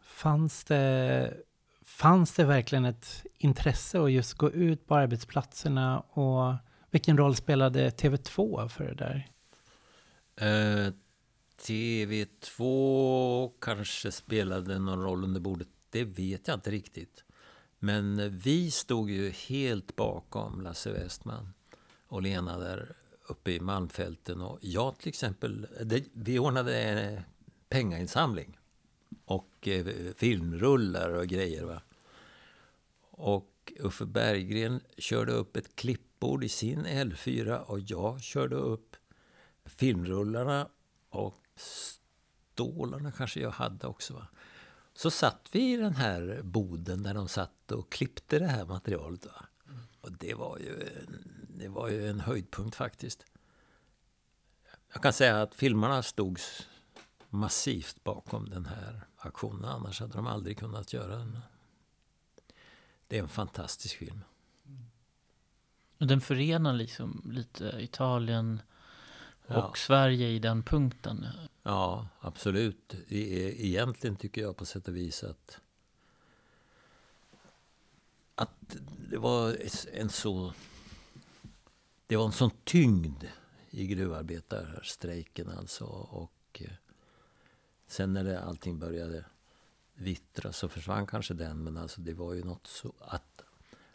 Fanns 0.00 0.64
det, 0.64 1.34
fanns 1.82 2.34
det 2.34 2.44
verkligen 2.44 2.84
ett 2.84 3.24
intresse 3.38 4.00
att 4.00 4.12
just 4.12 4.34
gå 4.34 4.50
ut 4.50 4.86
på 4.86 4.94
arbetsplatserna? 4.94 6.00
Och 6.00 6.54
vilken 6.90 7.18
roll 7.18 7.36
spelade 7.36 7.90
TV2 7.90 8.68
för 8.68 8.84
det 8.84 8.94
där? 8.94 9.28
Eh, 10.36 10.86
uh, 10.86 10.92
TV2 11.62 13.50
kanske 13.60 14.12
spelade 14.12 14.78
någon 14.78 15.02
roll 15.02 15.24
under 15.24 15.40
bordet. 15.40 15.68
Det 15.90 16.04
vet 16.04 16.48
jag 16.48 16.56
inte 16.56 16.70
riktigt. 16.70 17.24
Men 17.78 18.38
vi 18.38 18.70
stod 18.70 19.10
ju 19.10 19.30
helt 19.30 19.96
bakom 19.96 20.60
Lasse 20.60 20.92
Westman 20.92 21.52
och 22.12 22.22
Lena 22.22 22.58
där 22.58 22.92
uppe 23.26 23.52
i 23.52 23.60
Malmfälten. 23.60 24.40
Och 24.40 24.58
jag 24.60 24.98
till 24.98 25.08
exempel, 25.08 25.66
det, 25.84 26.04
vi 26.12 26.38
ordnade 26.38 27.24
pengainsamling. 27.68 28.58
Och 29.24 29.68
eh, 29.68 29.86
filmrullar 30.16 31.10
och 31.10 31.26
grejer. 31.26 31.64
Va? 31.64 31.82
Och 33.10 33.72
Uffe 33.80 34.04
Berggren 34.04 34.80
körde 34.98 35.32
upp 35.32 35.56
ett 35.56 35.76
klippbord 35.76 36.44
i 36.44 36.48
sin 36.48 36.86
L4 36.86 37.58
och 37.58 37.80
jag 37.80 38.22
körde 38.22 38.56
upp 38.56 38.96
filmrullarna 39.64 40.68
och 41.08 41.42
stålarna 41.56 43.12
kanske 43.12 43.40
jag 43.40 43.50
hade 43.50 43.86
också. 43.86 44.14
Va? 44.14 44.26
Så 44.94 45.10
satt 45.10 45.48
vi 45.52 45.72
i 45.72 45.76
den 45.76 45.94
här 45.94 46.40
boden 46.42 47.02
där 47.02 47.14
de 47.14 47.28
satt 47.28 47.72
och 47.72 47.92
klippte 47.92 48.38
det 48.38 48.46
här 48.46 48.64
materialet. 48.64 49.26
Va? 49.26 49.46
Och 50.00 50.12
det 50.12 50.34
var 50.34 50.58
ju 50.58 50.82
en, 50.82 51.41
det 51.58 51.68
var 51.68 51.88
ju 51.88 52.08
en 52.08 52.20
höjdpunkt 52.20 52.76
faktiskt. 52.76 53.26
jag 54.92 55.02
kan 55.02 55.12
säga 55.12 55.42
att 55.42 55.54
filmarna 55.54 56.02
stod 56.02 56.40
massivt 57.30 58.04
bakom 58.04 58.48
den 58.48 58.66
här 58.66 59.06
aktionen. 59.16 59.64
Annars 59.64 60.00
hade 60.00 60.12
de 60.12 60.26
aldrig 60.26 60.58
kunnat 60.58 60.92
göra 60.92 61.16
den. 61.16 61.38
Det 63.06 63.18
är 63.18 63.22
en 63.22 63.28
fantastisk 63.28 63.96
film. 63.96 64.24
Och 65.98 66.06
den 66.06 66.20
förenar 66.20 66.72
liksom 66.72 67.30
lite 67.32 67.76
Italien 67.80 68.62
och 69.46 69.54
Ja. 69.54 69.72
Sverige 69.76 70.28
i 70.28 70.38
den 70.38 70.62
punkten. 70.62 71.26
Ja, 71.62 72.08
absolut. 72.20 72.94
Är, 73.08 73.60
egentligen 73.60 74.16
tycker 74.16 74.40
jag 74.40 74.56
på 74.56 74.64
sätt 74.64 74.88
och 74.88 74.96
vis 74.96 75.24
att 75.24 75.60
att 78.34 78.76
det 79.10 79.18
var 79.18 79.56
en 79.92 80.08
så 80.08 80.54
det 82.12 82.16
var 82.16 82.26
en 82.26 82.32
sån 82.32 82.50
tyngd 82.64 83.24
i 83.70 83.86
gruvarbetarstrejken 83.86 85.48
alltså 85.48 85.84
och 85.84 86.62
eh, 86.64 86.70
sen 87.86 88.12
när 88.12 88.24
det, 88.24 88.40
allting 88.40 88.78
började 88.78 89.24
vittra 89.94 90.52
så 90.52 90.68
försvann 90.68 91.06
kanske 91.06 91.34
den 91.34 91.64
men 91.64 91.76
alltså 91.76 92.00
det 92.00 92.14
var 92.14 92.34
ju 92.34 92.44
något 92.44 92.66
så 92.66 92.92
att 93.00 93.42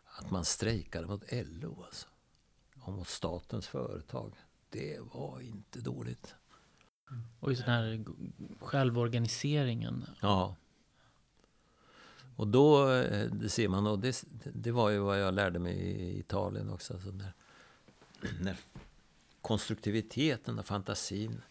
att 0.05 0.31
man 0.31 0.45
strejkade 0.45 1.07
mot 1.07 1.23
LO 1.31 1.83
alltså 1.83 2.07
och 2.79 2.93
mot 2.93 3.07
statens 3.07 3.67
företag 3.67 4.33
det 4.69 4.99
var 4.99 5.39
inte 5.41 5.81
dåligt. 5.81 6.35
Och 7.39 7.51
just 7.51 7.65
den 7.65 7.73
här 7.73 8.05
självorganiseringen. 8.59 10.05
Ja. 10.21 10.55
Och 12.35 12.47
då, 12.47 12.91
eh, 12.91 13.31
det 13.31 13.49
ser 13.49 13.67
man, 13.67 13.87
och 13.87 13.99
det, 13.99 14.23
det 14.53 14.71
var 14.71 14.89
ju 14.89 14.99
vad 14.99 15.21
jag 15.21 15.33
lärde 15.33 15.59
mig 15.59 15.75
i 15.75 16.19
Italien 16.19 16.69
också. 16.69 16.93
Alltså 16.93 17.11
när, 17.11 17.33
när 18.41 18.57
konstruktiviteten 19.41 20.59
och 20.59 20.65
fantasin 20.65 21.41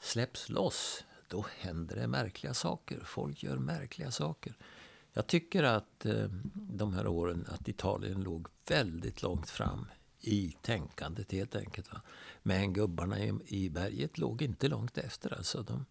släpps 0.00 0.48
loss, 0.48 1.04
då 1.28 1.46
händer 1.58 1.96
det 1.96 2.06
märkliga 2.06 2.54
saker. 2.54 3.00
Folk 3.04 3.42
gör 3.42 3.56
märkliga 3.56 4.10
saker. 4.10 4.56
Jag 5.12 5.26
tycker 5.26 5.62
att 5.62 6.06
eh, 6.06 6.28
de 6.52 6.94
här 6.94 7.06
åren, 7.06 7.46
att 7.48 7.68
Italien 7.68 8.20
låg 8.22 8.46
väldigt 8.68 9.22
långt 9.22 9.50
fram 9.50 9.86
i 10.20 10.56
tänkandet 10.62 11.32
helt 11.32 11.56
enkelt. 11.56 11.92
Va? 11.92 12.02
Men 12.42 12.72
gubbarna 12.72 13.20
i, 13.20 13.32
i 13.46 13.70
berget 13.70 14.18
låg 14.18 14.42
inte 14.42 14.68
långt 14.68 14.98
efter. 14.98 15.34
Alltså 15.34 15.62
de, 15.62 15.84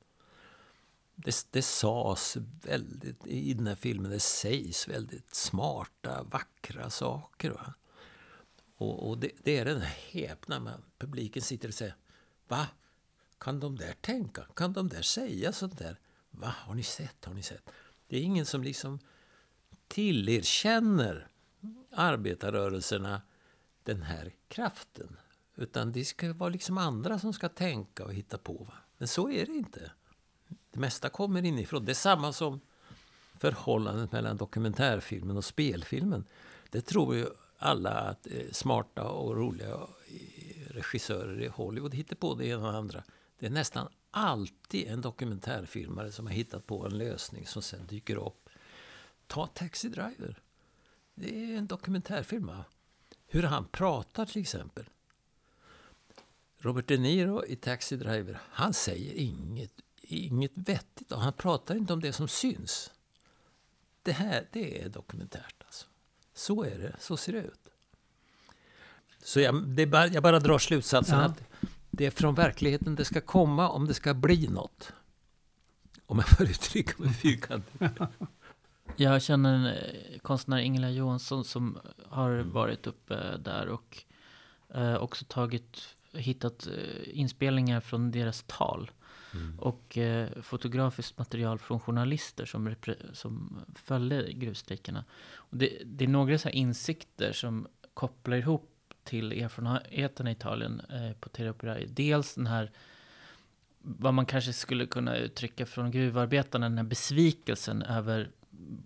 det, 1.16 1.48
det 1.52 1.62
sades 1.62 2.38
väldigt, 2.64 3.28
i 3.28 3.54
den 3.54 3.68
här 3.68 3.76
filmen, 3.76 4.12
det 4.12 4.20
sägs 4.20 4.88
väldigt 4.88 5.36
smarta, 5.36 6.24
vackra 6.24 6.90
saker. 6.90 7.50
Va? 7.50 7.74
Och, 8.78 9.10
och 9.10 9.18
det, 9.18 9.32
det 9.44 9.58
är 9.58 9.66
den 9.66 9.82
här 9.82 9.98
häpna, 10.12 10.60
man, 10.60 10.82
publiken 10.98 11.42
sitter 11.42 11.68
och 11.68 11.74
säger 11.74 11.96
Va? 12.48 12.68
Kan 13.38 13.60
de 13.60 13.76
där 13.76 13.94
tänka? 14.02 14.46
Kan 14.56 14.74
de 14.74 14.90
där 14.90 15.02
säga 15.02 15.52
sånt 15.54 15.78
där? 15.78 16.00
Va? 16.32 16.56
Har 16.58 16.76
ni 16.76 16.84
sett? 16.84 17.26
Har 17.26 17.34
ni 17.34 17.44
sett? 17.44 17.70
Det 18.08 18.18
är 18.18 18.22
ingen 18.22 18.46
som 18.46 18.64
liksom 18.64 19.00
tillerkänner 19.88 21.28
arbetarrörelserna 21.92 23.22
den 23.84 24.02
här 24.02 24.34
kraften. 24.48 25.18
Utan 25.56 25.92
det 25.92 26.06
ska 26.06 26.34
vara 26.34 26.50
liksom 26.50 26.78
andra 26.78 27.20
som 27.20 27.34
ska 27.34 27.50
tänka 27.50 28.06
och 28.06 28.14
hitta 28.14 28.38
på. 28.38 28.54
Va? 28.54 28.74
Men 28.98 29.08
så 29.08 29.30
är 29.30 29.46
det 29.46 29.52
inte. 29.52 29.92
Det 30.72 30.80
mesta 30.80 31.10
kommer 31.10 31.46
inifrån. 31.46 31.86
Det 31.86 31.92
är 31.92 31.94
samma 31.94 32.34
som 32.34 32.62
förhållandet 33.40 34.12
mellan 34.12 34.38
dokumentärfilmen 34.38 35.38
och 35.38 35.46
spelfilmen. 35.46 36.26
Det 36.70 36.82
tror 36.82 37.16
ju 37.16 37.28
alla 37.58 38.16
eh, 38.24 38.52
smarta 38.52 39.04
och 39.04 39.38
roliga 39.38 39.74
eh, 40.08 40.74
regissörer 40.74 41.42
i 41.42 41.48
Hollywood 41.48 41.96
hittar 41.96 42.16
på 42.16 42.36
det 42.36 42.46
ena 42.46 42.66
och 42.66 42.72
det 42.72 42.78
andra. 42.78 43.04
Det 43.40 43.46
är 43.46 43.50
nästan 43.50 43.90
alltid 44.12 44.88
en 44.88 45.02
dokumentärfilmare 45.02 46.12
som 46.12 46.28
har 46.28 46.34
hittat 46.34 46.68
på 46.68 46.86
en 46.86 46.98
lösning 46.98 47.48
som 47.48 47.62
sen 47.62 47.88
dyker 47.88 48.16
upp. 48.16 48.50
Ta 49.28 49.48
Taxi 49.48 49.90
Driver. 49.90 50.42
Det 51.16 51.54
är 51.54 51.58
en 51.58 51.68
dokumentärfilm. 51.68 52.52
Hur 53.28 53.44
han 53.44 53.66
pratar 53.66 54.26
till 54.26 54.42
exempel. 54.42 54.86
Robert 56.58 56.88
De 56.88 56.98
Niro 56.98 57.46
i 57.46 57.56
Taxi 57.56 57.98
Driver, 57.98 58.42
han 58.44 58.74
säger 58.74 59.14
inget, 59.14 59.82
inget 60.02 60.52
vettigt. 60.56 61.12
Och 61.12 61.22
han 61.22 61.34
pratar 61.34 61.76
inte 61.76 61.94
om 61.94 62.02
det 62.02 62.14
som 62.14 62.28
syns. 62.28 62.92
Det 64.04 64.12
här, 64.12 64.48
det 64.52 64.82
är 64.82 64.90
dokumentärt. 64.90 65.57
Så 66.38 66.64
är 66.64 66.78
det, 66.78 66.96
så 67.00 67.18
ser 67.18 67.34
det 67.34 67.40
ut. 67.40 67.68
Så 69.24 69.40
jag, 69.40 69.88
bara, 69.90 70.08
jag 70.08 70.24
bara 70.24 70.40
drar 70.40 70.58
slutsatsen 70.60 71.20
Ja. 71.20 71.26
att 71.26 71.44
det 71.92 72.06
är 72.06 72.12
från 72.12 72.36
verkligheten 72.36 72.96
det 72.96 73.06
ska 73.06 73.22
komma 73.22 73.70
om 73.70 73.88
det 73.88 73.94
ska 73.94 74.14
bli 74.14 74.48
något. 74.48 74.94
Om 76.06 76.18
jag 76.20 76.28
får 76.30 76.50
uttrycka 76.50 77.04
mig 77.04 77.14
fyrkantigt. 77.14 77.84
Jag 78.96 79.22
känner 79.22 79.54
en 79.54 79.66
eh, 79.66 80.20
konstnär 80.22 80.58
Ingela 80.58 80.90
Johansson 80.90 81.46
som 81.46 81.78
har 82.06 82.32
varit 82.40 82.88
uppe 82.88 83.38
där 83.38 83.68
och 83.68 84.04
eh, 84.74 84.96
också 84.96 85.26
tagit, 85.26 85.96
hittat 86.14 86.68
eh, 86.68 86.74
inspelningar 87.20 87.80
från 87.80 88.12
deras 88.12 88.44
tal. 88.48 88.92
Mm. 89.34 89.60
Och 89.60 89.98
eh, 89.98 90.42
fotografiskt 90.42 91.18
material 91.18 91.60
från 91.60 91.80
journalister 91.80 92.46
som, 92.46 92.76
som 93.14 93.60
följde 93.76 94.34
gruvstrejkerna. 94.34 95.04
Och 95.36 95.58
det, 95.58 95.82
det 95.86 96.04
är 96.04 96.10
några 96.10 96.38
så 96.38 96.50
här 96.50 96.56
insikter 96.56 97.34
som 97.34 97.68
kopplar 97.94 98.38
ihop 98.38 98.74
till 99.04 99.32
erfarenheterna 99.32 100.30
i 100.30 100.34
Italien 100.34 100.82
eh, 100.90 101.12
på 101.20 101.30
Terra 101.30 101.78
Dels 101.88 102.36
den 102.36 102.48
här 102.48 102.72
vad 103.82 104.14
man 104.14 104.26
kanske 104.26 104.54
skulle 104.54 104.86
kunna 104.86 105.18
uttrycka 105.18 105.66
från 105.66 105.92
gruvarbetarna, 105.92 106.70
den 106.70 106.78
här 106.78 106.86
besvikelsen 106.86 107.82
över 107.82 108.32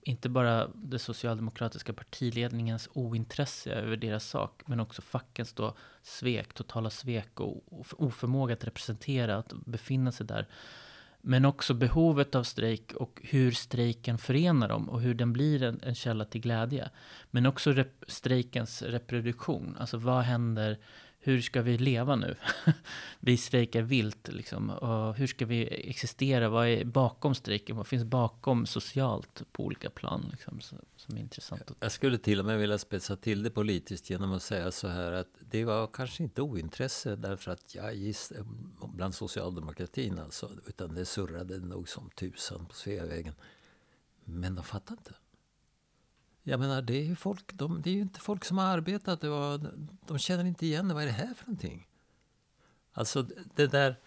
inte 0.01 0.29
bara 0.29 0.67
det 0.67 0.99
socialdemokratiska 0.99 1.93
partiledningens 1.93 2.89
ointresse 2.93 3.71
över 3.73 3.97
deras 3.97 4.29
sak, 4.29 4.61
men 4.65 4.79
också 4.79 5.01
fackens 5.01 5.53
då 5.53 5.75
svek, 6.01 6.53
totala 6.53 6.89
svek 6.89 7.39
och 7.39 7.63
oförmåga 7.97 8.53
att 8.53 8.63
representera, 8.63 9.37
att 9.37 9.53
befinna 9.53 10.11
sig 10.11 10.25
där. 10.25 10.47
Men 11.21 11.45
också 11.45 11.73
behovet 11.73 12.35
av 12.35 12.43
strejk 12.43 12.93
och 12.93 13.21
hur 13.23 13.51
strejken 13.51 14.17
förenar 14.17 14.69
dem 14.69 14.89
och 14.89 15.01
hur 15.01 15.13
den 15.13 15.33
blir 15.33 15.63
en, 15.63 15.79
en 15.83 15.95
källa 15.95 16.25
till 16.25 16.41
glädje. 16.41 16.89
Men 17.31 17.45
också 17.45 17.71
rep- 17.71 18.03
strejkens 18.07 18.81
reproduktion, 18.81 19.77
alltså 19.79 19.97
vad 19.97 20.23
händer 20.23 20.77
hur 21.23 21.41
ska 21.41 21.61
vi 21.61 21.77
leva 21.77 22.15
nu? 22.15 22.35
vi 23.19 23.37
strejkar 23.37 23.81
vilt 23.81 24.27
liksom. 24.27 24.69
Och 24.69 25.15
hur 25.15 25.27
ska 25.27 25.45
vi 25.45 25.89
existera? 25.89 26.49
Vad 26.49 26.67
är 26.67 26.85
bakom 26.85 27.35
strejken? 27.35 27.77
Vad 27.77 27.87
finns 27.87 28.03
bakom 28.03 28.65
socialt 28.65 29.43
på 29.51 29.65
olika 29.65 29.89
plan? 29.89 30.27
Liksom, 30.31 30.59
som 30.95 31.17
är 31.17 31.21
intressant. 31.21 31.71
Jag 31.79 31.91
skulle 31.91 32.17
till 32.17 32.39
och 32.39 32.45
med 32.45 32.59
vilja 32.59 32.77
spetsa 32.77 33.15
till 33.15 33.43
det 33.43 33.49
politiskt 33.49 34.09
genom 34.09 34.33
att 34.33 34.43
säga 34.43 34.71
så 34.71 34.87
här 34.87 35.11
att 35.11 35.29
det 35.39 35.65
var 35.65 35.87
kanske 35.87 36.23
inte 36.23 36.41
ointresse 36.41 37.15
därför 37.15 37.51
att 37.51 37.75
jag 37.75 37.95
giss 37.95 38.33
bland 38.93 39.15
socialdemokratin 39.15 40.19
alltså, 40.19 40.49
utan 40.67 40.95
det 40.95 41.05
surrade 41.05 41.59
nog 41.59 41.89
som 41.89 42.09
tusan 42.09 42.65
på 42.65 42.73
Sveavägen. 42.73 43.33
Men 44.23 44.55
de 44.55 44.63
fattar 44.63 44.93
inte. 44.93 45.13
Jag 46.43 46.59
menar, 46.59 46.81
det 46.81 46.93
är 46.93 47.03
ju 47.03 47.15
folk, 47.15 47.53
de, 47.53 47.81
det 47.81 47.89
är 47.89 47.93
ju 47.93 48.01
inte 48.01 48.19
folk 48.19 48.45
som 48.45 48.57
har 48.57 48.65
arbetat. 48.65 49.23
Och 49.23 49.59
de 50.07 50.17
känner 50.17 50.45
inte 50.45 50.65
igen 50.65 50.87
det. 50.87 50.93
Vad 50.93 51.03
är 51.03 51.07
det 51.07 51.13
här 51.13 51.33
för 51.33 51.45
någonting? 51.45 51.87
Alltså 52.93 53.27
det 53.55 53.67
där 53.67 53.99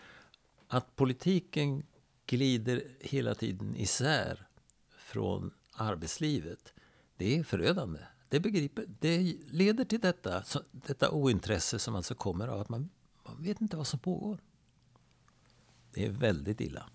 att 0.68 0.96
politiken 0.96 1.82
glider 2.26 2.82
hela 3.00 3.34
tiden 3.34 3.76
isär 3.76 4.46
från 4.98 5.50
arbetslivet. 5.72 6.72
Det 7.16 7.38
är 7.38 7.44
förödande. 7.44 8.00
Det, 8.28 8.40
begriper, 8.40 8.84
det 9.00 9.36
leder 9.50 9.84
till 9.84 10.00
detta, 10.00 10.42
så, 10.42 10.60
detta 10.72 11.10
ointresse 11.10 11.78
som 11.78 11.94
alltså 11.94 12.14
kommer 12.14 12.48
av 12.48 12.60
att 12.60 12.68
man, 12.68 12.90
man 13.26 13.42
vet 13.42 13.60
inte 13.60 13.76
vad 13.76 13.86
som 13.86 13.98
pågår. 13.98 14.38
Det 15.92 16.06
är 16.06 16.10
väldigt 16.10 16.60
illa. 16.60 16.90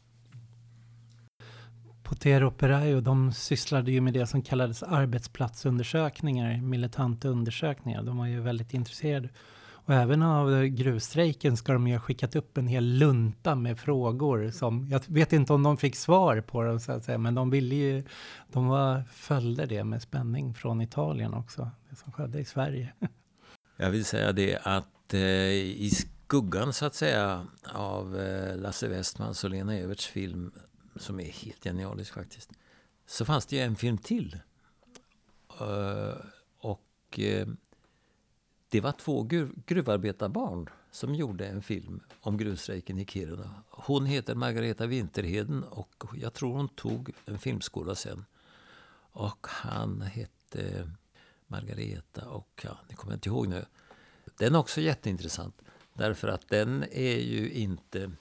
Potero 2.10 2.51
Perayo, 2.51 3.01
de 3.01 3.34
sysslade 3.34 3.91
ju 3.91 4.01
med 4.01 4.14
det 4.14 4.28
som 4.28 4.41
kallades 4.41 4.84
arbetsplatsundersökningar, 4.84 6.62
militanta 6.62 7.28
undersökningar. 7.28 8.03
De 8.03 8.18
var 8.18 8.26
ju 8.26 8.41
väldigt 8.41 8.74
intresserade. 8.74 9.30
Och 9.70 9.93
även 9.93 10.24
av 10.24 10.66
gruvstrejken 10.66 11.57
ska 11.57 11.74
de 11.74 11.88
ju 11.88 11.93
ha 11.93 12.01
skickat 12.01 12.36
upp 12.36 12.57
en 12.57 12.68
hel 12.68 12.84
lunta 12.84 13.55
med 13.55 13.80
frågor 13.80 14.51
som, 14.51 14.88
jag 14.89 15.01
vet 15.07 15.34
inte 15.34 15.53
om 15.53 15.64
de 15.64 15.78
fick 15.78 15.95
svar 15.95 16.41
på 16.41 16.64
dem 16.64 16.80
så 16.80 16.91
att 16.91 17.03
säga, 17.03 17.18
men 17.18 17.36
de 17.36 17.49
ville 17.49 17.76
ju, 17.76 18.03
de 18.51 18.68
var, 18.68 19.03
följde 19.14 19.66
det 19.66 19.84
med 19.84 20.01
spänning 20.01 20.53
från 20.53 20.82
Italien 20.82 21.34
också, 21.34 21.72
det 21.89 21.95
som 21.95 22.12
skedde 22.12 22.39
i 22.39 22.45
Sverige. 22.45 22.93
Jag 23.78 23.89
vill 23.89 24.05
säga 24.05 24.32
det 24.32 24.60
att 24.64 25.14
eh, 25.14 25.20
i 25.20 25.89
skuggan 25.89 26.74
så 26.74 26.86
att 26.86 26.95
säga 26.95 27.47
av 27.74 28.20
eh, 28.20 28.57
Lasse 28.57 28.88
Westmans 28.88 29.43
och 29.43 29.49
Lena 29.49 29.76
Everts 29.76 30.07
film 30.07 30.51
som 30.99 31.19
är 31.19 31.31
helt 31.31 31.63
genialisk 31.63 32.13
faktiskt. 32.13 32.49
Så 33.05 33.25
fanns 33.25 33.45
det 33.45 33.55
ju 33.55 33.61
en 33.61 33.75
film 33.75 33.97
till. 33.97 34.39
Uh, 35.61 36.15
och 36.57 37.19
uh, 37.19 37.47
det 38.69 38.81
var 38.81 38.91
två 38.91 39.23
gruv, 39.23 39.53
gruvarbetarbarn 39.65 40.69
som 40.91 41.15
gjorde 41.15 41.47
en 41.47 41.61
film 41.61 42.03
om 42.21 42.37
gruvstrejken 42.37 42.97
i 42.97 43.05
Kiruna. 43.05 43.63
Hon 43.69 44.05
heter 44.05 44.35
Margareta 44.35 44.87
Winterheden 44.87 45.63
och 45.63 46.03
jag 46.15 46.33
tror 46.33 46.53
hon 46.53 46.69
tog 46.69 47.11
en 47.25 47.39
filmskola 47.39 47.95
sen. 47.95 48.25
Och 49.11 49.47
han 49.49 50.01
hette 50.01 50.91
Margareta 51.47 52.29
och 52.29 52.61
ja, 52.63 52.77
det 52.87 52.95
kommer 52.95 53.13
jag 53.13 53.17
inte 53.17 53.29
ihåg 53.29 53.47
nu. 53.47 53.65
Den 54.37 54.55
är 54.55 54.59
också 54.59 54.81
jätteintressant. 54.81 55.61
Därför 55.93 56.27
att 56.27 56.49
den 56.49 56.83
är 56.91 57.19
ju 57.19 57.51
inte, 57.51 58.11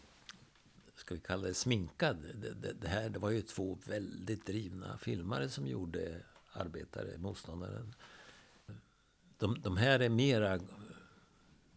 ska 1.08 1.14
vi 1.14 1.20
kalla 1.20 1.48
det 1.48 1.54
sminkad. 1.54 2.16
Det, 2.34 2.54
det, 2.54 2.72
det 2.72 2.88
här 2.88 3.08
det 3.08 3.18
var 3.18 3.30
ju 3.30 3.42
två 3.42 3.78
väldigt 3.86 4.46
drivna 4.46 4.98
filmare 4.98 5.48
som 5.48 5.66
gjorde 5.66 6.22
arbetare, 6.52 7.18
motståndaren. 7.18 7.94
De, 9.38 9.60
de 9.60 9.76
här 9.76 10.00
är 10.00 10.08
mera 10.08 10.60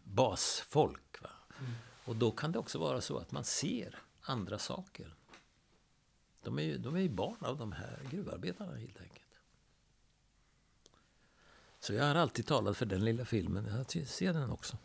basfolk. 0.04 1.22
Va? 1.22 1.30
Mm. 1.58 1.72
Och 2.04 2.16
då 2.16 2.30
kan 2.30 2.52
det 2.52 2.58
också 2.58 2.78
vara 2.78 3.00
så 3.00 3.18
att 3.18 3.32
man 3.32 3.44
ser 3.44 3.98
andra 4.22 4.58
saker. 4.58 5.14
De 6.42 6.58
är 6.58 6.62
ju, 6.62 6.78
de 6.78 6.96
är 6.96 7.00
ju 7.00 7.08
barn 7.08 7.44
av 7.44 7.58
de 7.58 7.72
här 7.72 8.00
gruvarbetarna 8.10 8.76
helt 8.76 9.00
enkelt. 9.00 9.38
Så 11.80 11.94
jag 11.94 12.04
har 12.04 12.14
alltid 12.14 12.46
talat 12.46 12.76
för 12.76 12.86
den 12.86 13.04
lilla 13.04 13.24
filmen. 13.24 13.66
Jag 13.66 14.06
ser 14.08 14.32
den 14.32 14.50
också. 14.50 14.78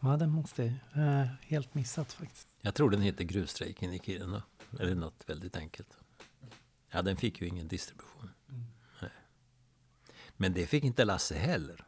Ja, 0.00 0.16
den 0.16 0.30
måste 0.30 0.62
jag 0.62 1.04
eh, 1.04 1.26
helt 1.40 1.74
missat 1.74 2.12
faktiskt. 2.12 2.48
Jag 2.66 2.74
tror 2.74 2.90
den 2.90 3.02
heter 3.02 3.24
Gruvstrejken 3.24 3.92
i 3.92 3.98
Kiruna. 3.98 4.42
Eller 4.80 4.94
något 4.94 5.24
väldigt 5.26 5.56
enkelt. 5.56 5.98
Ja, 6.90 7.02
den 7.02 7.16
fick 7.16 7.40
ju 7.40 7.46
ingen 7.46 7.68
distribution. 7.68 8.30
Mm. 8.48 8.64
Men 10.36 10.52
det 10.52 10.66
fick 10.66 10.84
inte 10.84 11.04
Lasse 11.04 11.34
heller. 11.34 11.84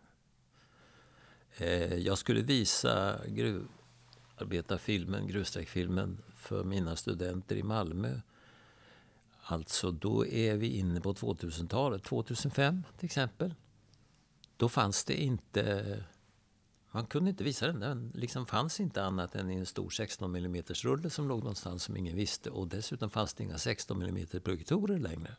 Eh, 1.57 1.95
jag 1.95 2.19
skulle 2.19 2.41
visa 2.41 3.21
gruvarbetarfilmen, 3.27 5.27
gruvstrejkfilmen, 5.27 6.23
för 6.35 6.65
mina 6.65 6.97
studenter 6.97 7.57
i 7.57 7.63
Malmö. 7.63 8.21
Alltså, 9.43 9.91
då 9.91 10.27
är 10.27 10.57
vi 10.57 10.67
inne 10.67 11.01
på 11.01 11.15
2000-talet. 11.15 12.05
2005 12.05 12.83
till 12.99 13.07
exempel. 13.07 13.55
Då 14.57 14.69
fanns 14.69 15.05
det 15.05 15.23
inte... 15.23 16.05
Han 16.91 17.07
kunde 17.07 17.31
inte 17.31 17.45
visa 17.45 17.67
den. 17.67 17.81
Den 17.81 18.13
liksom 18.15 18.47
fanns 18.47 18.81
inte 18.81 19.03
annat 19.03 19.35
än 19.35 19.51
i 19.51 19.55
en 19.55 19.67
stor 19.67 19.91
16 19.91 20.35
mm 20.37 20.63
rulle 20.63 21.11
som 21.11 21.29
låg 21.29 21.39
någonstans 21.39 21.83
som 21.83 21.97
ingen 21.97 22.17
visste. 22.17 22.51
Och 22.51 22.69
dessutom 22.69 23.11
fanns 23.11 23.35
det 23.35 23.45
inga 23.45 23.59
16 23.59 24.03
mm 24.03 24.27
projektorer 24.27 24.99
längre. 24.99 25.37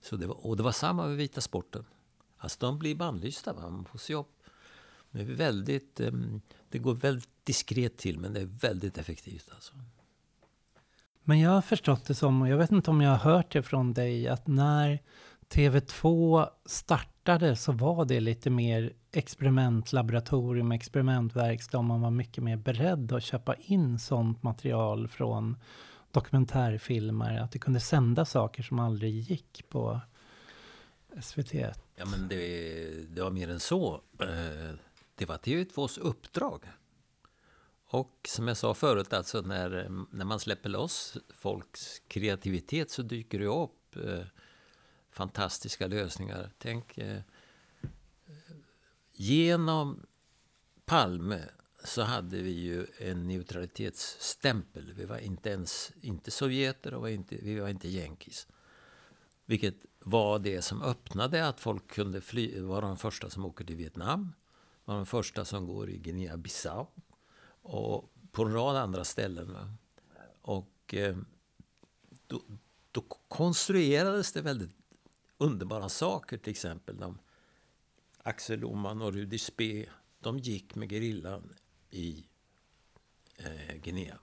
Så 0.00 0.16
det 0.16 0.26
var, 0.26 0.46
och 0.46 0.56
det 0.56 0.62
var 0.62 0.72
samma 0.72 1.06
med 1.06 1.16
Vita 1.16 1.40
sporten. 1.40 1.84
Alltså 2.38 2.58
de 2.60 2.78
blir 2.78 2.94
bannlysta. 2.94 3.52
Va? 3.52 3.70
Man 3.70 3.84
får 3.84 3.98
se 3.98 4.14
upp. 4.14 4.42
Det, 5.10 5.20
är 5.20 5.24
väldigt, 5.24 6.00
ehm, 6.00 6.40
det 6.68 6.78
går 6.78 6.94
väldigt 6.94 7.44
diskret 7.44 7.96
till 7.96 8.18
men 8.18 8.32
det 8.32 8.40
är 8.40 8.46
väldigt 8.60 8.98
effektivt. 8.98 9.50
Alltså. 9.54 9.74
Men 11.24 11.40
jag 11.40 11.50
har 11.50 11.62
förstått 11.62 12.04
det 12.04 12.14
som, 12.14 12.42
och 12.42 12.48
jag 12.48 12.56
vet 12.56 12.70
inte 12.70 12.90
om 12.90 13.00
jag 13.00 13.10
har 13.10 13.32
hört 13.32 13.52
det 13.52 13.62
från 13.62 13.94
dig, 13.94 14.28
att 14.28 14.46
när 14.46 15.02
TV2 15.48 16.48
startade 16.64 17.15
så 17.56 17.72
var 17.72 18.04
det 18.04 18.20
lite 18.20 18.50
mer 18.50 18.92
experimentlaboratorium, 19.12 20.72
experimentverkstad. 20.72 21.82
Man 21.82 22.00
var 22.00 22.10
mycket 22.10 22.44
mer 22.44 22.56
beredd 22.56 23.12
att 23.12 23.22
köpa 23.22 23.54
in 23.54 23.98
sånt 23.98 24.42
material 24.42 25.08
från 25.08 25.56
dokumentärfilmer. 26.10 27.38
Att 27.38 27.52
det 27.52 27.58
kunde 27.58 27.80
sända 27.80 28.24
saker 28.24 28.62
som 28.62 28.78
aldrig 28.78 29.14
gick 29.14 29.68
på 29.68 30.00
SVT. 31.22 31.54
Ja, 31.96 32.04
men 32.06 32.28
det, 32.28 33.14
det 33.14 33.22
var 33.22 33.30
mer 33.30 33.50
än 33.50 33.60
så. 33.60 34.00
Eh, 34.20 34.76
det 35.14 35.24
var 35.24 35.36
TV2s 35.36 36.00
uppdrag. 36.00 36.64
Och 37.88 38.20
som 38.28 38.48
jag 38.48 38.56
sa 38.56 38.74
förut, 38.74 39.12
alltså 39.12 39.40
när, 39.40 39.88
när 40.10 40.24
man 40.24 40.40
släpper 40.40 40.68
loss 40.68 41.16
folks 41.34 42.02
kreativitet 42.08 42.90
så 42.90 43.02
dyker 43.02 43.38
det 43.38 43.46
upp 43.46 43.96
eh, 43.96 44.26
fantastiska 45.16 45.86
lösningar. 45.86 46.50
Tänk, 46.58 46.98
eh, 46.98 47.20
genom 49.12 50.06
Palme 50.84 51.42
så 51.84 52.02
hade 52.02 52.42
vi 52.42 52.50
ju 52.50 52.86
en 52.98 53.26
neutralitetsstämpel. 53.26 54.92
Vi 54.92 55.04
var 55.04 55.18
inte 55.18 55.50
ens 55.50 55.92
inte 56.00 56.30
sovjeter 56.30 56.94
och 56.94 57.00
var 57.00 57.08
inte, 57.08 57.36
vi 57.36 57.60
var 57.60 57.68
inte 57.68 57.88
jänkis. 57.88 58.46
Vilket 59.44 59.74
var 59.98 60.38
det 60.38 60.62
som 60.62 60.82
öppnade 60.82 61.48
att 61.48 61.60
folk 61.60 61.88
kunde 61.90 62.20
fly, 62.20 62.60
var 62.60 62.82
de 62.82 62.96
första 62.96 63.30
som 63.30 63.44
åker 63.44 63.64
till 63.64 63.76
Vietnam, 63.76 64.32
var 64.84 64.94
de 64.94 65.06
första 65.06 65.44
som 65.44 65.66
går 65.66 65.90
i 65.90 65.98
Guinea-Bissau 65.98 66.86
och 67.62 68.12
på 68.32 68.42
en 68.44 68.52
rad 68.52 68.76
andra 68.76 69.04
ställen. 69.04 69.52
Va? 69.52 69.74
Och 70.42 70.94
eh, 70.94 71.16
då, 72.26 72.42
då 72.92 73.00
konstruerades 73.28 74.32
det 74.32 74.42
väldigt 74.42 74.85
underbara 75.38 75.88
saker. 75.88 76.38
Till 76.38 76.50
exempel 76.50 76.96
de, 76.96 77.18
Axel 78.18 78.64
Oman 78.64 79.02
och 79.02 79.12
Rudi 79.12 79.38
Spe. 79.38 79.86
De 80.20 80.38
gick 80.38 80.74
med 80.74 80.90
gerillan 80.90 81.54
i 81.90 82.26
eh, 83.36 83.76
Guinea. 83.76 84.18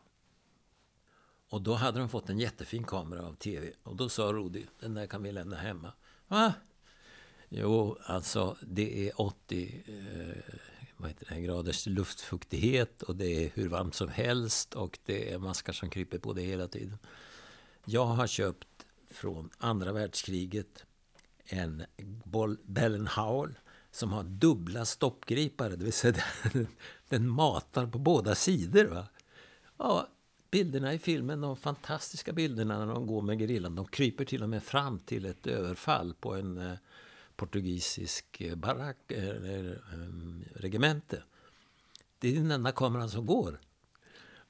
Och 1.50 1.62
då 1.62 1.74
hade 1.74 2.00
de 2.00 2.10
fått 2.10 2.30
en 2.30 2.40
jättefin 2.40 2.84
kamera 2.84 3.26
av 3.26 3.34
tv. 3.34 3.72
Och 3.84 3.96
då 3.96 4.10
sa 4.10 4.24
Rudi, 4.24 4.66
den 4.80 4.94
där 4.94 5.08
kan 5.08 5.24
vi 5.24 5.32
lämna 5.32 5.56
hemma. 5.56 5.94
Va? 6.28 6.54
Jo, 7.50 7.98
alltså 8.04 8.58
det 8.62 9.08
är 9.08 9.22
80 9.22 9.84
eh, 9.88 10.56
vad 10.98 11.10
heter 11.10 11.28
det, 11.30 11.42
graders 11.42 11.86
luftfuktighet 11.88 13.02
och 13.02 13.16
det 13.16 13.46
är 13.46 13.52
hur 13.54 13.70
varmt 13.70 13.96
som 13.96 14.10
helst 14.10 14.74
och 14.74 15.00
det 15.06 15.32
är 15.32 15.38
maskar 15.38 15.74
som 15.74 15.90
kryper 15.90 16.18
på 16.18 16.34
det 16.34 16.42
hela 16.42 16.68
tiden. 16.68 16.98
Jag 17.86 18.06
har 18.06 18.28
köpt 18.28 18.86
från 19.08 19.50
andra 19.58 19.92
världskriget 19.92 20.86
en 21.46 21.84
Bell 22.66 23.08
som 23.92 24.12
har 24.12 24.24
dubbla 24.24 24.86
stoppgripare, 24.86 25.76
det 25.76 25.84
vill 25.84 25.94
säga 25.94 26.24
den, 26.54 26.68
den 27.10 27.30
matar 27.30 27.88
på 27.88 28.00
båda 28.00 28.36
sidor. 28.36 28.86
Va? 28.86 29.08
Ja, 29.78 30.08
bilderna 30.52 30.94
i 30.94 31.00
filmen, 31.00 31.42
de 31.42 31.56
fantastiska 31.56 32.34
bilderna 32.34 32.86
när 32.86 32.94
de 32.94 33.08
går 33.08 33.22
med 33.22 33.40
gerillan, 33.40 33.76
de 33.76 33.86
kryper 33.86 34.26
till 34.26 34.44
och 34.44 34.50
med 34.50 34.64
fram 34.64 35.00
till 35.00 35.26
ett 35.26 35.48
överfall 35.48 36.14
på 36.14 36.36
en 36.36 36.58
eh, 36.58 36.78
portugisisk 37.36 38.42
eh, 38.42 38.56
barack, 38.56 39.12
eller 39.12 39.72
eh, 39.72 40.60
regemente. 40.62 41.24
Det 42.20 42.30
är 42.30 42.36
den 42.36 42.52
enda 42.52 42.72
kameran 42.72 43.10
som 43.10 43.26
går. 43.26 43.60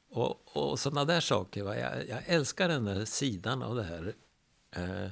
Och, 0.09 0.57
och 0.57 0.79
sådana 0.79 1.05
där 1.05 1.19
saker. 1.21 1.63
Va? 1.63 1.77
Jag, 1.77 2.09
jag, 2.09 2.23
älskar 2.25 2.69
den 2.69 2.85
där 2.85 3.05
sidan 3.05 3.63
av 3.63 3.75
det 3.75 3.83
här. 3.83 4.13
Eh, 4.71 5.09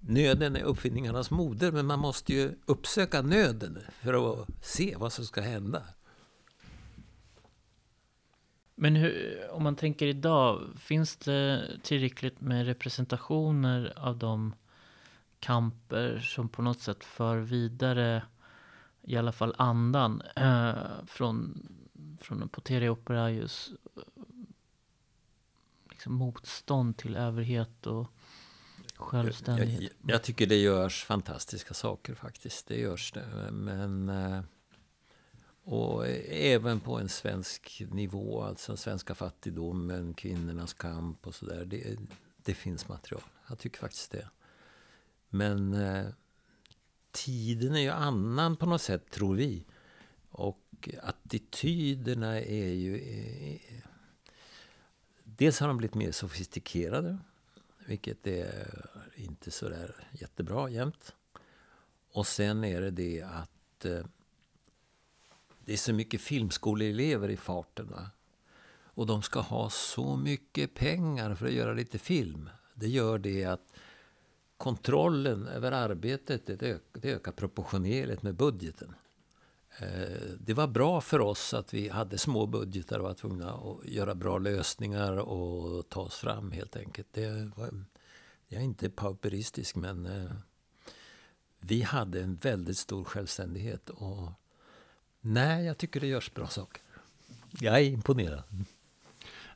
nöden 0.00 0.56
är 0.56 0.62
uppfinningarnas 0.62 1.30
moder, 1.30 1.72
men 1.72 1.86
man 1.86 1.98
måste 1.98 2.32
ju 2.32 2.54
uppsöka 2.66 3.22
nöden 3.22 3.78
för 4.02 4.40
att 4.42 4.48
se 4.62 4.96
vad 4.98 5.12
som 5.12 5.24
ska 5.24 5.40
hända. 5.40 5.82
Men 8.74 8.96
hur, 8.96 9.40
om 9.50 9.62
man 9.62 9.76
tänker 9.76 10.06
idag, 10.06 10.68
finns 10.78 11.16
det 11.16 11.68
tillräckligt 11.82 12.40
med 12.40 12.66
representationer 12.66 13.92
av 13.96 14.18
de 14.18 14.54
kamper 15.40 16.18
som 16.18 16.48
på 16.48 16.62
något 16.62 16.80
sätt 16.80 17.04
för 17.04 17.36
vidare 17.38 18.22
i 19.02 19.16
alla 19.16 19.32
fall 19.32 19.54
andan 19.58 20.22
äh, 20.36 20.74
från, 21.06 21.68
från 22.20 22.48
Poteria 22.48 22.90
Operaius 22.90 23.70
eh, 23.96 24.02
liksom 25.90 26.14
motstånd 26.14 26.96
till 26.96 27.16
överhet 27.16 27.86
och 27.86 28.12
självständighet. 28.98 29.82
Jag, 29.82 29.90
jag, 30.02 30.14
jag, 30.14 30.22
tycker 30.22 30.46
det 30.46 30.56
görs 30.56 31.04
fantastiska 31.04 31.74
saker 31.74 32.14
faktiskt. 32.14 32.66
Det 32.66 32.80
görs 32.80 33.12
det. 33.12 33.50
Men 33.52 34.08
eh, 34.08 34.42
och 35.70 36.06
även 36.28 36.80
på 36.80 36.98
en 36.98 37.08
svensk 37.08 37.82
nivå, 37.90 38.42
alltså 38.42 38.72
den 38.72 38.76
svenska 38.76 39.14
fattigdomen, 39.14 40.14
kvinnornas 40.14 40.72
kamp 40.72 41.26
och 41.26 41.34
sådär. 41.34 41.64
Det, 41.64 41.98
det 42.36 42.54
finns 42.54 42.88
material. 42.88 43.22
Jag 43.48 43.58
tycker 43.58 43.78
faktiskt 43.78 44.10
det. 44.10 44.28
Men 45.28 45.74
eh, 45.74 46.06
tiden 47.10 47.74
är 47.74 47.80
ju 47.80 47.90
annan 47.90 48.56
på 48.56 48.66
något 48.66 48.82
sätt, 48.82 49.10
tror 49.10 49.34
vi. 49.34 49.64
Och 50.30 50.88
attityderna 51.02 52.40
är 52.40 52.72
ju... 52.72 52.98
Eh, 52.98 53.84
dels 55.24 55.60
har 55.60 55.68
de 55.68 55.76
blivit 55.76 55.94
mer 55.94 56.12
sofistikerade, 56.12 57.18
vilket 57.88 58.26
är 58.26 58.80
inte 59.14 59.50
så 59.50 59.68
där 59.68 60.08
jättebra 60.12 60.70
jämt. 60.70 61.14
Och 62.12 62.26
sen 62.26 62.64
är 62.64 62.80
det 62.80 62.90
det 62.90 63.22
att 63.22 63.84
eh, 63.84 64.04
det 65.64 65.72
är 65.72 65.76
så 65.76 65.92
mycket 65.92 66.20
filmskoleelever 66.20 67.28
i 67.28 67.36
farten. 67.36 67.94
Och 68.70 69.06
de 69.06 69.22
ska 69.22 69.40
ha 69.40 69.70
så 69.70 70.16
mycket 70.16 70.74
pengar 70.74 71.34
för 71.34 71.46
att 71.46 71.52
göra 71.52 71.72
lite 71.72 71.98
film. 71.98 72.50
Det 72.74 72.88
gör 72.88 73.18
det 73.18 73.44
att 73.44 73.72
kontrollen 74.56 75.46
över 75.46 75.72
arbetet 75.72 76.46
det 76.46 76.62
ökar, 76.62 77.00
det 77.00 77.12
ökar 77.12 77.32
proportionerligt 77.32 78.22
med 78.22 78.34
budgeten. 78.34 78.94
Eh, 79.80 80.30
det 80.40 80.54
var 80.54 80.66
bra 80.66 81.00
för 81.00 81.20
oss 81.20 81.54
att 81.54 81.74
vi 81.74 81.88
hade 81.88 82.18
små 82.18 82.46
budgetar 82.46 82.98
och 82.98 83.04
var 83.04 83.14
tvungna 83.14 83.52
att 83.52 83.88
göra 83.88 84.14
bra 84.14 84.38
lösningar 84.38 85.16
och 85.16 85.88
ta 85.88 86.00
oss 86.00 86.14
fram 86.16 86.52
helt 86.52 86.76
enkelt. 86.76 87.08
Det 87.12 87.50
var, 87.56 87.84
jag 88.48 88.60
är 88.60 88.64
inte 88.64 88.90
pauperistisk 88.90 89.76
men 89.76 90.06
eh, 90.06 90.30
vi 91.60 91.82
hade 91.82 92.22
en 92.22 92.36
väldigt 92.36 92.78
stor 92.78 93.04
självständighet. 93.04 93.90
Och 93.90 94.32
nej, 95.20 95.64
jag 95.64 95.78
tycker 95.78 96.00
det 96.00 96.06
görs 96.06 96.34
bra 96.34 96.46
saker. 96.46 96.82
Jag 97.60 97.74
är 97.74 97.84
imponerad. 97.84 98.42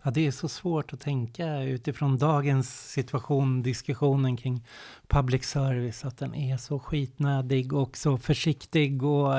Ja, 0.03 0.11
det 0.11 0.27
är 0.27 0.31
så 0.31 0.49
svårt 0.49 0.93
att 0.93 1.01
tänka 1.01 1.63
utifrån 1.63 2.19
dagens 2.19 2.91
situation, 2.91 3.63
diskussionen 3.63 4.37
kring 4.37 4.67
public 5.07 5.45
service, 5.45 6.05
att 6.05 6.19
den 6.19 6.35
är 6.35 6.57
så 6.57 6.79
skitnödig 6.79 7.73
och 7.73 7.97
så 7.97 8.19
försiktig 8.19 9.03
och 9.03 9.35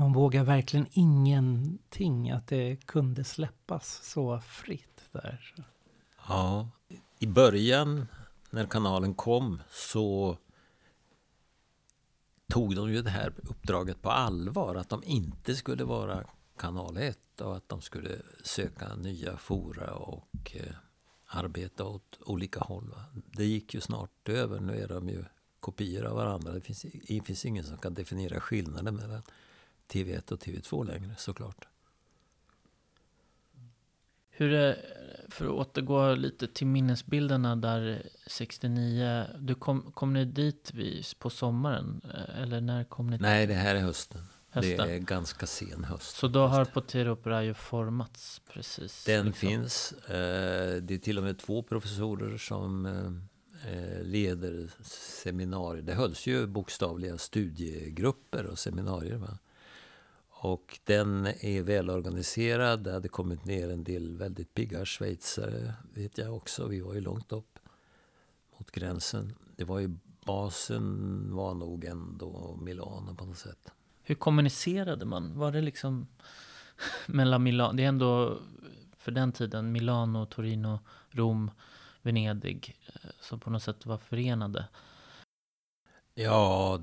man 0.00 0.12
vågar 0.12 0.44
verkligen 0.44 0.86
ingenting, 0.90 2.30
att 2.30 2.46
det 2.46 2.76
kunde 2.86 3.24
släppas 3.24 4.00
så 4.02 4.40
fritt 4.40 5.00
där. 5.12 5.54
Ja, 6.28 6.68
i 7.18 7.26
början 7.26 8.06
när 8.50 8.66
kanalen 8.66 9.14
kom 9.14 9.62
så 9.70 10.36
tog 12.48 12.76
de 12.76 12.92
ju 12.92 13.02
det 13.02 13.10
här 13.10 13.32
uppdraget 13.42 14.02
på 14.02 14.10
allvar, 14.10 14.74
att 14.74 14.88
de 14.88 15.02
inte 15.04 15.54
skulle 15.54 15.84
vara 15.84 16.24
kanal 16.56 16.96
1 16.96 17.40
och 17.40 17.56
att 17.56 17.68
de 17.68 17.80
skulle 17.80 18.22
söka 18.44 18.94
nya 18.94 19.36
fora 19.36 19.94
och 19.94 20.52
eh, 20.54 20.74
arbeta 21.26 21.84
åt 21.84 22.18
olika 22.20 22.60
håll. 22.60 22.94
Det 23.36 23.44
gick 23.44 23.74
ju 23.74 23.80
snart 23.80 24.28
över, 24.28 24.60
nu 24.60 24.82
är 24.82 24.88
de 24.88 25.08
ju 25.08 25.24
kopior 25.60 26.04
av 26.04 26.16
varandra. 26.16 26.52
Det 26.52 26.60
finns, 26.60 26.82
det 26.82 27.20
finns 27.24 27.44
ingen 27.44 27.64
som 27.64 27.78
kan 27.78 27.94
definiera 27.94 28.40
skillnaden 28.40 28.94
mellan 28.94 29.22
TV1 29.90 30.32
och 30.32 30.38
TV2 30.38 30.86
längre 30.86 31.14
såklart. 31.18 31.68
Hur 34.40 34.52
är, 34.52 34.76
för 35.28 35.44
att 35.44 35.50
återgå 35.50 36.14
lite 36.14 36.46
till 36.46 36.66
minnesbilderna 36.66 37.56
där 37.56 38.02
69, 38.26 39.26
du 39.38 39.54
kom, 39.54 39.92
kom 39.92 40.12
ni 40.12 40.24
dit 40.24 40.72
på 41.18 41.30
sommaren? 41.30 42.00
Eller 42.36 42.60
när 42.60 42.84
kom 42.84 43.10
ni? 43.10 43.18
Nej, 43.18 43.46
det 43.46 43.54
här 43.54 43.74
är 43.74 43.80
hösten. 43.80 44.20
hösten. 44.48 44.88
Det 44.88 44.94
är 44.94 44.98
ganska 44.98 45.46
sen 45.46 45.84
höst. 45.84 46.16
Så 46.16 46.28
då 46.28 46.46
har 46.46 46.64
Potero 46.64 47.40
ju 47.40 47.54
formats 47.54 48.40
precis? 48.52 49.04
Den 49.04 49.26
liksom. 49.26 49.48
finns. 49.48 49.92
Eh, 49.92 50.82
det 50.82 50.94
är 50.94 50.98
till 50.98 51.18
och 51.18 51.24
med 51.24 51.38
två 51.38 51.62
professorer 51.62 52.38
som 52.38 52.86
eh, 52.86 54.02
leder 54.02 54.70
seminarier. 55.22 55.82
Det 55.82 55.94
hölls 55.94 56.26
ju 56.26 56.46
bokstavliga 56.46 57.18
studiegrupper 57.18 58.46
och 58.46 58.58
seminarier. 58.58 59.16
Va? 59.16 59.38
Och 60.42 60.80
den 60.84 61.26
är 61.26 61.62
välorganiserad. 61.62 62.80
Det 62.84 62.92
hade 62.92 63.08
kommit 63.08 63.44
ner 63.44 63.70
en 63.70 63.84
del 63.84 64.16
väldigt 64.16 64.54
pigga 64.54 64.86
schweizare, 64.86 65.74
vet 65.94 66.18
jag 66.18 66.36
också. 66.36 66.66
Vi 66.66 66.80
var 66.80 66.94
ju 66.94 67.00
långt 67.00 67.32
upp 67.32 67.58
mot 68.58 68.70
gränsen. 68.70 69.34
Det 69.56 69.64
var 69.64 69.78
ju 69.78 69.96
basen 70.24 71.26
var 71.34 71.54
nog 71.54 71.84
ändå 71.84 72.58
Milano 72.62 73.14
på 73.14 73.24
något 73.24 73.38
sätt. 73.38 73.72
Hur 74.02 74.14
kommunicerade 74.14 75.04
man? 75.04 75.38
Var 75.38 75.52
det 75.52 75.60
liksom 75.60 76.06
mellan 77.06 77.42
Milano? 77.42 77.72
Det 77.76 77.84
är 77.84 77.88
ändå 77.88 78.38
för 78.96 79.12
den 79.12 79.32
tiden 79.32 79.72
Milano, 79.72 80.26
Torino, 80.26 80.78
Rom, 81.10 81.50
Venedig 82.02 82.76
eh, 82.86 83.10
som 83.20 83.40
på 83.40 83.50
något 83.50 83.62
sätt 83.62 83.86
var 83.86 83.98
förenade. 83.98 84.68
Ja, 86.14 86.80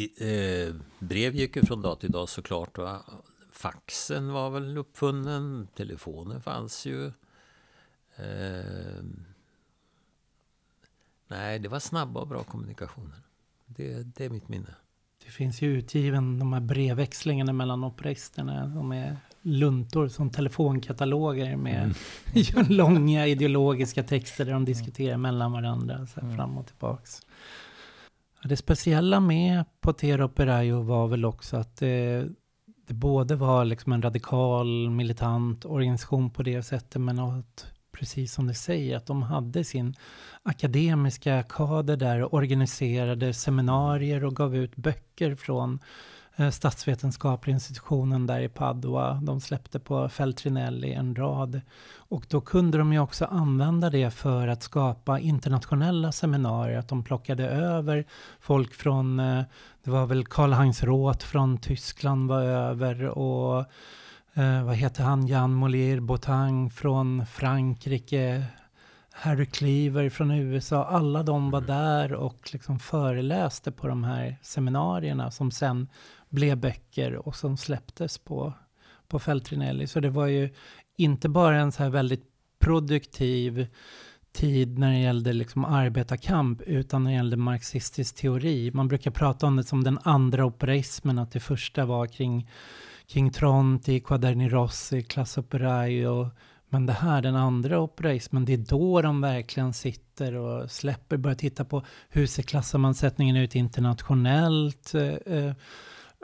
eh, 0.00 0.74
brev 0.98 1.34
gick 1.34 1.56
ju 1.56 1.62
från 1.62 1.82
dag 1.82 2.00
till 2.00 2.10
dag 2.10 2.28
såklart. 2.28 2.78
Va? 2.78 3.02
Faxen 3.50 4.32
var 4.32 4.50
väl 4.50 4.78
uppfunnen. 4.78 5.68
Telefonen 5.74 6.42
fanns 6.42 6.86
ju. 6.86 7.06
Eh, 8.16 9.02
nej, 11.28 11.58
det 11.58 11.68
var 11.68 11.78
snabba 11.78 12.20
och 12.20 12.28
bra 12.28 12.42
kommunikationer. 12.42 13.22
Det, 13.66 14.02
det 14.02 14.24
är 14.24 14.30
mitt 14.30 14.48
minne. 14.48 14.74
Det 15.24 15.30
finns 15.30 15.62
ju 15.62 15.78
utgiven 15.78 16.38
de 16.38 16.52
här 16.52 16.60
brevväxlingarna 16.60 17.52
mellan 17.52 17.84
operisterna. 17.84 18.66
De 18.66 18.92
är 18.92 19.16
luntor 19.42 20.08
som 20.08 20.30
telefonkataloger 20.30 21.56
med 21.56 21.94
mm. 22.34 22.66
långa 22.68 23.26
ideologiska 23.26 24.02
texter 24.02 24.44
där 24.44 24.52
de 24.52 24.64
diskuterar 24.64 25.16
mellan 25.16 25.52
varandra 25.52 26.06
så 26.06 26.20
mm. 26.20 26.36
fram 26.36 26.58
och 26.58 26.66
tillbaks. 26.66 27.22
Det 28.44 28.56
speciella 28.56 29.20
med 29.20 29.64
Potero 29.80 30.28
Perayo 30.28 30.82
var 30.82 31.08
väl 31.08 31.24
också 31.24 31.56
att 31.56 31.76
det, 31.76 32.28
det 32.86 32.94
både 32.94 33.36
var 33.36 33.64
liksom 33.64 33.92
en 33.92 34.02
radikal, 34.02 34.90
militant 34.90 35.64
organisation 35.64 36.30
på 36.30 36.42
det 36.42 36.62
sättet, 36.62 37.00
men 37.00 37.18
att, 37.18 37.66
precis 37.92 38.32
som 38.32 38.46
du 38.46 38.54
säger, 38.54 38.96
att 38.96 39.06
de 39.06 39.22
hade 39.22 39.64
sin 39.64 39.94
akademiska 40.42 41.42
kader 41.42 41.96
där 41.96 42.22
och 42.22 42.34
organiserade 42.34 43.34
seminarier 43.34 44.24
och 44.24 44.36
gav 44.36 44.56
ut 44.56 44.76
böcker 44.76 45.34
från 45.34 45.78
Eh, 45.78 46.11
statsvetenskapliga 46.52 47.54
institutionen 47.54 48.26
där 48.26 48.40
i 48.40 48.48
Padua. 48.48 49.14
De 49.14 49.40
släppte 49.40 49.78
på 49.78 50.08
Feltrinelli 50.08 50.92
en 50.92 51.14
rad. 51.14 51.60
Och 51.94 52.24
då 52.28 52.40
kunde 52.40 52.78
de 52.78 52.92
ju 52.92 52.98
också 52.98 53.24
använda 53.24 53.90
det 53.90 54.10
för 54.10 54.48
att 54.48 54.62
skapa 54.62 55.18
internationella 55.18 56.12
seminarier. 56.12 56.78
Att 56.78 56.88
de 56.88 57.04
plockade 57.04 57.48
över 57.48 58.04
folk 58.40 58.74
från, 58.74 59.20
eh, 59.20 59.42
det 59.84 59.90
var 59.90 60.06
väl 60.06 60.24
Karl-Heinz 60.24 60.84
Roth 60.84 61.26
från 61.26 61.58
Tyskland 61.58 62.28
var 62.28 62.42
över 62.42 63.04
och 63.04 63.58
eh, 64.34 64.64
vad 64.64 64.74
heter 64.74 65.04
han, 65.04 65.26
Jan 65.26 65.64
Molière 65.64 66.00
Botang 66.00 66.70
från 66.70 67.26
Frankrike. 67.26 68.44
Harry 69.14 69.46
Cleaver 69.46 70.10
från 70.10 70.30
USA, 70.30 70.84
alla 70.84 71.22
de 71.22 71.50
var 71.50 71.58
mm. 71.58 71.70
där 71.70 72.12
och 72.14 72.50
liksom 72.52 72.78
föreläste 72.78 73.72
på 73.72 73.88
de 73.88 74.04
här 74.04 74.36
seminarierna 74.42 75.30
som 75.30 75.50
sen 75.50 75.88
blev 76.32 76.56
böcker 76.56 77.28
och 77.28 77.36
som 77.36 77.56
släpptes 77.56 78.18
på, 78.18 78.52
på 79.08 79.18
Feltrinelli. 79.18 79.86
Så 79.86 80.00
det 80.00 80.10
var 80.10 80.26
ju 80.26 80.50
inte 80.96 81.28
bara 81.28 81.56
en 81.60 81.72
så 81.72 81.82
här 81.82 81.90
väldigt 81.90 82.24
produktiv 82.58 83.66
tid 84.32 84.78
när 84.78 84.92
det 84.92 84.98
gällde 84.98 85.32
liksom 85.32 85.64
arbetarkamp, 85.64 86.62
utan 86.62 87.04
när 87.04 87.10
det 87.10 87.16
gällde 87.16 87.36
marxistisk 87.36 88.16
teori. 88.16 88.70
Man 88.74 88.88
brukar 88.88 89.10
prata 89.10 89.46
om 89.46 89.56
det 89.56 89.64
som 89.64 89.84
den 89.84 89.98
andra 90.02 90.44
operaismen, 90.44 91.18
att 91.18 91.32
det 91.32 91.40
första 91.40 91.84
var 91.84 92.06
kring, 92.06 92.48
kring 93.06 93.30
Tronti, 93.30 94.00
Quaderni 94.00 94.48
Rossi, 94.48 95.02
Class 95.02 95.38
Operaio. 95.38 96.30
Men 96.68 96.86
det 96.86 96.92
här, 96.92 97.22
den 97.22 97.36
andra 97.36 97.80
operaismen, 97.80 98.44
det 98.44 98.52
är 98.52 98.58
då 98.58 99.02
de 99.02 99.20
verkligen 99.20 99.72
sitter 99.72 100.34
och 100.34 100.70
släpper, 100.70 101.16
börjar 101.16 101.36
titta 101.36 101.64
på 101.64 101.82
hur 102.08 102.26
ser 102.26 102.42
klassammansättningen 102.42 103.36
ut 103.36 103.54
internationellt? 103.54 104.94
Eh, 104.94 105.02
eh 105.04 105.52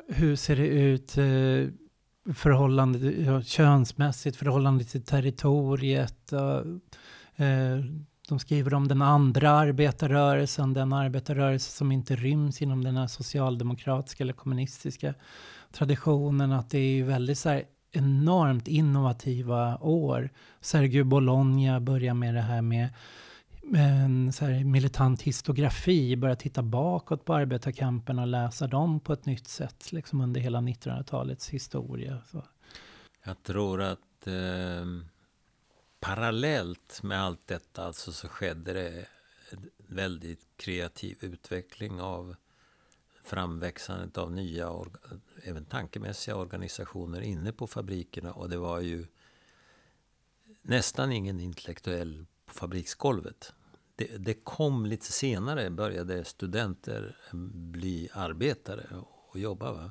hur 0.09 0.37
ser 0.37 0.57
det 0.57 0.67
ut 0.67 1.19
eh, 1.19 2.35
förhållande, 2.35 2.99
ja, 2.99 3.43
könsmässigt, 3.43 4.37
förhållande 4.37 4.85
till 4.85 5.05
territoriet. 5.05 6.33
Eh, 6.33 7.79
de 8.29 8.39
skriver 8.39 8.75
om 8.75 8.89
den 8.89 9.03
andra 9.03 9.51
arbetarrörelsen, 9.51 10.75
den 10.75 10.93
arbetarrörelse 10.93 11.71
som 11.71 11.93
inte 11.93 12.17
ryms 12.17 12.63
inom 12.63 12.85
den 12.85 12.97
här 12.97 13.07
socialdemokratiska 13.07 14.25
eller 14.25 14.33
kommunistiska 14.33 15.15
traditionen. 15.73 16.53
Att 16.53 16.71
det 16.71 16.79
är 16.79 17.05
väldigt 17.05 17.39
så 17.39 17.49
här 17.49 17.63
enormt 17.93 18.69
innovativa 18.69 19.79
år. 19.79 20.31
Sergio 20.61 21.05
Bologna 21.05 21.81
börjar 21.81 22.15
med 22.15 22.35
det 22.35 22.41
här 22.41 22.63
med 22.63 22.89
en 23.75 24.33
så 24.33 24.45
här 24.45 24.65
militant 24.65 25.23
histografi, 25.23 26.17
börja 26.17 26.37
titta 26.37 26.63
bakåt 26.63 27.25
på 27.25 27.35
arbetarkampen 27.35 28.19
och 28.19 28.27
läsa 28.27 28.67
dem 28.67 29.01
på 29.01 29.13
ett 29.13 29.27
nytt 29.27 29.49
sätt 29.49 29.93
liksom 29.93 30.21
under 30.21 30.41
hela 30.41 30.59
1900-talets 30.59 31.49
historia. 31.49 32.23
Så. 32.31 32.45
Jag 33.25 33.43
tror 33.43 33.83
att 33.83 34.27
eh, 34.27 34.87
parallellt 36.01 37.03
med 37.03 37.23
allt 37.23 37.47
detta 37.47 37.85
alltså 37.85 38.13
så 38.13 38.29
skedde 38.29 38.73
det 38.73 39.07
en 39.51 39.71
väldigt 39.87 40.47
kreativ 40.57 41.19
utveckling 41.21 42.01
av 42.01 42.37
framväxandet 43.25 44.19
av 44.19 44.33
nya, 44.33 44.73
även 45.43 45.65
tankemässiga 45.65 46.37
organisationer 46.37 47.21
inne 47.21 47.53
på 47.53 47.67
fabrikerna. 47.67 48.33
Och 48.33 48.49
det 48.49 48.57
var 48.57 48.81
ju 48.81 49.07
nästan 50.63 51.13
ingen 51.13 51.41
intellektuell 51.41 52.27
på 52.47 52.55
fabriksgolvet 52.55 53.53
det, 53.99 54.19
det, 54.19 54.35
kom 54.35 54.87
lite 54.87 55.13
senare, 55.13 55.71
började 55.71 56.25
studenter 56.25 57.17
bli 57.53 58.09
arbetare 58.13 58.87
och 59.29 59.39
jobba. 59.39 59.73
Va? 59.73 59.91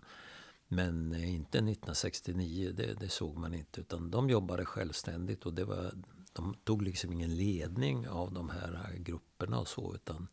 Men 0.68 1.16
inte 1.16 1.58
1969, 1.58 2.72
det, 2.76 2.94
det, 3.00 3.10
såg 3.10 3.38
man 3.38 3.54
inte. 3.54 3.82
Utan 3.82 4.12
de 4.12 4.30
jobbade 4.30 4.66
självständigt 4.66 5.46
och 5.46 5.54
det 5.54 5.66
var, 5.66 5.92
de 6.34 6.56
tog 6.64 6.82
liksom 6.82 7.14
ingen 7.14 7.36
ledning 7.36 8.08
av 8.08 8.34
de 8.34 8.50
här 8.50 8.96
grupperna 8.98 9.60
och 9.60 9.68
så. 9.68 9.96
Utan 9.96 10.28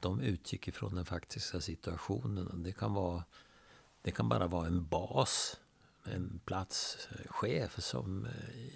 de 0.00 0.20
utgick 0.20 0.68
ifrån 0.68 0.94
den 0.94 1.04
faktiska 1.04 1.60
situationen. 1.60 2.62
Det 2.62 2.72
kan 2.72 2.94
vara 2.94 3.24
Det 4.02 4.10
kan 4.10 4.28
bara 4.28 4.46
vara 4.46 4.66
en 4.66 4.86
bas, 4.86 5.60
en 6.04 6.40
platschef 6.44 7.82
som 7.82 8.26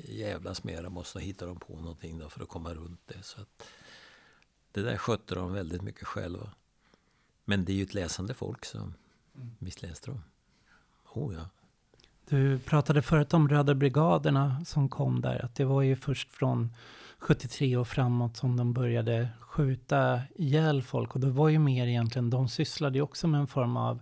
jävlas 0.05 0.65
med 0.65 0.85
dem 0.85 0.97
och 0.97 1.07
så 1.07 1.19
hittar 1.19 1.47
de 1.47 1.61
på 1.61 1.81
någonting 1.81 2.19
då 2.19 2.29
för 2.29 2.43
att 2.43 2.49
komma 2.49 2.75
runt 2.75 3.01
det. 3.07 3.23
Så 3.23 3.41
att 3.41 3.63
det 4.75 4.83
där 4.83 4.97
skötte 4.97 5.35
de 5.35 5.53
väldigt 5.53 5.83
mycket 5.83 6.07
själva. 6.07 6.51
Men 7.45 7.65
det 7.65 7.73
är 7.73 7.77
ju 7.77 7.83
ett 7.83 7.95
läsande 7.95 8.35
folk 8.35 8.65
så 8.65 8.93
visst 9.59 9.83
läste 9.83 10.11
de. 10.11 10.23
Oh 11.15 11.35
ja. 11.35 11.51
Du 12.29 12.59
pratade 12.59 13.03
förut 13.03 13.35
om 13.35 13.49
Röda 13.49 13.75
brigaderna 13.75 14.65
som 14.65 14.89
kom 14.89 15.21
där. 15.21 15.45
Att 15.45 15.55
det 15.55 15.65
var 15.65 15.83
ju 15.83 15.97
först 15.97 16.33
från 16.33 16.73
73 17.19 17.77
och 17.77 17.89
framåt 17.89 18.37
som 18.37 18.57
de 18.57 18.73
började 18.73 19.29
skjuta 19.41 20.21
ihjäl 20.35 20.83
folk. 20.83 21.15
Och 21.15 21.21
det 21.21 21.31
var 21.31 21.49
ju 21.49 21.59
mer 21.59 21.87
egentligen, 21.87 22.31
de 22.31 22.49
sysslade 22.49 22.99
ju 22.99 23.03
också 23.03 23.29
med 23.29 23.41
en 23.41 23.47
form 23.47 23.77
av 23.77 24.01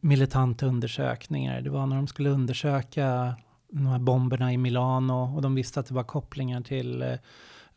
militanta 0.00 0.66
undersökningar. 0.66 1.60
Det 1.60 1.70
var 1.70 1.86
när 1.86 1.96
de 1.96 2.06
skulle 2.06 2.30
undersöka 2.30 3.36
de 3.68 3.86
här 3.86 3.98
bomberna 3.98 4.52
i 4.52 4.56
Milano 4.56 5.36
och 5.36 5.42
de 5.42 5.54
visste 5.54 5.80
att 5.80 5.86
det 5.86 5.94
var 5.94 6.04
kopplingar 6.04 6.60
till 6.60 7.18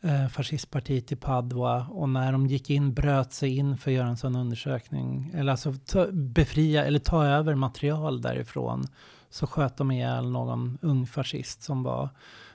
eh, 0.02 0.28
fascistpartiet 0.28 1.12
i 1.12 1.16
Padua. 1.16 1.86
Och 1.86 2.08
när 2.08 2.32
de 2.32 2.46
gick 2.46 2.70
in, 2.70 2.94
bröt 2.94 3.32
sig 3.32 3.56
in 3.56 3.76
för 3.76 3.90
att 3.90 3.96
göra 3.96 4.08
en 4.08 4.16
sån 4.16 4.36
undersökning, 4.36 5.30
eller 5.34 5.52
alltså 5.52 5.74
ta, 5.86 6.06
befria 6.12 6.84
eller 6.84 6.98
ta 6.98 7.24
över 7.24 7.54
material 7.54 8.22
därifrån, 8.22 8.86
så 9.30 9.46
sköt 9.46 9.76
de 9.76 9.90
ihjäl 9.90 10.30
någon 10.30 10.78
ung 10.82 11.06
fascist 11.06 11.62
som 11.62 11.82
var 11.82 12.08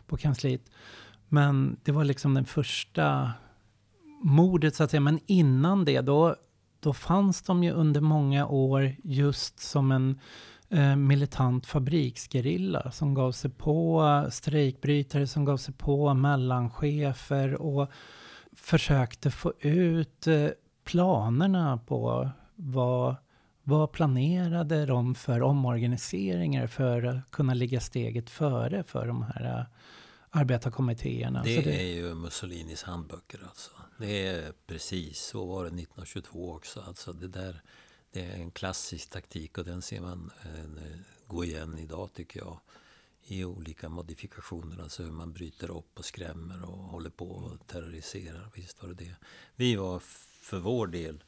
på 0.08 0.18
kansliet. 0.18 0.72
Men 1.28 1.78
det 1.84 1.92
var 1.92 2.04
liksom 2.04 2.34
den 2.34 2.46
första 2.46 3.32
mordet 4.22 4.76
så 4.76 4.84
att 4.84 4.92
säga. 4.92 5.02
Men 5.02 5.20
innan 5.26 5.86
det, 5.86 6.02
då, 6.02 6.36
då 6.80 6.94
fanns 6.94 7.42
de 7.42 7.64
ju 7.64 7.72
under 7.72 8.02
många 8.02 8.48
år 8.48 8.96
just 9.04 9.60
som 9.60 9.92
en 9.92 10.20
militant 10.98 11.66
fabriksgerilla 11.66 12.92
som 12.92 13.14
gav 13.14 13.32
sig 13.32 13.52
på 13.52 14.28
strejkbrytare, 14.32 15.28
som 15.28 15.46
gav 15.46 15.58
sig 15.58 15.74
på 15.74 16.14
mellanchefer 16.14 17.54
och 17.54 17.92
försökte 18.58 19.32
få 19.32 19.54
ut 19.60 20.28
eh, 20.28 20.50
planerna 20.84 21.78
på 21.78 22.30
vad, 22.56 23.16
vad 23.64 23.92
planerade 23.92 24.86
de 24.86 25.16
för 25.16 25.42
omorganiseringar 25.42 26.68
för 26.68 27.04
att 27.04 27.32
kunna 27.32 27.54
ligga 27.54 27.80
steget 27.80 28.30
före 28.30 28.84
för 28.84 29.08
de 29.08 29.24
här 29.24 29.66
arbetarkommittéerna. 30.30 31.44
Det, 31.44 31.62
det, 31.62 31.82
är 31.82 31.96
ju 31.96 32.16
Mussolinis 32.16 32.84
handböcker 32.84 33.40
alltså. 33.48 33.72
Det 34.00 34.28
är 34.28 34.52
precis 34.68 35.20
så 35.20 35.46
var 35.46 35.64
det 35.64 35.68
1922 35.68 36.52
också. 36.52 36.84
Alltså 36.88 37.14
det, 37.14 37.28
där, 37.28 37.62
det 38.18 38.24
är 38.24 38.36
en 38.36 38.52
klassisk 38.52 39.10
taktik 39.10 39.58
och 39.58 39.64
den 39.64 39.82
ser 39.82 40.02
man 40.02 40.32
eh, 40.46 41.00
gå 41.28 41.46
igen 41.46 41.78
idag 41.78 42.14
tycker 42.14 42.40
jag. 42.40 42.60
I 43.24 43.44
olika 43.44 43.90
modifikationer, 43.90 44.82
alltså 44.82 45.04
hur 45.04 45.12
man 45.12 45.34
bryter 45.34 45.78
upp 45.78 46.00
och 46.00 46.06
skrämmer 46.06 46.70
och 46.70 46.78
håller 46.78 47.10
på 47.10 47.30
och 47.30 47.68
terroriserar. 47.68 48.52
Visst 48.56 48.82
var 48.82 48.90
det 48.90 48.96
det. 48.96 49.16
Vi 49.56 49.76
var 49.76 50.00
för 50.42 50.60
vår 50.60 50.88
del, 50.88 51.24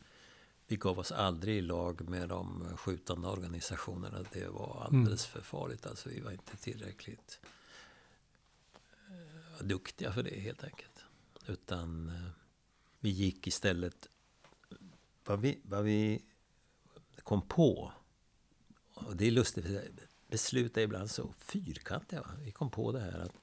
vi 0.68 0.76
gav 0.76 1.00
oss 1.00 1.12
aldrig 1.12 1.58
i 1.58 1.62
lag 1.62 2.10
med 2.10 2.30
de 2.30 2.68
skjutande 2.78 3.28
organisationerna. 3.28 4.26
Det 4.34 4.48
var 4.48 4.84
alldeles 4.86 5.26
mm. 5.26 5.34
för 5.34 5.42
farligt. 5.42 5.86
Alltså 5.86 6.10
vi 6.10 6.20
var 6.20 6.32
inte 6.32 6.58
tillräckligt 6.58 7.40
duktiga 9.60 10.12
för 10.14 10.24
det 10.24 10.40
helt 10.40 10.64
enkelt. 10.64 11.06
Utan 11.48 12.10
eh, 12.10 12.32
vi 13.00 13.10
gick 13.10 13.48
istället... 13.48 14.08
Vad 15.26 15.42
vi, 15.42 15.60
vad 15.64 15.84
vi 15.84 16.22
kom 17.24 17.42
på, 17.42 17.92
och 18.94 19.16
det 19.16 19.28
är 19.28 19.32
lustigt, 19.32 19.66
för 19.66 19.92
beslut 20.28 20.78
är 20.78 20.82
ibland 20.82 21.12
så 21.12 21.34
fyrkantiga. 21.40 22.22
Va? 22.22 22.30
Vi 22.40 22.52
kom 22.52 22.72
på 22.72 22.92
det 22.92 23.00
här 23.00 23.20
att 23.20 23.36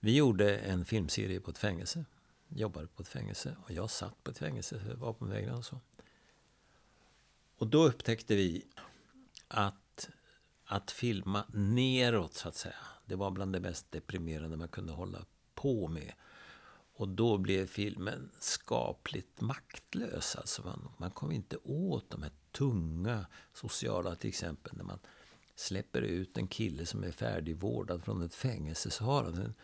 vi 0.00 0.16
gjorde 0.16 0.58
en 0.58 0.84
filmserie 0.84 1.40
på 1.40 1.50
ett 1.50 1.58
fängelse. 1.58 2.04
Jobbade 2.48 2.86
på 2.86 3.02
ett 3.02 3.08
fängelse. 3.08 3.56
Och 3.64 3.70
jag 3.70 3.90
satt 3.90 4.24
på 4.24 4.30
ett 4.30 4.38
fängelse 4.38 4.80
för 4.80 4.94
vapenvägran 4.94 5.58
och 5.58 5.64
så. 5.64 5.80
Och 7.56 7.66
då 7.66 7.86
upptäckte 7.86 8.34
vi 8.34 8.66
att, 9.48 10.10
att 10.64 10.90
filma 10.90 11.44
neråt, 11.52 12.34
så 12.34 12.48
att 12.48 12.56
säga. 12.56 12.74
Det 13.06 13.16
var 13.16 13.30
bland 13.30 13.52
det 13.52 13.60
mest 13.60 13.92
deprimerande 13.92 14.56
man 14.56 14.68
kunde 14.68 14.92
hålla 14.92 15.24
på 15.54 15.88
med. 15.88 16.12
Och 16.98 17.08
då 17.08 17.38
blev 17.38 17.66
filmen 17.66 18.30
skapligt 18.38 19.40
maktlös. 19.40 20.36
Alltså 20.36 20.62
man, 20.62 20.88
man 20.96 21.10
kom 21.10 21.32
inte 21.32 21.56
åt 21.56 22.10
de 22.10 22.22
här 22.22 22.32
tunga 22.52 23.26
sociala, 23.54 24.14
till 24.14 24.28
exempel 24.28 24.72
när 24.76 24.84
man 24.84 24.98
släpper 25.54 26.02
ut 26.02 26.38
en 26.38 26.46
kille 26.46 26.86
som 26.86 27.04
är 27.04 27.10
färdigvårdad 27.10 28.04
från 28.04 28.22
ett 28.22 28.34
fängelse 28.34 28.90
så 28.90 29.04
har 29.04 29.24
han 29.24 29.34
en 29.34 29.54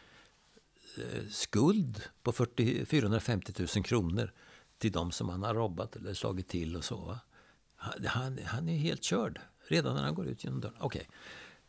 eh, 0.99 1.29
skuld 1.31 2.03
på 2.23 2.33
40, 2.33 2.85
450 2.85 3.53
000 3.77 3.85
kronor 3.85 4.33
till 4.79 4.93
de 4.93 5.13
som 5.13 5.29
han 5.29 5.43
har 5.43 5.55
robbat 5.55 5.97
eller 5.97 6.15
slagit 6.15 6.49
till 6.49 6.77
och 6.77 6.85
så. 6.85 7.19
Han, 7.77 8.07
han, 8.07 8.39
han 8.45 8.69
är 8.69 8.79
helt 8.79 9.03
körd 9.03 9.41
redan 9.69 9.95
när 9.95 10.03
han 10.03 10.15
går 10.15 10.27
ut 10.27 10.45
genom 10.45 10.61
dörren. 10.61 10.77
Okej. 10.81 11.01
Okay. 11.01 11.15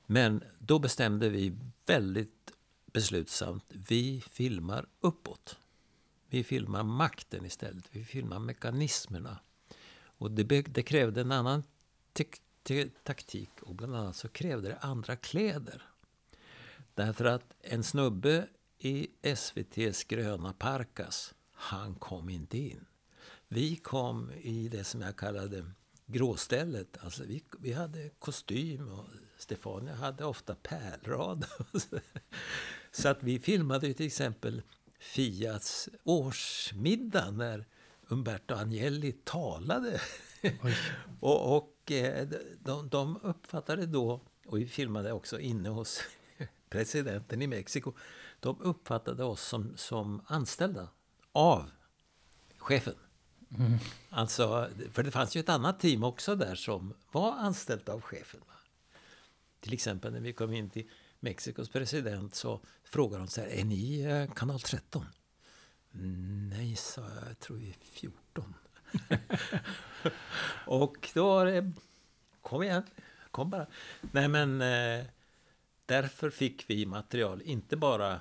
Men 0.06 0.44
då 0.60 0.80
bestämde 0.80 1.30
vi 1.30 1.58
väldigt 1.86 2.45
beslutsamt, 2.96 3.66
vi 3.70 4.24
filmar 4.32 4.86
uppåt. 5.00 5.58
Vi 6.28 6.44
filmar 6.44 6.84
makten 6.84 7.46
istället, 7.46 7.86
vi 7.92 8.04
filmar 8.04 8.40
mekanismerna. 8.40 9.40
Och 10.18 10.32
det, 10.32 10.62
det 10.62 10.84
krävde 10.84 11.22
en 11.22 11.32
annan 11.32 11.64
taktik 13.04 13.50
och 13.62 13.76
bland 13.76 13.96
annat 13.96 14.16
så 14.16 14.30
krävde 14.30 14.68
det 14.68 14.78
andra 14.78 15.16
kläder. 15.16 15.82
Därför 16.94 17.26
att 17.26 17.54
en 17.62 17.84
snubbe 17.84 18.48
i 18.78 19.08
SVTs 19.22 20.04
gröna 20.04 20.54
parkas, 20.54 21.34
han 21.52 21.96
kom 21.96 22.30
inte 22.30 22.58
in. 22.58 22.86
Vi 23.48 23.76
kom 23.76 24.32
i 24.32 24.70
det 24.70 24.84
som 24.84 25.02
jag 25.02 25.16
kallade 25.16 25.66
gråstället. 26.06 26.98
Alltså 27.02 27.24
vi, 27.24 27.44
vi 27.60 27.74
hade 27.74 28.10
kostym 28.10 28.90
och 28.90 29.06
Stefania 29.38 29.96
hade 29.96 30.26
ofta 30.26 30.56
pärlrad. 30.56 31.46
Så 32.96 33.10
att 33.10 33.24
vi 33.24 33.40
filmade 33.40 33.94
till 33.94 34.06
exempel 34.06 34.62
Fiats 35.00 35.90
årsmiddag 36.04 37.32
när 37.32 37.66
Umberto 38.08 38.56
Agnelli 38.56 39.12
talade. 39.12 40.02
och, 41.20 41.58
och 41.58 41.92
eh, 41.92 42.28
de, 42.60 42.90
de 42.90 43.20
uppfattade 43.22 43.86
då, 43.86 44.22
och 44.46 44.58
vi 44.58 44.68
filmade 44.68 45.12
också 45.12 45.40
inne 45.40 45.70
hos 45.70 46.02
presidenten 46.70 47.42
i 47.42 47.48
Mexiko, 47.48 47.94
de 48.40 48.62
uppfattade 48.62 49.24
oss 49.24 49.42
som, 49.42 49.78
som 49.78 50.22
anställda 50.28 50.88
av 51.32 51.72
chefen. 52.58 52.96
Mm. 53.58 53.78
Alltså, 54.10 54.70
för 54.92 55.04
det 55.04 55.12
fanns 55.12 55.36
ju 55.36 55.40
ett 55.40 55.50
annat 55.50 55.80
team 55.80 56.04
också 56.04 56.36
där 56.36 56.56
som 56.56 56.94
var 57.12 57.32
anställt 57.32 57.90
av 57.90 58.02
chefen. 58.02 58.42
Till 59.60 59.74
exempel 59.74 60.14
när 60.14 60.20
vi 60.20 60.34
kom 60.34 60.54
in 60.54 60.70
till 60.70 60.90
Mexikos 61.26 61.70
president 61.70 62.36
så 62.36 62.62
frågade 62.84 63.24
de 63.24 63.28
så 63.28 63.42
här, 63.42 63.48
är 63.48 63.66
ni 63.66 64.02
eh, 64.02 64.34
kanal 64.34 64.60
13? 64.60 65.06
Nej, 66.50 66.76
sa 66.76 67.02
jag, 67.02 67.30
jag 67.30 67.40
tror 67.40 67.58
vi 67.58 67.70
är 67.70 67.74
14. 67.74 68.54
och 70.66 71.10
då 71.14 71.28
var 71.28 71.46
det, 71.46 71.72
kom 72.42 72.64
igen, 72.64 72.84
kom 73.32 73.50
bara. 73.50 73.68
Nej 74.02 74.28
men, 74.28 74.62
eh, 74.62 75.06
därför 75.86 76.30
fick 76.30 76.70
vi 76.70 76.86
material, 76.86 77.42
inte 77.42 77.78
bara 77.78 78.20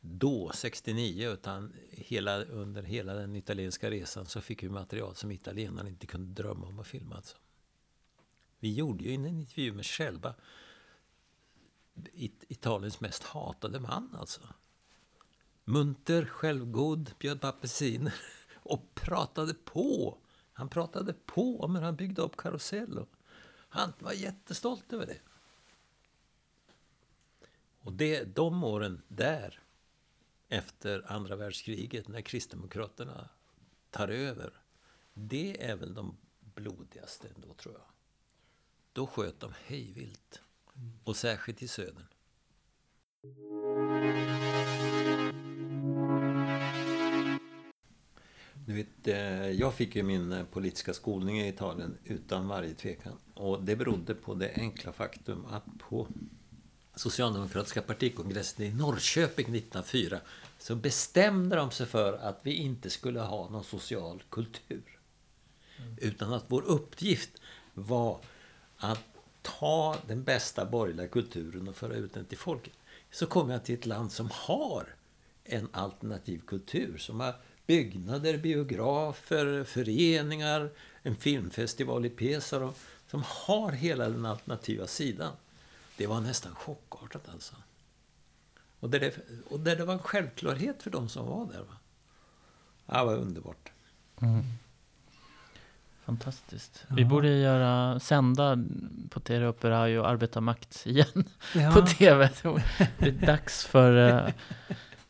då, 0.00 0.50
69, 0.54 1.30
utan 1.30 1.72
hela, 1.90 2.44
under 2.44 2.82
hela 2.82 3.14
den 3.14 3.36
italienska 3.36 3.90
resan 3.90 4.26
så 4.26 4.40
fick 4.40 4.62
vi 4.62 4.68
material 4.68 5.14
som 5.14 5.30
italienarna 5.30 5.88
inte 5.88 6.06
kunde 6.06 6.42
drömma 6.42 6.66
om 6.66 6.78
att 6.78 6.86
filma. 6.86 7.16
Alltså. 7.16 7.36
Vi 8.58 8.74
gjorde 8.74 9.04
ju 9.04 9.14
en 9.14 9.26
intervju 9.26 9.72
med 9.72 9.84
It 12.12 12.44
Italiens 12.48 13.00
mest 13.00 13.22
hatade 13.22 13.80
man 13.80 14.16
alltså. 14.18 14.40
Munter, 15.64 16.24
självgod, 16.24 17.14
bjöd 17.18 17.40
på 17.40 17.46
apelsiner 17.46 18.14
och 18.54 18.94
pratade 18.94 19.54
på. 19.54 20.18
Han 20.52 20.68
pratade 20.68 21.12
på 21.12 21.68
men 21.68 21.82
han 21.82 21.96
byggde 21.96 22.22
upp 22.22 22.36
Carosello. 22.36 23.06
Han 23.68 23.92
var 23.98 24.12
jättestolt 24.12 24.92
över 24.92 25.06
det. 25.06 25.18
Och 27.78 27.92
det, 27.92 28.24
de 28.24 28.64
åren 28.64 29.02
där, 29.08 29.62
efter 30.48 31.12
andra 31.12 31.36
världskriget, 31.36 32.08
när 32.08 32.20
Kristdemokraterna 32.20 33.28
tar 33.90 34.08
över, 34.08 34.52
det 35.14 35.64
är 35.64 35.76
väl 35.76 35.94
de 35.94 36.16
blodigaste 36.40 37.28
ändå, 37.34 37.54
tror 37.54 37.74
jag. 37.74 37.86
Då 38.92 39.06
sköt 39.06 39.40
de 39.40 39.52
hejvilt. 39.64 40.42
Och 41.04 41.16
särskilt 41.16 41.62
i 41.62 41.68
södern. 41.68 42.06
Du 48.66 48.72
vet, 48.72 49.08
eh, 49.08 49.50
jag 49.50 49.74
fick 49.74 49.96
ju 49.96 50.02
min 50.02 50.32
eh, 50.32 50.44
politiska 50.44 50.94
skolning 50.94 51.40
i 51.40 51.48
Italien 51.48 51.98
utan 52.04 52.48
varje 52.48 52.74
tvekan. 52.74 53.18
Och 53.34 53.62
det 53.62 53.76
berodde 53.76 54.14
på 54.14 54.34
det 54.34 54.52
enkla 54.54 54.92
faktum 54.92 55.46
att 55.50 55.64
på 55.78 56.08
Socialdemokratiska 56.94 57.82
partikongressen 57.82 58.66
i 58.66 58.74
Norrköping 58.74 59.46
1904 59.46 60.20
så 60.58 60.74
bestämde 60.74 61.56
de 61.56 61.70
sig 61.70 61.86
för 61.86 62.12
att 62.12 62.40
vi 62.42 62.52
inte 62.54 62.90
skulle 62.90 63.20
ha 63.20 63.48
någon 63.50 63.64
social 63.64 64.22
kultur. 64.30 64.98
Utan 65.96 66.32
att 66.32 66.44
vår 66.48 66.62
uppgift 66.62 67.30
var 67.74 68.20
att 68.76 69.04
ta 69.62 69.96
den 70.06 70.24
bästa 70.24 70.64
borgerliga 70.64 71.08
kulturen 71.08 71.68
och 71.68 71.76
föra 71.76 71.94
ut 71.94 72.14
den 72.14 72.24
till 72.24 72.38
folket. 72.38 72.72
Så 73.10 73.26
kom 73.26 73.50
jag 73.50 73.64
till 73.64 73.74
ett 73.74 73.86
land 73.86 74.12
som 74.12 74.30
har 74.32 74.86
en 75.44 75.68
alternativ 75.72 76.42
kultur. 76.46 76.98
Som 76.98 77.20
har 77.20 77.34
byggnader, 77.66 78.38
biografer, 78.38 79.64
föreningar, 79.64 80.70
en 81.02 81.16
filmfestival 81.16 82.06
i 82.06 82.10
Pesaro. 82.10 82.74
Som 83.10 83.22
har 83.26 83.72
hela 83.72 84.08
den 84.08 84.26
alternativa 84.26 84.86
sidan. 84.86 85.32
Det 85.96 86.06
var 86.06 86.20
nästan 86.20 86.54
chockartat 86.54 87.28
alltså. 87.32 87.54
Och 88.80 88.90
där 88.90 89.00
det, 89.00 89.16
och 89.50 89.60
där 89.60 89.76
det 89.76 89.84
var 89.84 89.94
en 89.94 89.98
självklarhet 89.98 90.82
för 90.82 90.90
de 90.90 91.08
som 91.08 91.26
var 91.26 91.46
där. 91.46 91.60
Va? 91.60 91.76
Ja, 92.86 92.98
det 92.98 93.04
var 93.04 93.16
underbart. 93.16 93.72
Mm. 94.22 94.44
Fantastiskt. 96.06 96.84
Vi 96.88 97.04
borde 97.04 97.28
göra, 97.28 98.00
sända 98.00 98.58
på 99.10 99.20
Tele 99.20 99.48
Operaio 99.48 99.98
och 99.98 100.08
Arbetarmakt 100.08 100.86
igen 100.86 101.24
Ja. 101.54 101.72
på 101.72 101.82
TV. 101.82 102.28
Det 102.98 103.06
är 103.08 103.26
dags 103.26 103.64
för 103.64 104.08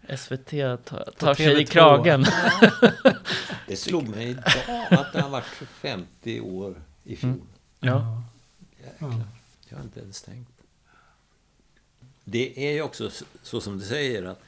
eh, 0.08 0.16
SVT 0.16 0.50
ta, 0.84 1.04
tar 1.18 1.34
sig 1.34 1.62
i 1.62 1.64
TV2. 1.64 1.70
kragen. 1.70 2.24
Det 3.68 3.76
slog 3.76 4.08
mig 4.08 4.28
idag 4.30 4.44
att 4.90 5.12
det 5.12 5.20
har 5.20 5.28
varit 5.30 5.44
50 5.80 6.40
år 6.40 6.82
i 7.04 7.16
fjol. 7.16 7.30
Mm. 7.30 7.42
Ja. 7.80 8.22
Jäklar. 8.84 9.22
Jag 9.68 9.76
har 9.76 9.84
inte 9.84 10.00
ens 10.00 10.22
tänkt. 10.22 10.50
Det 12.24 12.68
är 12.68 12.72
ju 12.72 12.82
också 12.82 13.10
så- 13.10 13.24
så 13.42 13.60
som 13.60 13.78
du 13.78 13.84
säger 13.84 14.24
att 14.24 14.42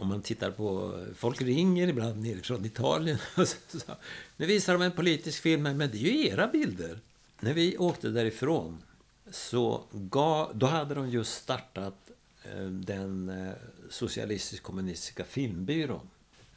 om 0.00 0.08
man 0.08 0.22
tittar 0.22 0.50
på... 0.50 0.98
Folk 1.16 1.42
ringer 1.42 1.88
ibland 1.88 2.22
nerifrån 2.22 2.64
Italien 2.64 3.18
och 3.36 3.48
så, 3.48 3.56
så, 3.68 3.92
Nu 4.36 4.46
visar 4.46 4.72
de 4.72 4.82
en 4.82 4.92
politisk 4.92 5.42
film, 5.42 5.62
men 5.62 5.78
det 5.78 5.84
är 5.84 6.12
ju 6.12 6.26
era 6.26 6.46
bilder. 6.46 6.98
När 7.40 7.54
vi 7.54 7.78
åkte 7.78 8.08
därifrån 8.08 8.82
så 9.30 9.82
gav, 9.92 10.50
då 10.54 10.66
hade 10.66 10.94
de 10.94 11.10
just 11.10 11.34
startat 11.34 12.10
eh, 12.44 12.64
den 12.64 13.28
eh, 13.28 13.52
socialistisk-kommunistiska 13.90 15.24
filmbyrån. 15.24 16.10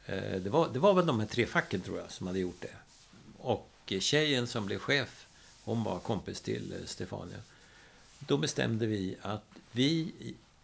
Eh, 0.06 0.40
det, 0.40 0.50
var, 0.50 0.68
det 0.72 0.78
var 0.78 0.94
väl 0.94 1.06
de 1.06 1.20
här 1.20 1.26
tre 1.26 1.46
facken, 1.46 1.80
tror 1.80 1.98
jag, 1.98 2.10
som 2.10 2.26
hade 2.26 2.38
gjort 2.38 2.60
det. 2.60 2.76
Och 3.38 3.70
eh, 3.86 4.00
tjejen 4.00 4.46
som 4.46 4.66
blev 4.66 4.78
chef, 4.78 5.26
hon 5.64 5.84
var 5.84 5.98
kompis 5.98 6.40
till 6.40 6.72
eh, 6.72 6.86
Stefania. 6.86 7.38
Då 8.18 8.36
bestämde 8.36 8.86
vi 8.86 9.16
att 9.22 9.44
vi 9.72 10.12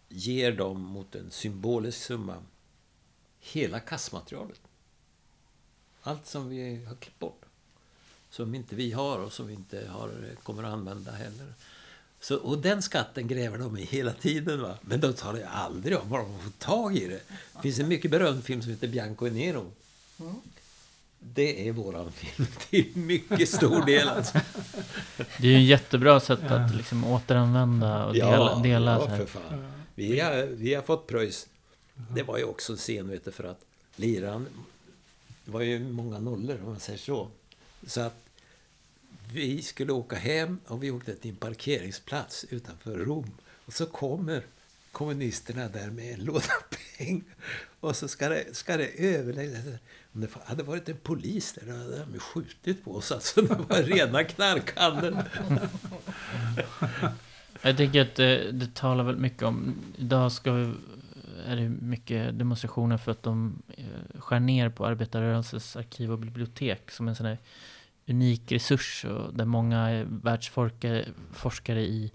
ger 0.09 0.51
dem 0.51 0.81
mot 0.81 1.15
en 1.15 1.31
symbolisk 1.31 1.97
summa 1.97 2.37
hela 3.41 3.79
kassmaterialet. 3.79 4.61
Allt 6.03 6.27
som 6.27 6.49
vi 6.49 6.85
har 6.85 6.95
klippt 6.95 7.19
bort. 7.19 7.41
Som 8.29 8.55
inte 8.55 8.75
vi 8.75 8.91
har 8.91 9.19
och 9.19 9.33
som 9.33 9.47
vi 9.47 9.53
inte 9.53 9.87
har, 9.89 10.11
kommer 10.43 10.63
att 10.63 10.73
använda 10.73 11.11
heller. 11.11 11.53
Så, 12.19 12.35
och 12.37 12.57
den 12.57 12.81
skatten 12.81 13.27
gräver 13.27 13.57
de 13.57 13.77
i 13.77 13.85
hela 13.85 14.13
tiden. 14.13 14.61
Va? 14.61 14.77
Men 14.81 14.99
de 14.99 15.13
talar 15.13 15.39
ju 15.39 15.45
aldrig 15.45 15.97
om 15.97 16.09
var 16.09 16.19
de 16.19 16.39
får 16.39 16.51
tag 16.51 16.97
i 16.97 17.07
det. 17.07 17.21
Det 17.53 17.61
finns 17.61 17.79
en 17.79 17.87
mycket 17.87 18.11
berömd 18.11 18.43
film 18.43 18.61
som 18.61 18.71
heter 18.71 18.87
Bianco 18.87 19.27
e 19.27 19.31
Nero. 19.31 19.71
Det 21.19 21.67
är 21.67 21.71
våran 21.71 22.11
film 22.11 22.47
till 22.69 22.91
mycket 22.95 23.49
stor 23.49 23.85
del. 23.85 24.09
Alltså. 24.09 24.39
Det 25.37 25.47
är 25.47 25.51
ju 25.51 25.55
ett 25.55 25.81
jättebra 25.81 26.19
sätt 26.19 26.43
att 26.43 26.75
liksom 26.75 27.05
återanvända 27.05 28.05
och 28.05 28.13
dela. 28.13 28.59
dela 28.59 28.99
så 28.99 29.05
ja, 29.05 29.09
här. 29.09 29.17
för 29.17 29.25
fan. 29.25 29.71
Vi 29.95 30.19
har, 30.19 30.43
vi 30.43 30.73
har 30.73 30.81
fått 30.81 31.07
pröjs. 31.07 31.47
Det 32.09 32.23
var 32.23 32.37
ju 32.37 32.43
också 32.43 32.73
en 32.73 32.77
scen, 32.77 33.09
vet 33.09 33.25
du, 33.25 33.31
för 33.31 33.43
att 33.43 33.65
liran... 33.95 34.47
Det 35.45 35.51
var 35.51 35.61
ju 35.61 35.79
många 35.79 36.19
nollor, 36.19 36.59
om 36.63 36.69
man 36.69 36.79
säger 36.79 36.99
så. 36.99 37.27
Så 37.87 38.01
att 38.01 38.25
vi 39.33 39.61
skulle 39.61 39.91
åka 39.93 40.15
hem 40.15 40.59
och 40.67 40.83
vi 40.83 40.91
åkte 40.91 41.15
till 41.15 41.31
en 41.31 41.35
parkeringsplats 41.35 42.45
utanför 42.49 42.97
Rom. 42.97 43.31
Och 43.65 43.73
så 43.73 43.85
kommer 43.85 44.43
kommunisterna 44.91 45.67
där 45.67 45.89
med 45.89 46.13
en 46.13 46.25
låda 46.25 46.43
pengar. 46.97 47.35
Och 47.79 47.95
så 47.95 48.07
ska 48.07 48.29
det, 48.29 48.57
ska 48.57 48.77
det 48.77 49.15
överläggas. 49.15 49.65
Om 50.13 50.21
det 50.21 50.27
hade 50.45 50.63
varit 50.63 50.89
en 50.89 50.97
polis 50.97 51.53
där, 51.53 51.65
då 51.65 51.77
hade 51.77 51.99
de 51.99 52.19
skjutit 52.19 52.83
på 52.83 52.95
oss. 52.95 53.11
Alltså, 53.11 53.41
det 53.41 53.55
var 53.69 53.83
rena 53.83 54.23
knarkhandeln. 54.35 55.17
Jag 57.61 57.77
tänker 57.77 58.01
att 58.01 58.15
det, 58.15 58.51
det 58.51 58.75
talar 58.75 59.03
väldigt 59.03 59.21
mycket 59.21 59.43
om, 59.43 59.75
idag 59.97 60.31
ska 60.31 60.51
vi, 60.51 60.73
är 61.51 61.55
det 61.55 61.69
mycket 61.69 62.39
demonstrationer 62.39 62.97
för 62.97 63.11
att 63.11 63.23
de 63.23 63.61
eh, 63.77 64.19
skär 64.19 64.39
ner 64.39 64.69
på 64.69 64.85
arbetarrörelsens 64.85 65.75
arkiv 65.75 66.11
och 66.11 66.19
bibliotek 66.19 66.91
som 66.91 67.07
en 67.07 67.15
sån 67.15 67.25
här 67.25 67.37
unik 68.07 68.51
resurs 68.51 69.05
och 69.05 69.33
där 69.33 69.45
många 69.45 69.91
eh, 69.91 70.05
världsforskare 70.09 71.05
forskare 71.31 71.81
i 71.81 72.11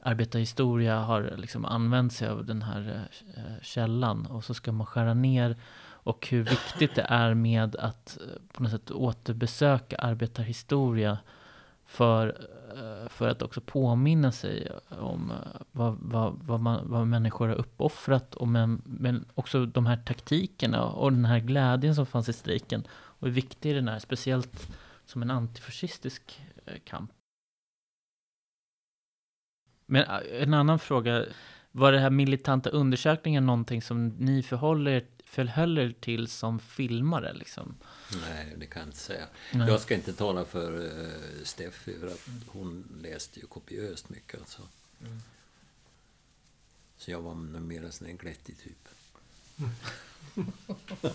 arbetarhistoria 0.00 0.98
har 0.98 1.34
liksom 1.36 1.64
använt 1.64 2.12
sig 2.12 2.28
av 2.28 2.46
den 2.46 2.62
här 2.62 3.08
eh, 3.36 3.42
källan. 3.62 4.26
Och 4.26 4.44
så 4.44 4.54
ska 4.54 4.72
man 4.72 4.86
skära 4.86 5.14
ner 5.14 5.56
och 6.04 6.28
hur 6.30 6.42
viktigt 6.42 6.94
det 6.94 7.06
är 7.08 7.34
med 7.34 7.76
att 7.76 8.18
på 8.52 8.62
något 8.62 8.72
sätt 8.72 8.90
återbesöka 8.90 9.96
arbetarhistoria 9.96 11.18
för, 11.92 12.48
eh, 12.76 13.08
för 13.08 13.28
att 13.28 13.42
också 13.42 13.60
påminna 13.60 14.32
sig 14.32 14.72
om 14.88 15.30
eh, 15.30 15.60
vad, 15.72 15.98
vad, 16.00 16.42
vad, 16.42 16.60
man, 16.60 16.90
vad 16.90 17.06
människor 17.06 17.48
har 17.48 17.54
uppoffrat 17.54 18.34
och 18.34 18.48
men, 18.48 18.82
men 18.84 19.24
också 19.34 19.66
de 19.66 19.86
här 19.86 19.96
taktikerna 19.96 20.84
och 20.84 21.12
den 21.12 21.24
här 21.24 21.38
glädjen 21.38 21.94
som 21.94 22.06
fanns 22.06 22.28
i 22.28 22.32
strejken 22.32 22.86
och 22.90 23.26
hur 23.26 23.34
viktig 23.34 23.74
den 23.74 23.88
är, 23.88 23.98
speciellt 23.98 24.76
som 25.04 25.22
en 25.22 25.30
antifascistisk 25.30 26.40
eh, 26.66 26.78
kamp. 26.84 27.10
Men 29.86 30.04
en 30.40 30.54
annan 30.54 30.78
fråga, 30.78 31.24
var 31.72 31.92
det 31.92 31.98
här 31.98 32.10
militanta 32.10 32.70
undersökningen 32.70 33.46
någonting 33.46 33.82
som 33.82 34.08
ni 34.08 34.42
förhåller 34.42 35.04
förhöll 35.32 35.78
er 35.78 35.94
till 36.00 36.28
som 36.28 36.58
filmare? 36.58 37.32
Liksom? 37.32 37.76
Nej, 38.28 38.54
det 38.56 38.66
kan 38.66 38.80
jag 38.80 38.88
inte 38.88 38.98
säga. 38.98 39.26
Nej. 39.52 39.68
Jag 39.68 39.80
ska 39.80 39.94
inte 39.94 40.12
tala 40.12 40.44
för 40.44 40.72
uh, 40.80 41.44
Steffi, 41.44 41.98
för 41.98 42.06
att 42.06 42.28
hon 42.46 42.98
läste 43.02 43.40
ju 43.40 43.46
kopiöst 43.46 44.08
mycket. 44.08 44.40
Alltså. 44.40 44.62
Så 46.96 47.10
jag 47.10 47.22
var 47.22 47.34
mer 47.34 47.84
en 47.84 47.92
sån 47.92 48.06
här 48.06 48.14
glättig 48.14 48.56
typ. 48.58 48.88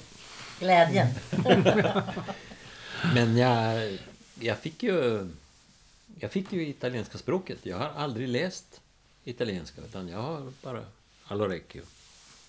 Glädjen. 0.59 1.07
Men 3.13 3.37
jag, 3.37 3.97
jag 4.39 4.57
fick 4.57 4.83
ju... 4.83 5.29
Jag 6.19 6.31
fick 6.31 6.53
ju 6.53 6.67
italienska 6.67 7.17
språket. 7.17 7.59
Jag 7.63 7.77
har 7.77 7.89
aldrig 7.89 8.27
läst 8.27 8.81
italienska, 9.23 9.81
utan 9.81 10.07
jag 10.07 10.21
har 10.21 10.53
bara 10.61 10.85
Alorecchio. 11.27 11.83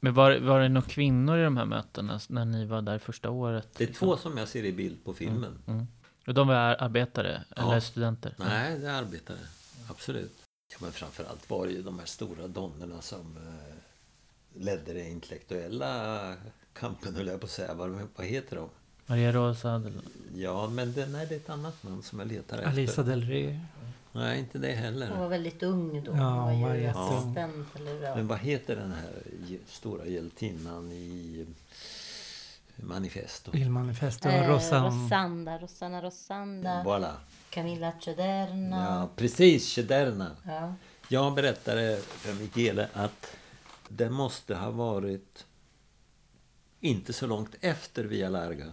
Men 0.01 0.15
var, 0.15 0.39
var 0.39 0.61
det 0.61 0.69
några 0.69 0.89
kvinnor 0.89 1.39
i 1.39 1.43
de 1.45 1.57
här 1.57 1.65
mötena 1.65 2.21
när 2.29 2.45
ni 2.45 2.65
var 2.65 2.83
där 2.83 2.99
första 2.99 3.31
året? 3.31 3.69
Det 3.77 3.85
är 3.89 3.93
två 3.93 4.17
som 4.17 4.39
jag 4.39 4.49
ser 4.49 4.65
i 4.65 4.73
bild 4.73 5.05
på 5.05 5.15
filmen. 5.15 5.59
Mm. 5.67 5.87
Och 6.27 6.35
de 6.35 6.49
var 6.49 6.55
arbetare 6.57 7.45
Ja. 7.57 7.63
eller 7.71 7.81
studenter? 7.81 8.35
Nej, 8.37 8.79
det 8.79 8.87
är 8.87 9.03
arbetare. 9.03 9.39
Absolut. 9.91 10.33
Ja, 10.71 10.77
men 10.81 10.93
framförallt 10.93 11.51
var 11.51 11.67
det 11.67 11.73
ju 11.73 11.83
de 11.83 11.99
här 11.99 12.07
stora 12.07 12.47
donnorna 12.49 13.01
som 13.03 13.37
eh, 13.37 13.75
ledde 14.63 14.93
den 14.93 15.07
intellektuella 15.07 16.35
kampen, 16.73 17.15
höll 17.17 17.27
jag 17.27 17.41
på 17.41 17.47
att 17.47 17.51
säga. 17.51 17.75
Vad, 17.75 17.91
vad 18.17 18.27
heter 18.27 18.57
de? 18.57 18.69
Maria 19.07 19.33
Rosa? 19.33 19.83
Ja, 20.35 20.69
men 20.69 20.93
det, 20.93 21.07
nej, 21.07 21.27
det 21.29 21.35
är 21.35 21.39
ett 21.39 21.51
annat 21.51 21.83
namn 21.83 22.03
som 22.03 22.19
jag 22.19 22.29
letar 22.29 22.59
efter. 22.59 22.71
Alice 22.71 23.03
Del 23.03 23.25
Rey. 23.25 23.59
Nej, 24.19 24.39
inte 24.39 24.59
det 24.59 24.69
Hon 24.75 24.77
heller. 24.77 25.17
var 25.19 25.29
väldigt 25.29 25.63
ung 25.63 26.05
då. 26.05 26.13
Ja, 26.17 26.23
hon 26.31 26.51
hon 26.55 26.63
var 26.63 26.75
ju 26.75 26.87
assistent 26.87 27.67
eller 27.77 28.03
ja. 28.03 28.15
Men 28.17 28.27
vad 28.27 28.39
heter 28.39 28.77
den 28.77 28.93
här 28.93 29.13
stora 29.67 30.07
hjältinnan 30.07 30.93
i 30.93 31.47
Manifesto? 32.77 33.57
Il 33.57 33.71
Manifesto. 33.71 34.29
Eh, 34.29 34.49
Rosanne. 34.51 34.89
Rosanda, 34.89 35.59
Rosanna 35.59 36.03
Rosanda, 36.03 36.83
Voilà. 36.85 37.13
Camilla 37.51 37.93
Cederna. 38.01 38.77
Ja, 38.89 39.09
precis. 39.17 39.69
Chederna. 39.69 40.37
Ja. 40.47 40.75
Jag 41.09 41.35
berättade 41.35 41.97
för 42.03 42.33
Michele 42.35 42.89
att 42.93 43.37
det 43.89 44.11
måste 44.11 44.55
ha 44.55 44.71
varit 44.71 45.47
inte 46.81 47.13
så 47.13 47.27
långt 47.27 47.55
efter 47.61 48.05
Via 48.05 48.29
Larga 48.29 48.73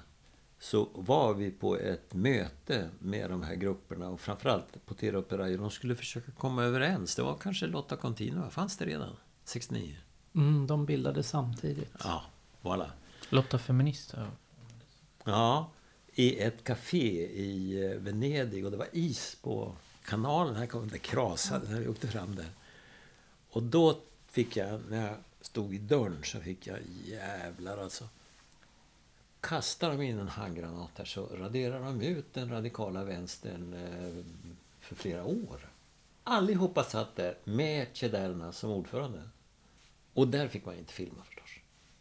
så 0.66 0.88
var 0.94 1.34
vi 1.34 1.52
på 1.52 1.78
ett 1.78 2.14
möte 2.14 2.90
med 3.00 3.30
de 3.30 3.44
här 3.44 3.56
grupperna 3.56 4.10
och 4.10 4.20
framförallt 4.20 4.86
på 4.86 4.94
Tera 4.94 5.20
Operaio. 5.20 5.58
De 5.58 5.72
skulle 5.72 5.96
försöka 5.96 6.32
komma 6.32 6.64
överens. 6.64 7.16
Det 7.16 7.24
var 7.24 7.38
kanske 7.38 7.68
Lotta 7.68 7.96
Continua. 7.96 8.50
Fanns 8.50 8.78
det 8.78 8.86
redan? 8.86 9.16
69? 9.44 9.96
Mm, 10.36 10.68
de 10.68 10.86
bildades 10.86 11.30
samtidigt. 11.30 11.92
Ja, 12.04 12.24
voilà. 12.62 12.90
Lotta 13.30 13.60
Feminist? 13.60 14.14
Ja. 14.18 14.28
Ja, 15.24 15.72
i 16.14 16.40
ett 16.40 16.64
café 16.64 17.26
i 17.26 17.86
eh, 17.86 17.98
Venedig 17.98 18.66
och 18.66 18.72
det 18.72 18.78
var 18.78 18.90
is 18.92 19.38
på 19.42 19.76
kanalen. 20.06 20.56
Här 20.56 20.68
kom 20.68 20.88
det 20.88 21.00
krasade 21.00 21.70
när 21.70 21.80
vi 21.80 21.88
åkte 21.88 22.08
fram 22.08 22.36
där. 22.36 22.50
Och 23.50 23.64
då 23.64 24.00
fick 24.28 24.58
jag, 24.58 24.82
när 24.90 25.08
jag 25.08 25.18
stod 25.42 25.76
i 25.76 25.78
dörren, 25.78 26.24
så 26.24 26.40
fick 26.40 26.68
jag 26.68 26.80
jävlar 27.06 27.78
alltså. 27.78 28.10
Kastar 29.48 29.90
de 29.90 30.02
in 30.02 30.20
en 30.20 30.28
handgranat 30.28 30.92
här 30.98 31.06
så 31.06 31.26
raderar 31.26 31.80
de 31.80 32.02
ut 32.02 32.34
den 32.34 32.50
radikala 32.50 33.04
vänstern 33.04 33.74
eh, 33.74 34.24
för 34.80 34.96
flera 34.96 35.26
år. 35.26 35.70
Allihopa 36.24 36.84
satt 36.84 37.16
där 37.16 37.38
med 37.44 37.88
Chederna 37.94 38.52
som 38.52 38.70
ordförande. 38.70 39.22
Och 40.14 40.28
där 40.28 40.48
fick 40.48 40.66
man 40.66 40.76
inte 40.76 40.94
filma 40.94 41.24
förstås. 41.24 41.50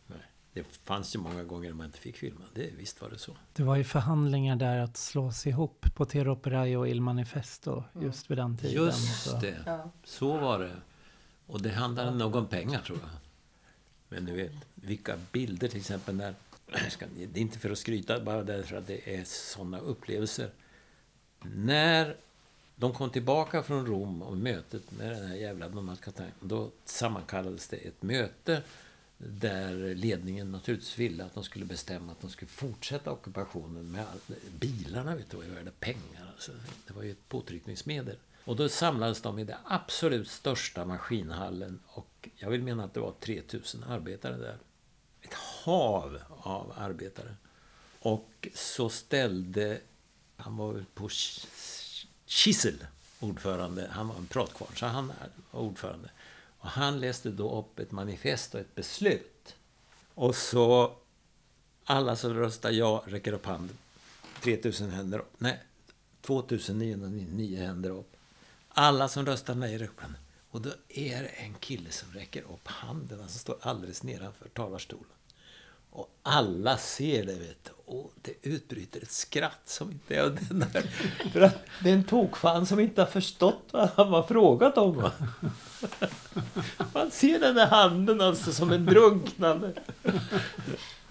Nej. 0.06 0.18
Det 0.52 0.64
fanns 0.84 1.14
ju 1.14 1.18
många 1.18 1.44
gånger 1.44 1.72
man 1.72 1.86
inte 1.86 1.98
fick 1.98 2.16
filma. 2.16 2.44
Det, 2.54 2.70
visst 2.78 3.00
var 3.02 3.10
det 3.10 3.18
så. 3.18 3.36
Det 3.52 3.62
var 3.62 3.76
ju 3.76 3.84
förhandlingar 3.84 4.56
där 4.56 4.78
att 4.78 4.96
slås 4.96 5.46
ihop 5.46 5.86
på 5.94 6.04
Tero 6.04 6.32
Operaio 6.32 6.76
och 6.76 6.88
Il 6.88 7.00
Manifesto 7.00 7.84
just 8.00 8.30
vid 8.30 8.38
den 8.38 8.56
tiden. 8.56 8.84
Just 8.84 9.24
så. 9.24 9.36
det. 9.36 9.62
Ja. 9.66 9.90
Så 10.04 10.38
var 10.38 10.58
det. 10.58 10.76
Och 11.46 11.62
det 11.62 11.70
handlade 11.70 12.10
nog 12.10 12.34
om 12.34 12.46
pengar, 12.46 12.80
tror 12.80 12.98
jag. 12.98 13.10
Men 14.08 14.24
du 14.24 14.32
vet, 14.32 14.52
vilka 14.74 15.16
bilder 15.32 15.68
till 15.68 15.80
exempel 15.80 16.14
när 16.14 16.34
ska- 16.90 17.06
Det 17.32 17.38
är 17.40 17.42
inte 17.42 17.58
för 17.58 17.70
att 17.70 17.78
skryta, 17.78 18.20
bara 18.20 18.42
därför 18.42 18.76
att 18.76 18.86
det 18.86 19.14
är 19.16 19.24
sådana 19.24 19.78
upplevelser. 19.78 20.50
När 21.42 22.16
de 22.76 22.94
kom 22.94 23.10
tillbaka 23.10 23.62
från 23.62 23.86
Rom 23.86 24.22
och 24.22 24.36
mötet 24.36 24.92
med 24.92 25.10
den 25.10 25.26
här 25.28 25.36
jävla 25.36 25.68
Donat 25.68 26.20
då 26.40 26.70
sammankallades 26.84 27.68
det 27.68 27.76
ett 27.76 28.02
möte 28.02 28.62
där 29.18 29.94
ledningen 29.94 30.52
naturligtvis 30.52 30.98
ville 30.98 31.24
att 31.24 31.34
de 31.34 31.44
skulle 31.44 31.64
bestämma 31.64 32.12
att 32.12 32.20
de 32.20 32.30
skulle 32.30 32.48
fortsätta 32.48 33.10
ockupationen 33.12 33.90
med 33.92 34.00
all, 34.00 34.36
bilarna. 34.58 35.16
Vet 35.16 35.30
du, 35.30 35.36
var 35.36 35.44
värda 35.44 35.70
pengar. 35.80 36.30
Alltså, 36.34 36.52
det 36.86 36.94
var 36.94 37.02
ju 37.02 37.10
ett 37.10 37.28
påtryckningsmedel. 37.28 38.16
Och 38.44 38.56
då 38.56 38.68
samlades 38.68 39.22
de 39.22 39.38
i 39.38 39.44
den 39.44 39.56
absolut 39.64 40.28
största 40.28 40.84
maskinhallen 40.84 41.80
och 41.86 42.28
jag 42.36 42.50
vill 42.50 42.62
mena 42.62 42.84
att 42.84 42.94
det 42.94 43.00
var 43.00 43.14
3000 43.20 43.84
arbetare 43.84 44.36
där. 44.36 44.58
Ett 45.24 45.34
hav 45.34 46.18
av 46.28 46.72
arbetare. 46.76 47.34
Och 48.00 48.48
så 48.54 48.88
ställde, 48.88 49.80
han 50.36 50.56
var 50.56 50.84
på 50.94 51.08
Kissel, 52.26 52.86
ordförande, 53.20 53.88
han 53.92 54.08
var 54.08 54.16
en 54.16 54.26
pratkvarn, 54.26 54.76
så 54.76 54.86
han 54.86 55.12
var 55.50 55.60
ordförande. 55.60 56.10
Och 56.58 56.68
han 56.68 57.00
läste 57.00 57.30
då 57.30 57.58
upp 57.58 57.78
ett 57.78 57.92
manifest 57.92 58.54
och 58.54 58.60
ett 58.60 58.74
beslut. 58.74 59.56
Och 60.14 60.36
så, 60.36 60.96
alla 61.84 62.16
som 62.16 62.34
röstar 62.34 62.70
ja 62.70 63.04
räcker 63.06 63.32
upp 63.32 63.46
handen. 63.46 63.78
3000 64.42 64.90
händer 64.90 65.18
upp. 65.18 65.34
Nej, 65.38 65.62
2999 66.20 67.58
händer 67.58 67.90
upp. 67.90 68.16
Alla 68.68 69.08
som 69.08 69.26
röstar 69.26 69.54
nej 69.54 69.74
räcker 69.78 69.92
upp 69.92 70.00
handen. 70.00 70.23
Och 70.54 70.60
då 70.62 70.70
är 70.88 71.22
det 71.22 71.28
en 71.28 71.54
kille 71.54 71.90
som 71.90 72.08
räcker 72.12 72.42
upp 72.42 72.68
handen, 72.68 73.20
han 73.20 73.28
som 73.28 73.38
står 73.38 73.56
alldeles 73.60 74.02
nedanför 74.02 74.48
talarstolen. 74.48 75.04
Och 75.90 76.08
alla 76.22 76.76
ser 76.76 77.24
det, 77.26 77.32
vet 77.34 77.64
du. 77.64 77.70
Och 77.86 78.12
det 78.22 78.32
utbryter 78.42 79.02
ett 79.02 79.10
skratt 79.10 79.60
som 79.64 79.90
inte 79.90 80.16
är 80.16 80.22
den 80.48 80.58
där. 80.72 80.82
För 81.32 81.40
att 81.40 81.58
det 81.82 81.90
är 81.90 81.94
en 81.94 82.04
tokfan 82.04 82.66
som 82.66 82.80
inte 82.80 83.00
har 83.02 83.06
förstått 83.06 83.62
vad 83.70 83.88
han 83.96 84.08
har 84.08 84.22
frågat 84.22 84.78
om. 84.78 84.96
Va? 84.96 85.12
Man 86.94 87.10
ser 87.10 87.40
den 87.40 87.54
där 87.54 87.66
handen 87.66 88.20
alltså 88.20 88.52
som 88.52 88.72
en 88.72 88.86
drunknande. 88.86 89.72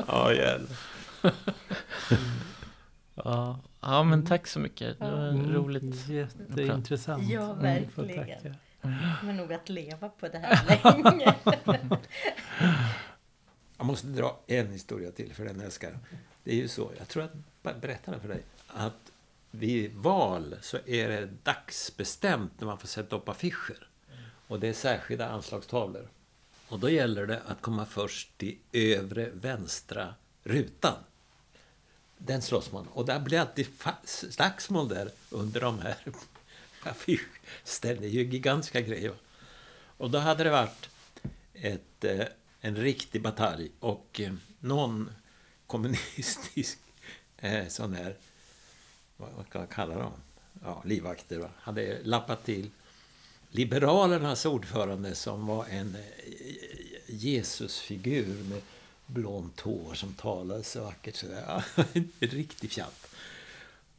Ja, 0.07 0.34
jävlar. 0.34 0.78
Ja, 3.15 3.60
ja 3.82 4.03
men 4.03 4.26
tack 4.26 4.48
så 4.48 4.60
mycket. 4.60 4.99
Det 4.99 5.11
var 5.11 5.30
Mm, 5.30 5.53
roligt. 5.53 6.07
Jätteintressant. 6.07 7.30
Ja, 7.30 7.52
Mm, 7.52 7.61
verkligen. 7.61 8.56
Kommer 9.20 9.34
nog 9.34 9.54
att 9.54 9.70
leva 9.70 10.10
på 10.10 10.28
det 10.28 10.38
här 10.38 10.94
länge. 11.04 11.36
Jag 13.78 13.86
måste 13.86 14.08
dra 14.08 14.40
en 14.48 14.72
historia 14.72 15.12
till, 15.12 15.34
för 15.34 15.46
den 15.46 15.62
älskar 15.62 15.90
jag. 15.90 16.00
Det 16.44 16.52
är 16.52 16.56
ju 16.56 16.68
så, 16.68 16.92
jag 16.98 17.08
tror 17.08 17.24
att 17.24 17.32
jag 17.64 17.80
berättade 17.80 18.20
för 18.20 18.28
dig, 18.28 18.44
att 18.68 19.12
vid 19.52 19.94
val 19.94 20.56
så 20.62 20.78
är 20.86 21.10
det 21.10 21.30
dagsbestämt 21.44 22.52
när 22.60 22.68
man 22.68 22.78
får 22.78 22.88
sätta 22.88 23.16
upp 23.16 23.30
affischer. 23.30 23.88
Och 24.48 24.60
det 24.60 24.68
är 24.68 24.74
särskilda 24.74 25.30
anslagstavlor. 25.30 26.10
Och 26.68 26.80
då 26.80 26.90
gäller 26.90 27.26
det 27.28 27.42
att 27.48 27.62
komma 27.62 27.86
först 27.86 28.44
i 28.44 28.58
övre 28.72 29.30
vänstra 29.34 30.16
rutan. 30.44 30.98
Den 32.18 32.42
slåss 32.42 32.72
man. 32.72 32.88
Och 32.88 33.06
där 33.06 33.20
blir 33.20 33.40
alltid 33.40 33.68
slagsmål 34.06 34.88
där 34.88 35.12
under 35.30 35.62
de 35.62 35.80
här 35.80 35.98
det 37.82 38.06
är 38.06 38.10
ju 38.10 38.24
gigantiska 38.24 38.82
grejer. 38.82 39.14
Och 39.98 40.12
då 40.12 40.18
hade 40.18 40.44
det 40.44 40.50
varit 40.50 40.90
ett, 41.54 42.04
eh, 42.04 42.26
en 42.62 42.76
riktig 42.76 43.22
batalj 43.22 43.72
och 43.80 44.22
eh, 44.24 44.34
någon 44.60 45.12
kommunistisk 45.68 46.80
eh, 47.38 47.68
sån 47.68 47.94
här, 47.94 48.16
vad, 49.18 49.50
kan 49.50 49.62
man 49.62 49.68
kalla 49.68 49.98
dem? 49.98 50.14
Ja, 50.64 50.84
livvakter, 50.86 51.40
va? 51.40 51.50
hade 51.60 52.04
lappat 52.04 52.46
till 52.46 52.70
Liberalernas 53.50 54.46
ordförande 54.46 55.16
som 55.16 55.48
var 55.48 55.66
en 55.66 55.98
Jesusfigur 57.08 58.44
med 58.44 58.62
blont 59.06 59.60
hår 59.60 59.94
som 59.94 60.14
talade 60.14 60.64
så 60.64 60.84
vackert 60.84 61.16
Så 61.16 61.28
där. 61.28 61.66
en 61.94 62.12
riktig 62.20 62.72
fjant. 62.72 63.08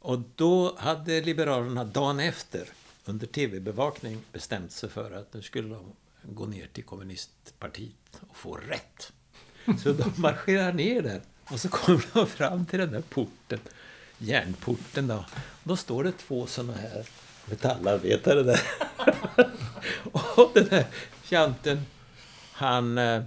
Och 0.05 0.19
då 0.35 0.75
hade 0.77 1.21
Liberalerna 1.21 1.83
dagen 1.83 2.19
efter 2.19 2.69
under 3.05 3.27
tv-bevakning 3.27 4.21
bestämt 4.31 4.71
sig 4.71 4.89
för 4.89 5.11
att 5.11 5.33
nu 5.33 5.41
skulle 5.41 5.69
de 5.69 5.93
gå 6.23 6.45
ner 6.45 6.67
till 6.67 6.83
kommunistpartiet 6.83 8.21
och 8.29 8.37
få 8.37 8.55
rätt. 8.55 9.11
Så 9.83 9.91
de 9.91 10.13
marscherar 10.21 10.73
ner 10.73 11.01
där 11.01 11.21
och 11.43 11.59
så 11.59 11.69
kommer 11.69 12.05
de 12.13 12.27
fram 12.27 12.65
till 12.65 12.79
den 12.79 12.91
där 12.91 13.01
porten, 13.01 13.59
järnporten 14.17 15.07
då. 15.07 15.25
Då 15.63 15.75
står 15.75 16.03
det 16.03 16.11
två 16.11 16.47
sådana 16.47 16.73
här 16.73 17.05
metallarbetare 17.45 18.43
där. 18.43 18.61
och 20.37 20.51
den 20.53 20.69
här 20.69 20.85
fjanten, 21.21 21.85
han, 22.51 22.97
eh, 22.97 23.23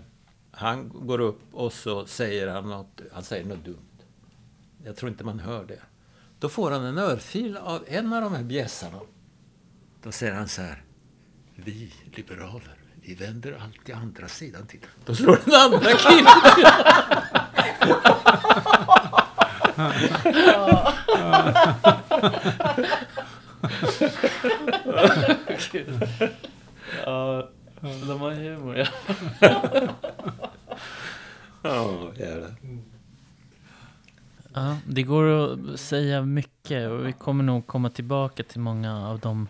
han 0.51 0.89
går 0.95 1.21
upp 1.21 1.41
och 1.53 1.73
så 1.73 2.07
säger 2.07 2.49
han 2.49 2.69
något, 2.69 3.01
han 3.13 3.23
säger 3.25 3.45
något 3.45 3.65
dumt. 3.65 4.03
Jag 4.85 4.97
tror 4.97 5.11
inte 5.11 5.25
man 5.25 5.41
hör 5.41 5.65
det. 5.65 5.81
Då 6.41 6.49
får 6.49 6.71
han 6.71 6.85
en 6.85 6.99
örfil 6.99 7.57
av 7.57 7.85
en 7.89 8.13
av 8.13 8.23
de 8.23 8.35
här 8.35 8.43
bjässarna. 8.43 9.01
Då 10.03 10.13
säger 10.13 10.35
han 10.35 10.49
så 10.49 10.63
här. 10.63 10.83
Vi 11.55 11.93
liberaler, 12.15 12.77
vi 13.03 13.15
vänder 13.15 13.61
alltid 13.63 13.95
andra 13.95 14.29
sidan 14.29 14.67
till. 14.67 14.81
Då 15.05 15.15
slår 15.15 15.41
den 15.45 15.55
andra 15.55 15.93
killen. 15.93 16.27
Ja, 27.05 27.51
de 27.81 28.21
har 28.21 28.31
humor. 28.31 28.77
Ja. 28.77 28.87
Ja, 31.63 32.13
jävlar. 32.17 32.57
Ja, 34.59 34.77
det 34.87 35.03
går 35.03 35.25
att 35.25 35.81
säga 35.81 36.23
mycket 36.23 36.91
och 36.91 37.07
vi 37.07 37.13
kommer 37.13 37.45
nog 37.45 37.67
komma 37.67 37.91
tillbaka 37.91 38.43
till 38.43 38.61
många 38.61 39.09
av 39.09 39.19
de 39.19 39.49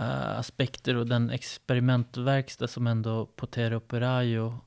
uh, 0.00 0.38
aspekter 0.38 0.96
och 0.96 1.06
den 1.06 1.30
experimentverkstad 1.30 2.68
som 2.68 2.86
ändå 2.86 3.26
Potero 3.26 3.80
Perayo 3.80 4.58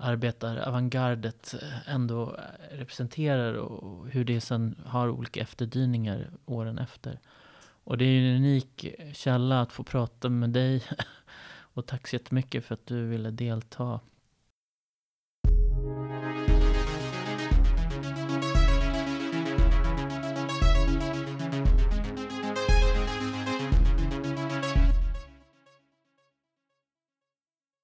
arbetar 0.00 0.56
avantgardet 0.56 1.54
eh, 1.62 1.94
ändå 1.94 2.36
eh, 2.36 2.76
representerar 2.76 3.54
och 3.54 4.08
hur 4.08 4.24
det 4.24 4.40
sen 4.40 4.76
har 4.86 5.08
olika 5.08 5.40
efterdyningar 5.40 6.30
åren 6.46 6.78
efter. 6.78 7.20
Och 7.84 7.98
det 7.98 8.04
är 8.04 8.08
ju 8.08 8.30
en 8.30 8.36
unik 8.36 8.86
källa 9.12 9.60
att 9.60 9.72
få 9.72 9.82
prata 9.82 10.28
med 10.28 10.50
dig 10.50 10.82
och 11.74 11.86
tack 11.86 12.08
så 12.08 12.16
jättemycket 12.16 12.64
för 12.64 12.74
att 12.74 12.86
du 12.86 13.06
ville 13.06 13.30
delta 13.30 14.00